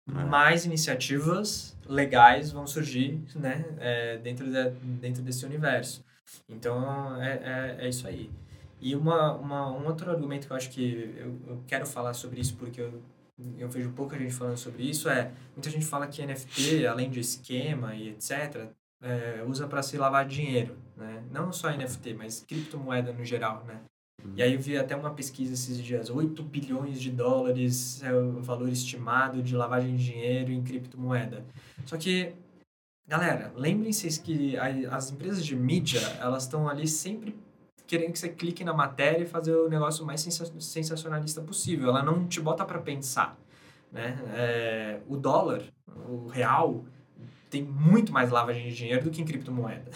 é. 0.07 0.23
mais 0.23 0.65
iniciativas 0.65 1.77
legais 1.85 2.49
vão 2.49 2.65
surgir, 2.65 3.21
né? 3.35 3.65
É, 3.77 4.17
dentro, 4.19 4.45
de, 4.49 4.69
dentro 5.01 5.21
desse 5.21 5.45
universo. 5.45 6.05
Então, 6.47 7.21
é, 7.21 7.77
é, 7.79 7.85
é 7.85 7.89
isso 7.89 8.07
aí. 8.07 8.29
E 8.79 8.95
uma, 8.95 9.33
uma, 9.35 9.71
um 9.71 9.85
outro 9.85 10.11
argumento 10.11 10.47
que 10.47 10.53
eu 10.53 10.57
acho 10.57 10.69
que 10.69 11.15
eu, 11.17 11.39
eu 11.47 11.63
quero 11.67 11.85
falar 11.85 12.13
sobre 12.13 12.41
isso, 12.41 12.55
porque 12.55 12.81
eu, 12.81 13.01
eu 13.57 13.69
vejo 13.69 13.91
pouca 13.91 14.17
gente 14.17 14.33
falando 14.33 14.57
sobre 14.57 14.83
isso, 14.83 15.09
é 15.09 15.31
muita 15.55 15.69
gente 15.69 15.85
fala 15.85 16.07
que 16.07 16.25
NFT, 16.25 16.85
além 16.85 17.09
de 17.09 17.19
esquema 17.19 17.95
e 17.95 18.09
etc., 18.09 18.69
é, 19.01 19.43
usa 19.47 19.67
para 19.67 19.83
se 19.83 19.97
lavar 19.97 20.25
dinheiro, 20.25 20.75
né? 20.97 21.23
Não 21.31 21.51
só 21.51 21.69
NFT, 21.69 22.13
mas 22.13 22.43
criptomoeda 22.47 23.11
no 23.13 23.23
geral, 23.23 23.63
né? 23.65 23.81
E 24.35 24.41
aí 24.41 24.53
eu 24.53 24.59
vi 24.59 24.77
até 24.77 24.95
uma 24.95 25.11
pesquisa 25.11 25.53
esses 25.53 25.77
dias, 25.77 26.09
8 26.09 26.41
bilhões 26.41 26.99
de 26.99 27.11
dólares 27.11 28.01
é 28.01 28.11
o 28.13 28.41
valor 28.41 28.69
estimado 28.69 29.43
de 29.43 29.55
lavagem 29.55 29.95
de 29.95 30.05
dinheiro 30.05 30.51
em 30.51 30.63
criptomoeda. 30.63 31.45
Só 31.85 31.97
que 31.97 32.33
Galera, 33.07 33.53
lembrem-se 33.55 34.19
que 34.19 34.57
as 34.57 35.11
empresas 35.11 35.45
de 35.45 35.55
mídia, 35.55 35.99
elas 36.19 36.43
estão 36.43 36.67
ali 36.67 36.87
sempre 36.87 37.37
querendo 37.85 38.13
que 38.13 38.17
você 38.17 38.29
clique 38.29 38.63
na 38.63 38.73
matéria 38.73 39.23
e 39.23 39.27
fazer 39.27 39.55
o 39.55 39.69
negócio 39.69 40.03
mais 40.03 40.21
sensacionalista 40.59 41.39
possível. 41.39 41.89
Ela 41.89 42.01
não 42.01 42.27
te 42.27 42.41
bota 42.41 42.65
para 42.65 42.79
pensar, 42.79 43.37
né? 43.91 44.17
É, 44.33 44.99
o 45.07 45.15
dólar, 45.17 45.61
o 46.09 46.27
real, 46.27 46.83
tem 47.47 47.63
muito 47.63 48.11
mais 48.11 48.31
lavagem 48.31 48.69
de 48.69 48.75
dinheiro 48.75 49.03
do 49.03 49.11
que 49.11 49.21
em 49.21 49.25
criptomoeda. 49.25 49.91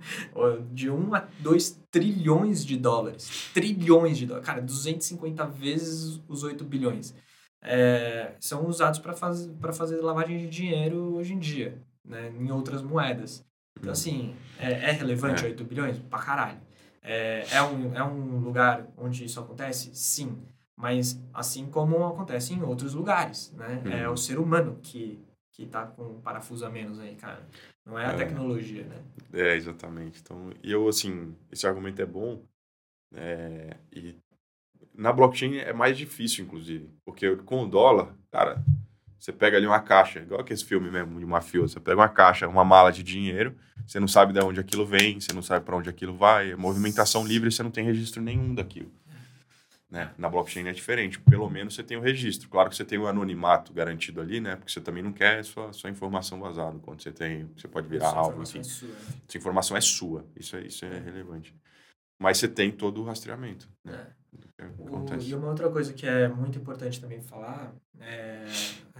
de 0.72 0.88
1 0.90 1.14
a 1.14 1.28
2 1.40 1.82
trilhões 1.90 2.64
de 2.64 2.78
dólares. 2.78 3.50
Trilhões 3.52 4.16
de 4.16 4.24
dólares. 4.24 4.46
Cara, 4.46 4.62
250 4.62 5.44
vezes 5.48 6.18
os 6.26 6.42
8 6.42 6.64
bilhões. 6.64 7.14
É, 7.60 8.36
são 8.40 8.66
usados 8.66 9.00
para 9.00 9.12
faz, 9.12 9.50
fazer 9.74 10.00
lavagem 10.00 10.38
de 10.38 10.48
dinheiro 10.48 11.14
hoje 11.14 11.34
em 11.34 11.38
dia 11.38 11.86
né, 12.08 12.32
em 12.38 12.50
outras 12.50 12.82
moedas. 12.82 13.44
Então, 13.78 13.92
assim, 13.92 14.34
é, 14.58 14.72
é 14.72 14.90
relevante 14.92 15.44
é. 15.44 15.48
8 15.48 15.64
bilhões? 15.64 15.98
Pra 15.98 16.18
caralho. 16.18 16.58
É, 17.02 17.44
é, 17.50 17.62
um, 17.62 17.94
é 17.94 18.02
um 18.02 18.38
lugar 18.40 18.86
onde 18.96 19.24
isso 19.24 19.38
acontece? 19.38 19.94
Sim. 19.94 20.42
Mas 20.76 21.20
assim 21.32 21.66
como 21.66 22.06
acontece 22.06 22.54
em 22.54 22.62
outros 22.62 22.94
lugares, 22.94 23.52
né? 23.56 23.82
Uhum. 23.84 23.92
É 23.92 24.08
o 24.08 24.16
ser 24.16 24.38
humano 24.38 24.78
que, 24.82 25.18
que 25.52 25.66
tá 25.66 25.86
com 25.86 26.04
um 26.04 26.20
parafuso 26.20 26.64
a 26.64 26.70
menos 26.70 27.00
aí, 27.00 27.16
cara. 27.16 27.46
Não 27.84 27.98
é 27.98 28.06
a 28.06 28.12
é. 28.12 28.16
tecnologia, 28.16 28.84
né? 28.84 28.96
É, 29.32 29.56
exatamente. 29.56 30.20
Então, 30.20 30.52
eu, 30.62 30.86
assim, 30.88 31.34
esse 31.50 31.66
argumento 31.66 32.00
é 32.00 32.06
bom. 32.06 32.42
É, 33.14 33.76
e 33.92 34.14
na 34.94 35.12
blockchain 35.12 35.56
é 35.56 35.72
mais 35.72 35.96
difícil, 35.96 36.44
inclusive. 36.44 36.90
Porque 37.04 37.36
com 37.36 37.64
o 37.64 37.68
dólar, 37.68 38.14
cara, 38.30 38.62
você 39.18 39.32
pega 39.32 39.56
ali 39.56 39.66
uma 39.66 39.80
caixa, 39.80 40.20
igual 40.20 40.40
aquele 40.40 40.62
filme 40.62 40.90
mesmo 40.90 41.18
de 41.18 41.26
mafioso. 41.26 41.74
Você 41.74 41.80
pega 41.80 41.96
uma 42.00 42.08
caixa, 42.08 42.46
uma 42.46 42.64
mala 42.64 42.92
de 42.92 43.02
dinheiro, 43.02 43.56
você 43.86 43.98
não 43.98 44.06
sabe 44.06 44.32
de 44.32 44.40
onde 44.40 44.60
aquilo 44.60 44.86
vem, 44.86 45.20
você 45.20 45.32
não 45.32 45.42
sabe 45.42 45.64
para 45.64 45.76
onde 45.76 45.88
aquilo 45.88 46.16
vai. 46.16 46.52
É 46.52 46.56
movimentação 46.56 47.26
livre, 47.26 47.50
você 47.50 47.62
não 47.62 47.70
tem 47.70 47.84
registro 47.84 48.22
nenhum 48.22 48.54
daquilo. 48.54 48.92
Né? 49.90 50.10
Na 50.18 50.28
blockchain 50.28 50.68
é 50.68 50.72
diferente. 50.72 51.18
Pelo 51.18 51.48
menos 51.48 51.74
você 51.74 51.82
tem 51.82 51.96
o 51.96 52.00
registro. 52.00 52.48
Claro 52.48 52.68
que 52.68 52.76
você 52.76 52.84
tem 52.84 52.98
o 52.98 53.06
anonimato 53.06 53.72
garantido 53.72 54.20
ali, 54.20 54.38
né? 54.38 54.54
Porque 54.54 54.70
você 54.70 54.82
também 54.82 55.02
não 55.02 55.12
quer 55.12 55.42
sua, 55.44 55.72
sua 55.72 55.88
informação 55.88 56.38
vazada. 56.38 56.78
Quando 56.80 57.02
você 57.02 57.10
tem, 57.10 57.48
você 57.56 57.66
pode 57.66 57.88
virar 57.88 58.10
alvo. 58.10 58.42
Assim. 58.42 58.58
É 58.58 58.62
sua. 58.62 58.88
Essa 59.26 59.38
informação 59.38 59.76
é 59.76 59.80
sua. 59.80 60.26
Isso 60.36 60.56
é, 60.56 60.60
isso 60.66 60.84
é 60.84 60.98
relevante. 61.00 61.54
Mas 62.18 62.38
você 62.38 62.48
tem 62.48 62.70
todo 62.70 63.00
o 63.00 63.04
rastreamento. 63.04 63.68
Né? 63.84 64.12
É. 64.58 64.66
O, 64.78 65.22
e 65.22 65.34
uma 65.34 65.48
outra 65.48 65.70
coisa 65.70 65.92
que 65.92 66.06
é 66.06 66.28
muito 66.28 66.58
importante 66.58 67.00
também 67.00 67.20
falar 67.20 67.72
é 68.00 68.44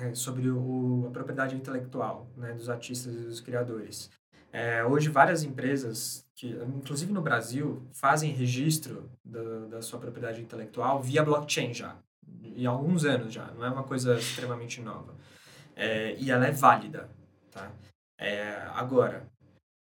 é, 0.01 0.15
sobre 0.15 0.49
o, 0.49 1.07
a 1.09 1.11
propriedade 1.11 1.57
intelectual 1.57 2.31
né, 2.37 2.53
dos 2.53 2.69
artistas 2.69 3.15
e 3.15 3.19
dos 3.19 3.41
criadores. 3.41 4.11
É, 4.53 4.85
hoje, 4.85 5.09
várias 5.09 5.43
empresas, 5.43 6.25
que, 6.35 6.49
inclusive 6.79 7.13
no 7.13 7.21
Brasil, 7.21 7.87
fazem 7.93 8.33
registro 8.33 9.11
da, 9.25 9.67
da 9.67 9.83
sua 9.83 9.99
propriedade 9.99 10.41
intelectual 10.41 11.03
via 11.03 11.23
blockchain 11.23 11.75
já, 11.75 11.97
e 12.43 12.67
há 12.67 12.71
alguns 12.71 13.05
anos 13.05 13.33
já, 13.33 13.47
não 13.53 13.65
é 13.65 13.71
uma 13.71 13.83
coisa 13.83 14.17
extremamente 14.17 14.81
nova. 14.81 15.15
É, 15.77 16.17
e 16.19 16.31
ela 16.31 16.47
é 16.47 16.51
válida. 16.51 17.09
Tá? 17.51 17.71
É, 18.19 18.63
agora, 18.75 19.29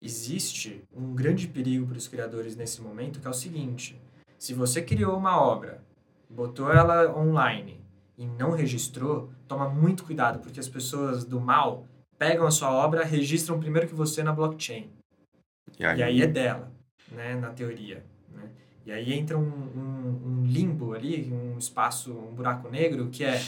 existe 0.00 0.84
um 0.94 1.14
grande 1.14 1.48
perigo 1.48 1.86
para 1.86 1.98
os 1.98 2.08
criadores 2.08 2.56
nesse 2.56 2.80
momento, 2.80 3.20
que 3.20 3.26
é 3.26 3.30
o 3.30 3.34
seguinte: 3.34 4.00
se 4.38 4.54
você 4.54 4.80
criou 4.82 5.16
uma 5.16 5.40
obra, 5.40 5.82
botou 6.28 6.72
ela 6.72 7.16
online 7.16 7.80
e 8.16 8.26
não 8.26 8.50
registrou, 8.50 9.30
toma 9.46 9.68
muito 9.68 10.04
cuidado, 10.04 10.40
porque 10.40 10.60
as 10.60 10.68
pessoas 10.68 11.24
do 11.24 11.40
mal 11.40 11.86
pegam 12.18 12.46
a 12.46 12.50
sua 12.50 12.72
obra, 12.72 13.04
registram 13.04 13.60
primeiro 13.60 13.88
que 13.88 13.94
você 13.94 14.22
na 14.22 14.32
blockchain. 14.32 14.90
E 15.78 15.84
aí, 15.84 15.98
e 15.98 16.02
aí 16.02 16.22
é 16.22 16.26
dela, 16.26 16.72
né, 17.12 17.36
na 17.36 17.50
teoria. 17.50 18.04
Né? 18.30 18.50
E 18.84 18.92
aí 18.92 19.12
entra 19.12 19.38
um, 19.38 19.42
um, 19.42 20.22
um, 20.26 20.44
limbo 20.44 20.94
ali, 20.94 21.30
um 21.32 21.56
espaço, 21.58 22.12
um 22.12 22.34
buraco 22.34 22.68
negro, 22.68 23.08
que 23.08 23.24
é 23.24 23.40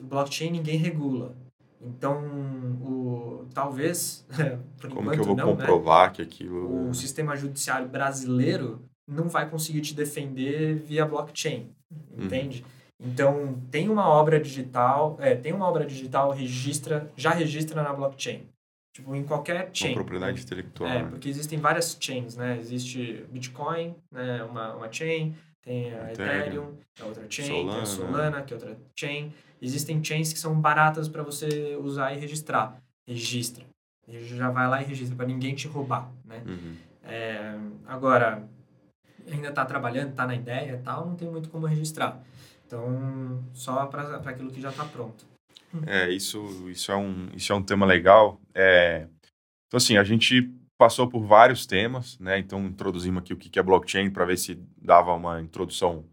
o 0.00 0.04
blockchain 0.04 0.50
ninguém 0.50 0.76
regula. 0.76 1.34
Então, 1.80 2.22
o, 2.80 3.46
talvez, 3.52 4.26
por 4.80 4.90
Como 4.90 5.12
enquanto 5.12 5.14
que 5.14 5.20
eu 5.20 5.24
vou 5.24 5.36
não, 5.36 5.46
né, 5.46 5.52
comprovar 5.52 6.08
né? 6.08 6.14
que 6.14 6.22
aquilo... 6.22 6.88
O 6.88 6.94
sistema 6.94 7.36
judiciário 7.36 7.88
brasileiro 7.88 8.82
não 9.06 9.28
vai 9.28 9.48
conseguir 9.48 9.82
te 9.82 9.94
defender 9.94 10.74
via 10.76 11.06
blockchain, 11.06 11.70
uhum. 11.90 12.24
entende? 12.24 12.64
Então, 12.98 13.62
tem 13.70 13.88
uma 13.88 14.08
obra 14.08 14.40
digital, 14.40 15.16
é, 15.20 15.34
tem 15.34 15.52
uma 15.52 15.68
obra 15.68 15.84
digital, 15.84 16.32
registra, 16.32 17.10
já 17.16 17.30
registra 17.30 17.82
na 17.82 17.92
blockchain. 17.92 18.48
Tipo, 18.94 19.14
em 19.14 19.22
qualquer 19.24 19.68
chain. 19.74 19.90
Uma 19.90 19.96
propriedade 19.96 20.40
intelectual. 20.40 20.88
É, 20.88 21.02
né? 21.02 21.08
porque 21.10 21.28
existem 21.28 21.58
várias 21.58 21.94
chains, 22.00 22.34
né? 22.34 22.56
Existe 22.58 23.26
Bitcoin, 23.30 23.94
né? 24.10 24.42
Uma, 24.44 24.74
uma 24.74 24.90
chain, 24.90 25.36
tem 25.60 25.92
a 25.92 26.12
Ethereum, 26.12 26.38
Ethereum 26.40 26.76
é 26.98 27.04
outra 27.04 27.26
chain, 27.28 27.46
Solana. 27.46 27.72
tem 27.72 27.80
a 27.82 27.86
Solana, 27.86 28.42
que 28.42 28.54
é 28.54 28.56
outra 28.56 28.78
chain. 28.98 29.34
Existem 29.60 30.02
chains 30.02 30.32
que 30.32 30.38
são 30.38 30.60
baratas 30.60 31.08
para 31.08 31.22
você 31.22 31.76
usar 31.80 32.12
e 32.12 32.18
registrar. 32.18 32.80
Registra. 33.06 33.64
Já 34.08 34.50
vai 34.50 34.68
lá 34.68 34.82
e 34.82 34.84
registra, 34.84 35.16
para 35.16 35.26
ninguém 35.26 35.54
te 35.54 35.66
roubar, 35.66 36.10
né? 36.24 36.42
Uhum. 36.46 36.76
É, 37.02 37.58
agora, 37.86 38.48
ainda 39.30 39.48
está 39.48 39.64
trabalhando, 39.64 40.10
está 40.10 40.26
na 40.26 40.34
ideia 40.34 40.72
e 40.72 40.78
tal, 40.78 41.06
não 41.06 41.16
tem 41.16 41.28
muito 41.28 41.48
como 41.48 41.66
registrar. 41.66 42.20
Então, 42.66 43.44
só 43.52 43.86
para 43.86 44.16
aquilo 44.18 44.50
que 44.50 44.60
já 44.60 44.70
está 44.70 44.84
pronto. 44.84 45.24
É, 45.86 46.10
isso, 46.10 46.68
isso, 46.70 46.90
é 46.90 46.96
um, 46.96 47.28
isso 47.34 47.52
é 47.52 47.56
um 47.56 47.62
tema 47.62 47.86
legal. 47.86 48.40
É, 48.54 49.06
então, 49.66 49.78
assim, 49.78 49.96
a 49.96 50.04
gente 50.04 50.52
passou 50.78 51.08
por 51.08 51.24
vários 51.24 51.66
temas, 51.66 52.18
né? 52.18 52.38
Então, 52.38 52.64
introduzimos 52.66 53.22
aqui 53.22 53.32
o 53.32 53.36
que 53.36 53.58
é 53.58 53.62
blockchain 53.62 54.10
para 54.10 54.24
ver 54.24 54.36
se 54.36 54.60
dava 54.76 55.12
uma 55.14 55.40
introdução 55.40 56.04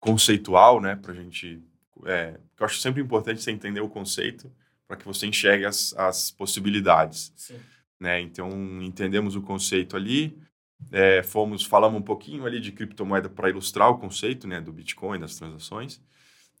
conceitual, 0.00 0.80
né? 0.80 0.96
Para 0.96 1.12
a 1.12 1.14
gente 1.16 1.62
É, 2.04 2.38
eu 2.58 2.66
acho 2.66 2.78
sempre 2.78 3.02
importante 3.02 3.42
você 3.42 3.50
entender 3.50 3.80
o 3.80 3.88
conceito 3.88 4.52
para 4.86 4.96
que 4.96 5.06
você 5.06 5.26
enxergue 5.26 5.64
as, 5.64 5.94
as 5.96 6.30
possibilidades. 6.30 7.32
Sim. 7.36 7.58
Né? 7.98 8.20
Então, 8.20 8.50
entendemos 8.82 9.36
o 9.36 9.42
conceito 9.42 9.96
ali, 9.96 10.36
é, 10.90 11.22
fomos, 11.22 11.64
falamos 11.64 12.00
um 12.00 12.04
pouquinho 12.04 12.44
ali 12.44 12.60
de 12.60 12.72
criptomoeda 12.72 13.28
para 13.28 13.48
ilustrar 13.48 13.88
o 13.90 13.98
conceito 13.98 14.46
né, 14.48 14.60
do 14.60 14.72
Bitcoin, 14.72 15.20
das 15.20 15.36
transações. 15.36 16.00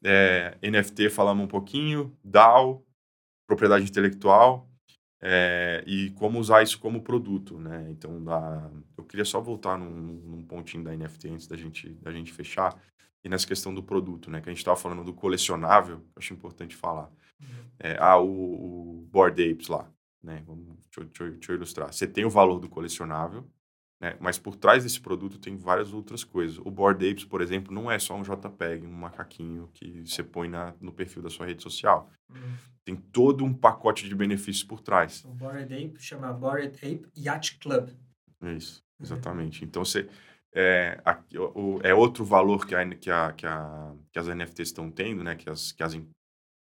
É, 0.04 0.56
NFT 0.62 1.10
falamos 1.10 1.44
um 1.44 1.48
pouquinho, 1.48 2.16
DAO, 2.22 2.84
propriedade 3.46 3.84
intelectual, 3.84 4.68
é, 5.20 5.84
e 5.86 6.10
como 6.10 6.40
usar 6.40 6.64
isso 6.64 6.80
como 6.80 7.02
produto, 7.02 7.56
né? 7.56 7.86
Então, 7.90 8.22
da, 8.24 8.68
eu 8.98 9.04
queria 9.04 9.24
só 9.24 9.40
voltar 9.40 9.78
num, 9.78 9.88
num, 9.88 10.42
pontinho 10.42 10.82
da 10.82 10.96
NFT 10.96 11.28
antes 11.28 11.46
da 11.46 11.56
gente, 11.56 11.90
da 12.02 12.10
gente 12.10 12.32
fechar, 12.32 12.76
e 13.24 13.28
nessa 13.28 13.46
questão 13.46 13.72
do 13.74 13.82
produto, 13.82 14.30
né? 14.30 14.40
Que 14.40 14.48
a 14.48 14.52
gente 14.52 14.58
estava 14.58 14.76
falando 14.76 15.04
do 15.04 15.14
colecionável, 15.14 16.04
acho 16.16 16.32
importante 16.34 16.74
falar. 16.74 17.10
É, 17.78 17.96
ah, 17.98 18.18
o, 18.18 19.00
o 19.00 19.08
Board 19.10 19.42
Apes 19.42 19.68
lá, 19.68 19.90
né? 20.22 20.42
Vamos, 20.46 20.66
deixa, 20.66 21.04
deixa, 21.04 21.30
deixa 21.30 21.52
eu 21.52 21.56
ilustrar. 21.56 21.92
Você 21.92 22.06
tem 22.06 22.24
o 22.24 22.30
valor 22.30 22.58
do 22.58 22.68
colecionável, 22.68 23.48
né? 24.00 24.16
Mas 24.20 24.36
por 24.36 24.56
trás 24.56 24.82
desse 24.82 25.00
produto 25.00 25.38
tem 25.38 25.56
várias 25.56 25.92
outras 25.92 26.24
coisas. 26.24 26.58
O 26.58 26.70
Board 26.70 27.08
Apes, 27.08 27.24
por 27.24 27.40
exemplo, 27.40 27.72
não 27.72 27.90
é 27.90 27.98
só 28.00 28.16
um 28.16 28.22
JPEG, 28.22 28.84
um 28.84 28.92
macaquinho 28.92 29.68
que 29.72 30.04
você 30.04 30.24
põe 30.24 30.48
na, 30.48 30.74
no 30.80 30.92
perfil 30.92 31.22
da 31.22 31.30
sua 31.30 31.46
rede 31.46 31.62
social. 31.62 32.10
Uhum. 32.28 32.56
Tem 32.84 32.96
todo 32.96 33.44
um 33.44 33.54
pacote 33.54 34.08
de 34.08 34.14
benefícios 34.14 34.64
por 34.64 34.80
trás. 34.80 35.24
O 35.24 35.32
Bored 35.32 35.72
Ape 35.72 36.02
chama 36.02 36.32
Bored 36.32 36.76
Ape 36.78 37.06
Yacht 37.16 37.58
Club. 37.58 37.90
Isso, 38.56 38.82
uhum. 38.98 39.04
exatamente. 39.04 39.62
Uhum. 39.62 39.68
Então, 39.68 39.84
você, 39.84 40.08
é, 40.54 41.00
a, 41.04 41.18
o, 41.54 41.80
é 41.82 41.94
outro 41.94 42.24
valor 42.24 42.66
que, 42.66 42.74
a, 42.74 42.88
que, 42.94 43.10
a, 43.10 43.32
que, 43.32 43.46
a, 43.46 43.94
que 44.12 44.18
as 44.18 44.26
NFTs 44.26 44.68
estão 44.68 44.90
tendo, 44.90 45.24
né? 45.24 45.34
que, 45.34 45.48
as, 45.48 45.72
que, 45.72 45.82
as, 45.82 45.94
que 45.94 46.04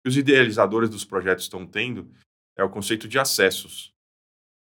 os 0.05 0.17
idealizadores 0.17 0.89
dos 0.89 1.05
projetos 1.05 1.45
estão 1.45 1.65
tendo, 1.65 2.11
é 2.57 2.63
o 2.63 2.69
conceito 2.69 3.07
de 3.07 3.19
acessos. 3.19 3.93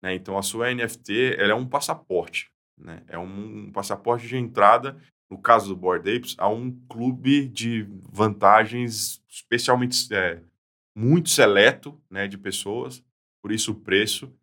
Né? 0.02 0.16
Então, 0.16 0.38
a 0.38 0.42
sua 0.42 0.74
NFT 0.74 1.36
ela 1.38 1.52
é 1.52 1.56
um 1.56 1.68
passaporte. 1.68 2.52
Né? 2.78 3.04
É 3.08 3.18
um, 3.18 3.68
um 3.68 3.72
passaporte 3.72 4.28
de 4.28 4.36
entrada, 4.36 5.00
no 5.30 5.40
caso 5.40 5.70
do 5.70 5.76
Board 5.76 6.10
Apes, 6.10 6.36
a 6.38 6.48
um 6.50 6.72
clube 6.88 7.48
de 7.48 7.88
vantagens 8.12 9.24
especialmente 9.30 10.14
é, 10.14 10.42
muito 10.96 11.30
seleto 11.30 12.00
né, 12.10 12.28
de 12.28 12.38
pessoas, 12.38 13.04
por 13.42 13.52
isso 13.52 13.72
o 13.72 13.76
preço, 13.76 14.34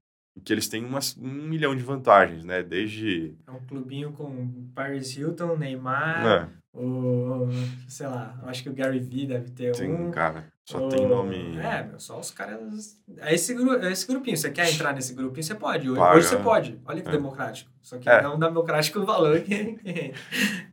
que 0.44 0.52
eles 0.52 0.68
têm 0.68 0.84
umas, 0.84 1.16
um 1.16 1.28
milhão 1.48 1.74
de 1.74 1.82
vantagens, 1.82 2.44
né? 2.44 2.62
Desde... 2.62 3.34
É 3.46 3.50
um 3.50 3.60
clubinho 3.60 4.12
com 4.12 4.70
Paris 4.74 5.16
Hilton, 5.16 5.56
Neymar, 5.56 6.26
é. 6.26 6.48
o... 6.78 7.48
sei 7.88 8.06
lá, 8.06 8.38
acho 8.44 8.62
que 8.62 8.68
o 8.68 8.74
Gary 8.74 8.98
Vee 8.98 9.26
deve 9.26 9.50
ter 9.50 9.72
tem, 9.72 9.92
um. 9.92 10.10
cara, 10.10 10.46
só 10.64 10.86
o... 10.86 10.88
tem 10.88 11.06
nome... 11.06 11.58
É, 11.58 11.84
meu, 11.84 11.98
só 11.98 12.18
os 12.18 12.30
caras... 12.30 13.00
É 13.18 13.34
esse, 13.34 13.54
é 13.54 13.92
esse 13.92 14.06
grupinho, 14.06 14.36
você 14.36 14.50
quer 14.50 14.70
entrar 14.70 14.92
nesse 14.92 15.14
grupinho, 15.14 15.42
você 15.42 15.54
pode. 15.54 15.90
Hoje, 15.90 16.00
hoje 16.00 16.28
você 16.28 16.36
pode, 16.36 16.80
olha 16.84 17.02
que 17.02 17.08
é. 17.08 17.12
democrático. 17.12 17.70
Só 17.82 17.98
que 17.98 18.08
é. 18.08 18.22
não 18.22 18.38
democrático 18.38 19.00
o 19.00 19.04
valor 19.06 19.40
que, 19.40 19.74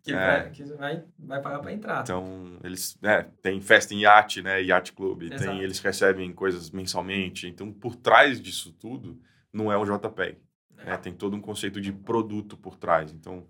que, 0.03 0.13
é. 0.13 0.15
vai, 0.15 0.49
que 0.51 0.63
vai, 0.63 1.03
vai 1.17 1.41
pagar 1.41 1.59
para 1.59 1.71
entrar. 1.71 2.01
Então, 2.01 2.59
eles 2.63 2.97
né, 3.01 3.25
tem 3.41 3.61
festa 3.61 3.93
em 3.93 4.01
iate, 4.01 4.41
né? 4.41 4.61
Yacht 4.61 4.93
Club, 4.93 5.29
tem, 5.29 5.61
eles 5.61 5.79
recebem 5.79 6.31
coisas 6.33 6.69
mensalmente. 6.69 7.47
Então, 7.47 7.71
por 7.71 7.95
trás 7.95 8.41
disso 8.41 8.73
tudo 8.73 9.19
não 9.57 9.71
é 9.71 9.77
um 9.77 9.83
JPEG. 9.83 10.37
É. 10.77 10.85
Né? 10.85 10.97
Tem 10.97 11.13
todo 11.13 11.35
um 11.35 11.41
conceito 11.41 11.81
de 11.81 11.91
produto 11.91 12.55
por 12.55 12.77
trás. 12.77 13.11
Então, 13.11 13.45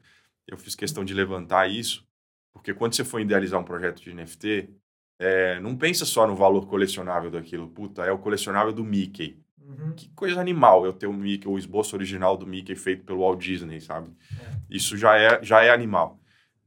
eu 0.48 0.58
fiz 0.58 0.74
questão 0.76 1.04
de 1.04 1.14
levantar 1.14 1.70
isso, 1.70 2.08
porque 2.54 2.74
quando 2.74 2.96
você 2.96 3.04
for 3.04 3.20
idealizar 3.20 3.60
um 3.60 3.64
projeto 3.64 4.02
de 4.02 4.14
NFT, 4.14 4.70
é, 5.20 5.60
não 5.60 5.76
pensa 5.76 6.06
só 6.06 6.26
no 6.26 6.36
valor 6.36 6.68
colecionável 6.68 7.30
daquilo. 7.30 7.68
Puta, 7.68 8.04
é 8.06 8.12
o 8.12 8.18
colecionável 8.18 8.72
do 8.72 8.84
Mickey. 8.84 9.40
Uhum. 9.62 9.94
Que 9.94 10.10
coisa 10.10 10.40
animal 10.40 10.86
eu 10.86 10.94
ter 10.94 11.08
o 11.08 11.14
Mickey, 11.14 11.48
o 11.48 11.58
esboço 11.58 11.96
original 11.96 12.38
do 12.38 12.48
Mickey 12.48 12.76
feito 12.76 13.04
pelo 13.04 13.20
Walt 13.20 13.40
Disney, 13.40 13.82
sabe? 13.82 14.10
É. 14.40 14.58
Isso 14.70 14.96
já 14.96 15.18
é, 15.18 15.44
já 15.44 15.62
é 15.62 15.70
animal. 15.70 16.20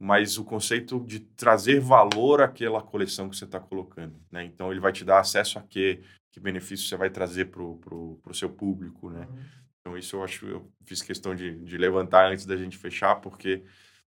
Mas 0.03 0.37
o 0.37 0.43
conceito 0.43 0.99
de 1.05 1.19
trazer 1.19 1.79
valor 1.79 2.41
àquela 2.41 2.81
coleção 2.81 3.29
que 3.29 3.35
você 3.37 3.45
está 3.45 3.59
colocando, 3.59 4.19
né? 4.31 4.43
Então, 4.43 4.71
ele 4.71 4.79
vai 4.79 4.91
te 4.91 5.05
dar 5.05 5.19
acesso 5.19 5.59
a 5.59 5.61
quê? 5.61 6.01
que 6.31 6.39
benefício 6.39 6.87
você 6.87 6.95
vai 6.95 7.09
trazer 7.09 7.51
para 7.51 7.61
o 7.61 8.33
seu 8.33 8.49
público, 8.49 9.09
né? 9.09 9.27
Uhum. 9.29 9.45
Então, 9.79 9.97
isso 9.97 10.15
eu 10.15 10.23
acho, 10.23 10.47
eu 10.47 10.71
fiz 10.85 11.01
questão 11.01 11.35
de, 11.35 11.57
de 11.59 11.77
levantar 11.77 12.31
antes 12.31 12.45
da 12.45 12.55
gente 12.55 12.77
fechar, 12.77 13.15
porque 13.15 13.63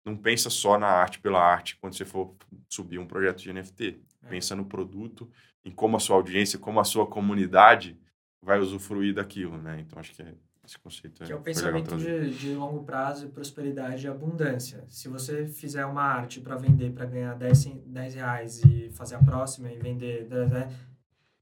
não 0.06 0.18
pensa 0.18 0.50
só 0.50 0.78
na 0.78 0.88
arte 0.88 1.20
pela 1.20 1.40
arte 1.40 1.78
quando 1.78 1.96
você 1.96 2.04
for 2.04 2.36
subir 2.70 3.00
um 3.00 3.08
projeto 3.08 3.42
de 3.42 3.54
NFT. 3.54 4.02
É. 4.24 4.30
Pensa 4.30 4.56
no 4.56 4.66
produto, 4.66 5.32
em 5.64 5.72
como 5.72 5.96
a 5.96 6.00
sua 6.00 6.18
audiência, 6.18 6.60
como 6.60 6.80
a 6.80 6.84
sua 6.84 7.08
comunidade 7.08 7.98
vai 8.44 8.60
usufruir 8.60 9.14
daquilo, 9.14 9.58
né? 9.58 9.80
Então, 9.80 10.00
acho 10.00 10.14
que 10.14 10.22
é, 10.22 10.34
esse 10.72 10.80
conceito 10.80 11.24
que 11.24 11.32
é, 11.32 11.36
é 11.36 11.38
o 11.38 11.42
pensamento 11.42 11.98
de, 11.98 12.30
de, 12.32 12.54
longo 12.54 12.84
prazo, 12.84 13.30
prosperidade 13.30 14.06
e 14.06 14.10
abundância. 14.10 14.84
Se 14.88 15.10
você 15.10 15.46
fizer 15.46 15.86
uma 15.86 16.04
arte 16.04 16.40
para 16.40 16.56
vender, 16.56 16.94
para 16.94 17.06
ganhar 17.06 17.36
10, 17.36 17.66
10 17.86 18.16
reais 18.16 18.64
e 18.64 18.90
fazer 18.92 19.16
a 19.16 19.24
próxima 19.24 19.72
e 19.72 19.78
vender, 19.78 20.28
né? 20.30 20.70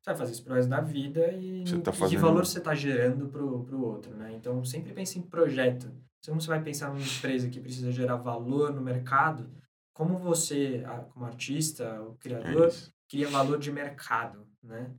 Você 0.02 0.12
vai 0.12 0.16
fazer 0.16 0.32
isso 0.32 0.44
pro 0.44 0.56
resto 0.56 0.70
da 0.70 0.82
vida 0.82 1.32
e 1.34 1.64
tá 1.82 1.92
fazendo... 1.92 2.10
que 2.10 2.18
valor 2.18 2.46
você 2.46 2.58
está 2.58 2.74
gerando 2.74 3.28
pro, 3.28 3.64
pro 3.66 3.82
outro, 3.84 4.16
né? 4.16 4.34
Então, 4.34 4.64
sempre 4.64 4.94
pense 4.94 5.20
em 5.20 5.22
projeto. 5.22 5.92
Se 6.22 6.32
você 6.32 6.48
vai 6.48 6.62
pensar 6.62 6.90
numa 6.90 7.02
empresa 7.02 7.50
que 7.50 7.60
precisa 7.60 7.92
gerar 7.92 8.16
valor 8.16 8.74
no 8.74 8.82
mercado, 8.82 9.50
como 9.94 10.18
você, 10.18 10.84
como 11.14 11.26
artista, 11.26 12.02
o 12.02 12.16
criador, 12.16 12.70
é 12.70 12.72
cria 13.08 13.28
valor 13.28 13.60
de 13.60 13.72
mercado, 13.72 14.48
né? 14.64 14.92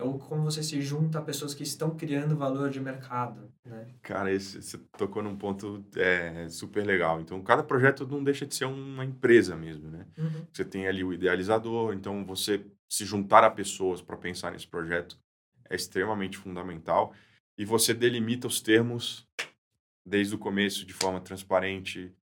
Ou 0.00 0.16
como 0.16 0.44
você 0.44 0.62
se 0.62 0.80
junta 0.80 1.18
a 1.18 1.22
pessoas 1.22 1.54
que 1.54 1.64
estão 1.64 1.96
criando 1.96 2.36
valor 2.36 2.70
de 2.70 2.80
mercado, 2.80 3.52
né? 3.64 3.88
Cara, 4.00 4.32
esse, 4.32 4.62
você 4.62 4.78
tocou 4.96 5.22
num 5.22 5.36
ponto 5.36 5.84
é, 5.96 6.48
super 6.48 6.86
legal. 6.86 7.20
Então, 7.20 7.42
cada 7.42 7.64
projeto 7.64 8.06
não 8.06 8.22
deixa 8.22 8.46
de 8.46 8.54
ser 8.54 8.66
uma 8.66 9.04
empresa 9.04 9.56
mesmo, 9.56 9.90
né? 9.90 10.06
Uhum. 10.16 10.46
Você 10.52 10.64
tem 10.64 10.86
ali 10.86 11.02
o 11.02 11.12
idealizador, 11.12 11.92
então 11.94 12.24
você 12.24 12.64
se 12.88 13.04
juntar 13.04 13.42
a 13.42 13.50
pessoas 13.50 14.00
para 14.00 14.16
pensar 14.16 14.52
nesse 14.52 14.68
projeto 14.68 15.18
é 15.68 15.74
extremamente 15.74 16.38
fundamental. 16.38 17.12
E 17.58 17.64
você 17.64 17.92
delimita 17.92 18.46
os 18.46 18.60
termos 18.60 19.26
desde 20.06 20.34
o 20.34 20.38
começo 20.38 20.86
de 20.86 20.94
forma 20.94 21.20
transparente. 21.20 22.14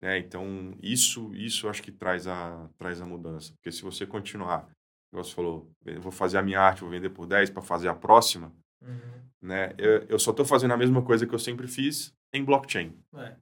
Né? 0.00 0.18
Então, 0.18 0.72
isso, 0.80 1.34
isso 1.34 1.68
acho 1.68 1.82
que 1.82 1.90
traz 1.90 2.26
a, 2.26 2.70
traz 2.78 3.00
a 3.00 3.06
mudança. 3.06 3.52
Porque 3.54 3.72
se 3.72 3.82
você 3.82 4.06
continuar, 4.06 4.68
como 5.14 5.24
você 5.24 5.34
falou, 5.34 5.70
eu 5.86 6.00
vou 6.00 6.10
fazer 6.10 6.38
a 6.38 6.42
minha 6.42 6.60
arte, 6.60 6.80
vou 6.80 6.90
vender 6.90 7.10
por 7.10 7.24
10 7.24 7.50
para 7.50 7.62
fazer 7.62 7.88
a 7.88 7.94
próxima, 7.94 8.52
uhum. 8.82 9.22
né? 9.40 9.72
eu, 9.78 10.04
eu 10.08 10.18
só 10.18 10.32
estou 10.32 10.44
fazendo 10.44 10.74
a 10.74 10.76
mesma 10.76 11.02
coisa 11.02 11.24
que 11.24 11.32
eu 11.32 11.38
sempre 11.38 11.68
fiz 11.68 12.12
em 12.32 12.44
blockchain. 12.44 12.92
É. 13.14 13.36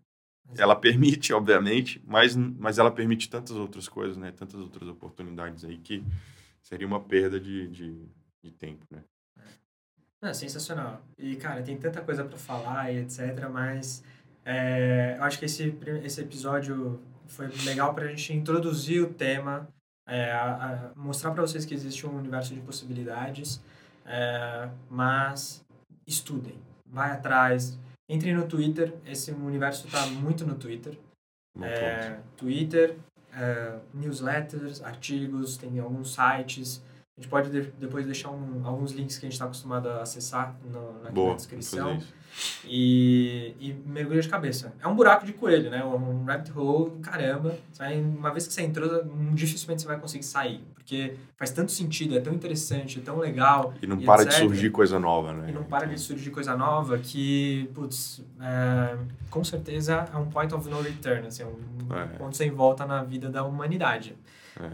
Ela 0.58 0.76
permite, 0.76 1.32
obviamente, 1.32 2.02
mas, 2.06 2.36
mas 2.36 2.78
ela 2.78 2.90
permite 2.90 3.30
tantas 3.30 3.56
outras 3.56 3.88
coisas, 3.88 4.18
né? 4.18 4.32
tantas 4.32 4.60
outras 4.60 4.86
oportunidades 4.86 5.64
aí 5.64 5.78
que 5.78 6.04
seria 6.60 6.86
uma 6.86 7.00
perda 7.00 7.40
de, 7.40 7.68
de, 7.68 8.06
de 8.42 8.50
tempo, 8.50 8.84
né? 8.90 9.02
É, 10.20 10.34
sensacional. 10.34 11.02
E, 11.18 11.36
cara, 11.36 11.62
tem 11.62 11.76
tanta 11.76 12.02
coisa 12.02 12.22
para 12.22 12.36
falar 12.36 12.92
e 12.92 12.98
etc, 12.98 13.48
mas 13.50 14.04
é, 14.44 15.16
eu 15.18 15.24
acho 15.24 15.38
que 15.38 15.46
esse, 15.46 15.74
esse 16.04 16.20
episódio 16.20 17.00
foi 17.26 17.48
legal 17.64 17.94
para 17.94 18.04
a 18.04 18.08
gente 18.08 18.32
introduzir 18.34 19.02
o 19.02 19.12
tema, 19.12 19.68
é, 20.12 20.30
a, 20.30 20.90
a 20.94 21.00
mostrar 21.00 21.30
para 21.30 21.40
vocês 21.40 21.64
que 21.64 21.72
existe 21.72 22.06
um 22.06 22.16
universo 22.18 22.54
de 22.54 22.60
possibilidades, 22.60 23.62
é, 24.04 24.68
mas 24.90 25.64
estudem, 26.06 26.58
vai 26.86 27.12
atrás, 27.12 27.78
entre 28.06 28.34
no 28.34 28.46
Twitter, 28.46 28.92
esse 29.06 29.32
universo 29.32 29.86
está 29.86 30.04
muito 30.06 30.46
no 30.46 30.54
Twitter. 30.54 30.98
É, 31.60 32.18
Twitter, 32.36 32.96
uh, 33.32 33.80
newsletters, 33.94 34.82
artigos, 34.82 35.56
tem 35.56 35.78
alguns 35.78 36.12
sites. 36.12 36.82
A 37.16 37.20
gente 37.20 37.30
pode 37.30 37.50
de, 37.50 37.70
depois 37.72 38.04
deixar 38.04 38.30
um, 38.30 38.66
alguns 38.66 38.92
links 38.92 39.18
que 39.18 39.24
a 39.24 39.28
gente 39.28 39.34
está 39.34 39.46
acostumado 39.46 39.88
a 39.88 40.02
acessar 40.02 40.54
no, 40.64 41.02
na, 41.02 41.10
Boa, 41.10 41.30
na 41.30 41.36
descrição. 41.36 41.98
E, 42.64 43.54
e 43.60 43.72
mergulha 43.86 44.20
de 44.20 44.28
cabeça. 44.28 44.72
É 44.80 44.86
um 44.86 44.94
buraco 44.94 45.26
de 45.26 45.32
coelho, 45.32 45.70
né? 45.70 45.84
Um 45.84 46.24
rabbit 46.24 46.52
hole, 46.56 46.92
caramba. 47.00 47.56
Uma 48.18 48.30
vez 48.30 48.46
que 48.46 48.52
você 48.52 48.62
entrou, 48.62 49.04
dificilmente 49.32 49.82
você 49.82 49.88
vai 49.88 49.98
conseguir 49.98 50.24
sair. 50.24 50.60
Porque 50.74 51.14
faz 51.36 51.50
tanto 51.50 51.70
sentido, 51.70 52.16
é 52.16 52.20
tão 52.20 52.32
interessante, 52.32 52.98
é 52.98 53.02
tão 53.02 53.18
legal. 53.18 53.74
E 53.80 53.86
não 53.86 54.00
e 54.00 54.04
para 54.04 54.22
etc. 54.22 54.34
de 54.34 54.40
surgir 54.40 54.70
coisa 54.70 54.98
nova, 54.98 55.32
né? 55.32 55.50
E 55.50 55.52
não 55.52 55.64
para 55.64 55.86
de 55.86 55.98
surgir 55.98 56.30
coisa 56.30 56.56
nova 56.56 56.98
que, 56.98 57.70
putz, 57.74 58.24
é, 58.40 58.96
com 59.30 59.44
certeza 59.44 60.08
é 60.12 60.16
um 60.16 60.26
point 60.26 60.52
of 60.54 60.68
no 60.68 60.80
return, 60.80 61.26
assim, 61.26 61.44
um 61.44 61.94
é. 61.94 62.06
ponto 62.18 62.36
sem 62.36 62.50
volta 62.50 62.84
na 62.84 63.02
vida 63.02 63.30
da 63.30 63.44
humanidade. 63.44 64.16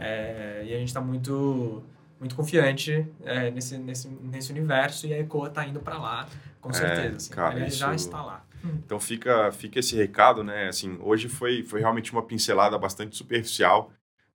É. 0.00 0.62
é 0.62 0.64
e 0.66 0.74
a 0.74 0.78
gente 0.78 0.88
está 0.88 1.00
muito 1.00 1.84
muito 2.20 2.34
confiante 2.34 3.06
é, 3.24 3.50
nesse, 3.50 3.78
nesse, 3.78 4.08
nesse 4.08 4.50
universo 4.50 5.06
e 5.06 5.14
a 5.14 5.18
ECOA 5.18 5.48
está 5.48 5.66
indo 5.66 5.80
para 5.80 5.98
lá, 5.98 6.26
com 6.60 6.70
é, 6.70 6.74
certeza. 6.74 7.16
Assim, 7.16 7.30
cara, 7.30 7.66
isso... 7.66 7.78
já 7.78 7.94
está 7.94 8.22
lá. 8.22 8.44
Hum. 8.64 8.80
Então 8.84 8.98
fica, 8.98 9.52
fica 9.52 9.78
esse 9.78 9.96
recado, 9.96 10.42
né? 10.42 10.68
Assim, 10.68 10.98
hoje 11.00 11.28
foi, 11.28 11.62
foi 11.62 11.80
realmente 11.80 12.12
uma 12.12 12.22
pincelada 12.22 12.76
bastante 12.78 13.16
superficial. 13.16 13.92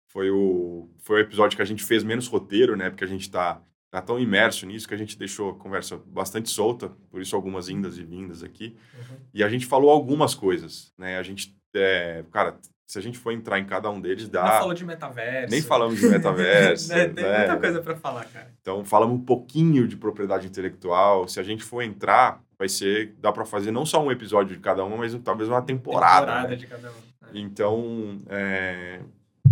foi 0.07 0.29
o, 0.29 0.89
foi 0.99 1.17
o 1.17 1.19
episódio 1.21 1.55
que 1.55 1.61
a 1.61 1.65
gente 1.65 1.83
fez 1.83 2.03
menos 2.03 2.27
roteiro, 2.27 2.75
né? 2.75 2.89
Porque 2.89 3.03
a 3.03 3.07
gente 3.07 3.29
tá, 3.29 3.61
tá 3.89 4.01
tão 4.01 4.19
imerso 4.19 4.65
nisso 4.65 4.87
que 4.87 4.93
a 4.93 4.97
gente 4.97 5.17
deixou 5.17 5.51
a 5.51 5.55
conversa 5.55 5.97
bastante 6.05 6.49
solta, 6.49 6.89
por 7.09 7.21
isso 7.21 7.35
algumas 7.35 7.69
indas 7.69 7.97
e 7.97 8.03
vindas 8.03 8.43
aqui. 8.43 8.75
Uhum. 8.97 9.17
E 9.33 9.43
a 9.43 9.49
gente 9.49 9.65
falou 9.65 9.89
algumas 9.89 10.33
coisas, 10.33 10.93
né? 10.97 11.17
A 11.17 11.23
gente, 11.23 11.55
é, 11.75 12.23
cara, 12.31 12.59
se 12.93 12.99
a 12.99 13.01
gente 13.01 13.17
for 13.17 13.31
entrar 13.31 13.57
em 13.57 13.65
cada 13.65 13.89
um 13.89 13.99
deles, 13.99 14.29
dá. 14.29 14.43
Não 14.43 14.59
falou 14.59 14.73
de 14.75 14.85
metaverso. 14.85 15.49
Nem 15.49 15.63
falamos 15.63 15.99
de 15.99 16.07
metaverso. 16.07 16.89
né? 16.93 17.07
Tem 17.07 17.23
né? 17.23 17.37
muita 17.39 17.57
coisa 17.57 17.81
para 17.81 17.95
falar, 17.95 18.23
cara. 18.25 18.53
Então, 18.61 18.85
falamos 18.85 19.15
um 19.15 19.25
pouquinho 19.25 19.87
de 19.87 19.97
propriedade 19.97 20.45
intelectual. 20.45 21.27
Se 21.27 21.39
a 21.39 21.43
gente 21.43 21.63
for 21.63 21.81
entrar, 21.81 22.39
vai 22.55 22.69
ser. 22.69 23.15
Dá 23.17 23.31
para 23.31 23.45
fazer 23.45 23.71
não 23.71 23.83
só 23.83 23.99
um 23.99 24.11
episódio 24.11 24.55
de 24.55 24.61
cada 24.61 24.85
uma, 24.85 24.95
mas 24.95 25.11
talvez 25.23 25.49
uma 25.49 25.63
temporada. 25.63 26.27
Temporada 26.27 26.47
né? 26.49 26.55
de 26.55 26.67
cada 26.67 26.91
um. 26.91 26.93
É. 26.93 27.39
Então, 27.39 28.21
é, 28.29 29.01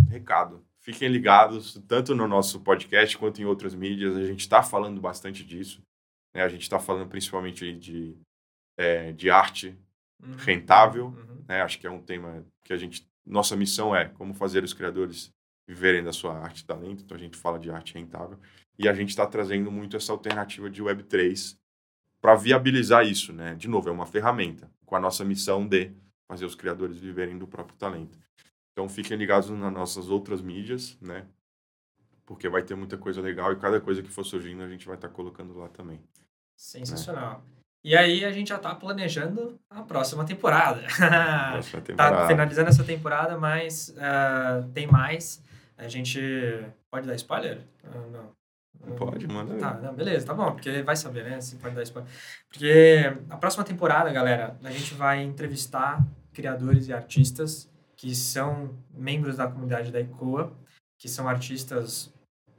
recado. 0.08 0.64
Fiquem 0.80 1.10
ligados, 1.10 1.82
tanto 1.88 2.14
no 2.14 2.28
nosso 2.28 2.60
podcast 2.60 3.18
quanto 3.18 3.42
em 3.42 3.46
outras 3.46 3.74
mídias. 3.74 4.16
A 4.18 4.24
gente 4.24 4.42
está 4.42 4.62
falando 4.62 5.02
bastante 5.02 5.44
disso. 5.44 5.82
Né? 6.32 6.44
A 6.44 6.48
gente 6.48 6.62
está 6.62 6.78
falando 6.78 7.10
principalmente 7.10 7.74
de, 7.74 8.16
é, 8.78 9.12
de 9.12 9.32
arte 9.32 9.76
uhum. 10.24 10.36
rentável. 10.38 11.06
Uhum. 11.08 11.44
Né? 11.48 11.64
Acho 11.64 11.80
que 11.80 11.88
é 11.88 11.90
um 11.90 12.04
tema 12.04 12.46
que 12.64 12.72
a 12.72 12.78
gente. 12.78 13.10
Nossa 13.26 13.56
missão 13.56 13.96
é 13.96 14.06
como 14.06 14.34
fazer 14.34 14.64
os 14.64 14.74
criadores 14.74 15.32
viverem 15.68 16.04
da 16.04 16.12
sua 16.12 16.38
arte 16.38 16.62
e 16.62 16.66
talento. 16.66 17.04
Então 17.04 17.16
a 17.16 17.20
gente 17.20 17.38
fala 17.38 17.60
de 17.60 17.70
arte 17.70 17.94
rentável. 17.94 18.38
E 18.78 18.88
a 18.88 18.94
gente 18.94 19.10
está 19.10 19.26
trazendo 19.26 19.72
muito 19.72 19.96
essa 19.96 20.12
alternativa 20.12 20.70
de 20.70 20.84
Web3 20.84 21.58
para 22.20 22.36
viabilizar 22.36 23.06
isso. 23.06 23.32
Né? 23.32 23.56
De 23.56 23.68
novo, 23.68 23.90
é 23.90 23.92
uma 23.92 24.06
ferramenta 24.06 24.70
com 24.86 24.96
a 24.96 25.00
nossa 25.00 25.24
missão 25.24 25.68
de 25.68 25.92
fazer 26.28 26.46
os 26.46 26.56
criadores 26.56 26.98
viverem 26.98 27.38
do 27.38 27.48
próprio 27.48 27.78
talento. 27.78 28.18
Então 28.72 28.88
fiquem 28.88 29.18
ligados 29.18 29.50
nas 29.50 29.74
nossas 29.74 30.10
outras 30.10 30.42
mídias, 30.42 30.98
né? 31.02 31.28
Porque 32.26 32.48
vai 32.48 32.64
ter 32.64 32.76
muita 32.76 32.98
coisa 32.98 33.22
legal 33.22 33.52
e 33.52 33.58
cada 33.58 33.82
coisa 33.82 34.02
que 34.02 34.10
for 34.10 34.24
surgindo 34.24 34.64
a 34.64 34.70
gente 34.70 34.86
vai 34.86 34.96
estar 34.96 35.10
tá 35.10 35.14
colocando 35.14 35.58
lá 35.58 35.68
também. 35.68 36.00
Sensacional. 36.56 37.40
Né? 37.40 37.61
E 37.84 37.96
aí 37.96 38.24
a 38.24 38.32
gente 38.32 38.50
já 38.50 38.58
está 38.58 38.76
planejando 38.76 39.60
a 39.70 39.82
próxima 39.82 40.24
temporada. 40.24 40.82
Próxima 41.52 41.82
temporada. 41.82 42.18
tá 42.18 42.28
finalizando 42.28 42.70
essa 42.70 42.84
temporada, 42.84 43.38
mas 43.38 43.90
uh, 43.90 44.68
tem 44.70 44.86
mais. 44.86 45.44
A 45.78 45.88
gente 45.88 46.20
pode 46.92 47.08
dar 47.08 47.16
spoiler? 47.16 47.62
Uh, 47.84 48.12
não. 48.12 48.42
Pode, 48.96 49.28
manda. 49.28 49.58
Tá, 49.58 49.76
não, 49.76 49.94
beleza, 49.94 50.26
tá 50.26 50.34
bom, 50.34 50.52
porque 50.54 50.82
vai 50.82 50.96
saber, 50.96 51.24
né? 51.24 51.42
Se 51.42 51.56
pode 51.56 51.76
dar 51.76 51.84
spoiler. 51.84 52.10
Porque 52.50 53.16
a 53.30 53.38
próxima 53.38 53.64
temporada, 53.64 54.12
galera, 54.12 54.58
a 54.64 54.72
gente 54.72 54.94
vai 54.94 55.22
entrevistar 55.22 56.06
criadores 56.34 56.88
e 56.88 56.94
artistas 56.94 57.70
que 57.96 58.16
são 58.16 58.76
membros 58.94 59.38
da 59.38 59.48
comunidade 59.48 59.92
da 59.92 60.00
ECOA, 60.00 60.52
que 60.98 61.08
são 61.08 61.28
artistas 61.28 62.12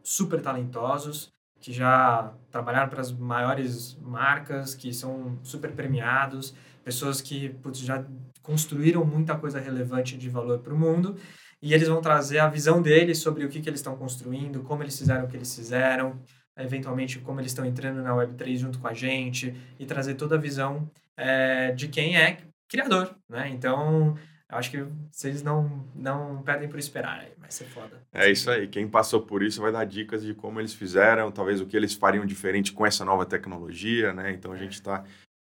super 0.03 0.41
talentosos, 0.41 1.33
que 1.63 1.73
já 1.73 2.35
trabalharam 2.51 2.91
para 2.91 3.01
as 3.01 3.13
maiores 3.13 3.97
marcas, 4.03 4.75
que 4.75 4.93
são 4.93 5.39
super 5.45 5.71
premiados, 5.73 6.53
pessoas 6.85 7.21
que 7.21 7.51
putz, 7.51 7.79
já 7.79 8.05
construíram 8.43 9.05
muita 9.05 9.37
coisa 9.37 9.61
relevante 9.61 10.19
de 10.19 10.29
valor 10.29 10.59
para 10.59 10.75
o 10.75 10.79
mundo, 10.79 11.17
e 11.63 11.73
eles 11.73 11.87
vão 11.87 12.01
trazer 12.01 12.41
a 12.41 12.49
visão 12.49 12.83
deles 12.83 13.19
sobre 13.19 13.45
o 13.45 13.49
que, 13.49 13.61
que 13.61 13.71
eles 13.71 13.79
estão 13.79 13.97
construindo, 13.97 14.65
como 14.65 14.83
eles 14.83 14.99
fizeram 14.99 15.25
o 15.25 15.29
que 15.29 15.37
eles 15.37 15.55
fizeram, 15.55 16.21
eventualmente 16.59 17.21
como 17.21 17.39
eles 17.39 17.53
estão 17.53 17.65
entrando 17.65 18.03
na 18.03 18.11
Web3 18.11 18.57
junto 18.57 18.81
com 18.81 18.89
a 18.89 18.93
gente, 18.93 19.55
e 19.79 19.87
trazer 19.87 20.17
toda 20.17 20.35
a 20.35 20.39
visão 20.39 20.91
é, 21.17 21.71
de 21.71 21.87
quem 21.87 22.17
é 22.17 22.39
criador, 22.69 23.15
né? 23.29 23.49
Então, 23.51 24.17
acho 24.53 24.71
que 24.71 24.87
vocês 25.11 25.43
não, 25.43 25.85
não 25.95 26.43
perdem 26.43 26.69
por 26.69 26.79
esperar, 26.79 27.27
vai 27.39 27.51
ser 27.51 27.65
foda. 27.65 28.03
É 28.13 28.31
isso 28.31 28.51
aí, 28.51 28.69
quem 28.69 28.89
passou 28.89 29.23
por 29.23 29.43
isso 29.43 29.61
vai 29.61 29.73
dar 29.73 29.85
dicas 29.85 30.23
de 30.23 30.35
como 30.35 30.61
eles 30.61 30.75
fizeram, 30.75 31.31
talvez 31.31 31.61
o 31.61 31.67
que 31.67 31.77
eles 31.77 31.95
fariam 31.95 32.25
diferente 32.25 32.73
com 32.73 32.87
essa 32.87 33.05
nova 33.05 33.27
tecnologia, 33.27 34.13
né? 34.13 34.33
Então 34.33 34.53
a 34.53 34.57
gente 34.57 34.75
está 34.75 35.05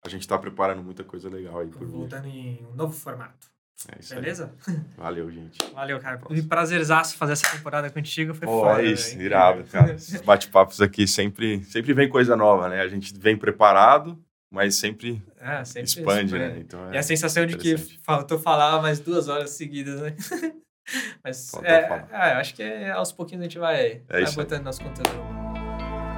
a 0.04 0.08
gente 0.08 0.26
tá 0.26 0.38
preparando 0.38 0.82
muita 0.82 1.04
coisa 1.04 1.28
legal 1.28 1.58
aí 1.58 1.68
por 1.68 1.86
Voltando 1.86 2.26
em 2.26 2.66
um 2.72 2.74
novo 2.74 2.92
formato. 2.94 3.50
É 3.88 4.00
isso 4.00 4.14
Beleza? 4.14 4.54
Aí. 4.66 4.80
Valeu, 4.96 5.30
gente. 5.30 5.58
Valeu, 5.72 5.98
cara. 6.00 6.18
Foi 6.18 6.42
prazerzaço 6.42 7.16
fazer 7.16 7.32
essa 7.32 7.50
temporada 7.50 7.88
contigo, 7.90 8.34
foi 8.34 8.46
Pô, 8.46 8.60
foda. 8.60 8.82
É 8.82 8.86
isso, 8.86 9.16
véio. 9.16 9.26
irado, 9.26 9.64
cara. 9.64 9.94
Esses 9.94 10.20
bate-papos 10.20 10.80
aqui 10.80 11.06
sempre, 11.06 11.64
sempre 11.64 11.94
vem 11.94 12.08
coisa 12.08 12.36
nova, 12.36 12.68
né? 12.68 12.80
A 12.80 12.88
gente 12.88 13.18
vem 13.18 13.36
preparado, 13.36 14.18
mas 14.50 14.74
sempre, 14.74 15.22
é, 15.38 15.64
sempre 15.64 15.88
expande, 15.88 16.36
né? 16.36 16.58
Então, 16.58 16.90
é 16.90 16.96
e 16.96 16.98
a 16.98 17.02
sensação 17.02 17.46
de 17.46 17.56
que 17.56 17.76
faltou 18.02 18.38
falar 18.38 18.82
mais 18.82 18.98
duas 18.98 19.28
horas 19.28 19.50
seguidas, 19.50 20.00
né? 20.00 20.16
mas 21.22 21.52
é, 21.62 22.06
é, 22.10 22.32
acho 22.32 22.54
que 22.54 22.62
é, 22.62 22.90
aos 22.90 23.12
pouquinhos 23.12 23.42
a 23.42 23.44
gente 23.44 23.58
vai, 23.58 24.02
é 24.08 24.22
vai 24.22 24.32
botando 24.32 24.64
nosso 24.64 24.82
conteúdo. 24.82 25.10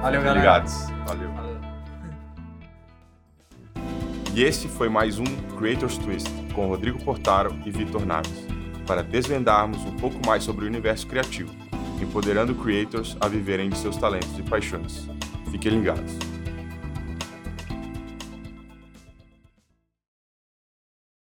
Valeu, 0.01 0.19
Fiquem 0.19 0.33
galera. 0.33 0.39
ligados. 0.39 0.73
Valeu. 1.05 1.31
Valeu. 1.31 1.53
E 4.35 4.43
esse 4.43 4.67
foi 4.67 4.89
mais 4.89 5.19
um 5.19 5.25
Creators 5.57 5.99
Twist 5.99 6.27
com 6.55 6.67
Rodrigo 6.67 6.97
Portaro 7.03 7.55
e 7.63 7.69
Vitor 7.69 8.03
Naves, 8.03 8.47
para 8.87 9.03
desvendarmos 9.03 9.77
um 9.85 9.95
pouco 9.95 10.19
mais 10.25 10.43
sobre 10.43 10.65
o 10.65 10.67
universo 10.67 11.05
criativo, 11.05 11.53
empoderando 12.01 12.55
creators 12.55 13.15
a 13.21 13.27
viverem 13.27 13.69
de 13.69 13.77
seus 13.77 13.95
talentos 13.95 14.37
e 14.39 14.41
paixões. 14.41 15.07
Fiquem 15.51 15.73
ligados. 15.73 16.32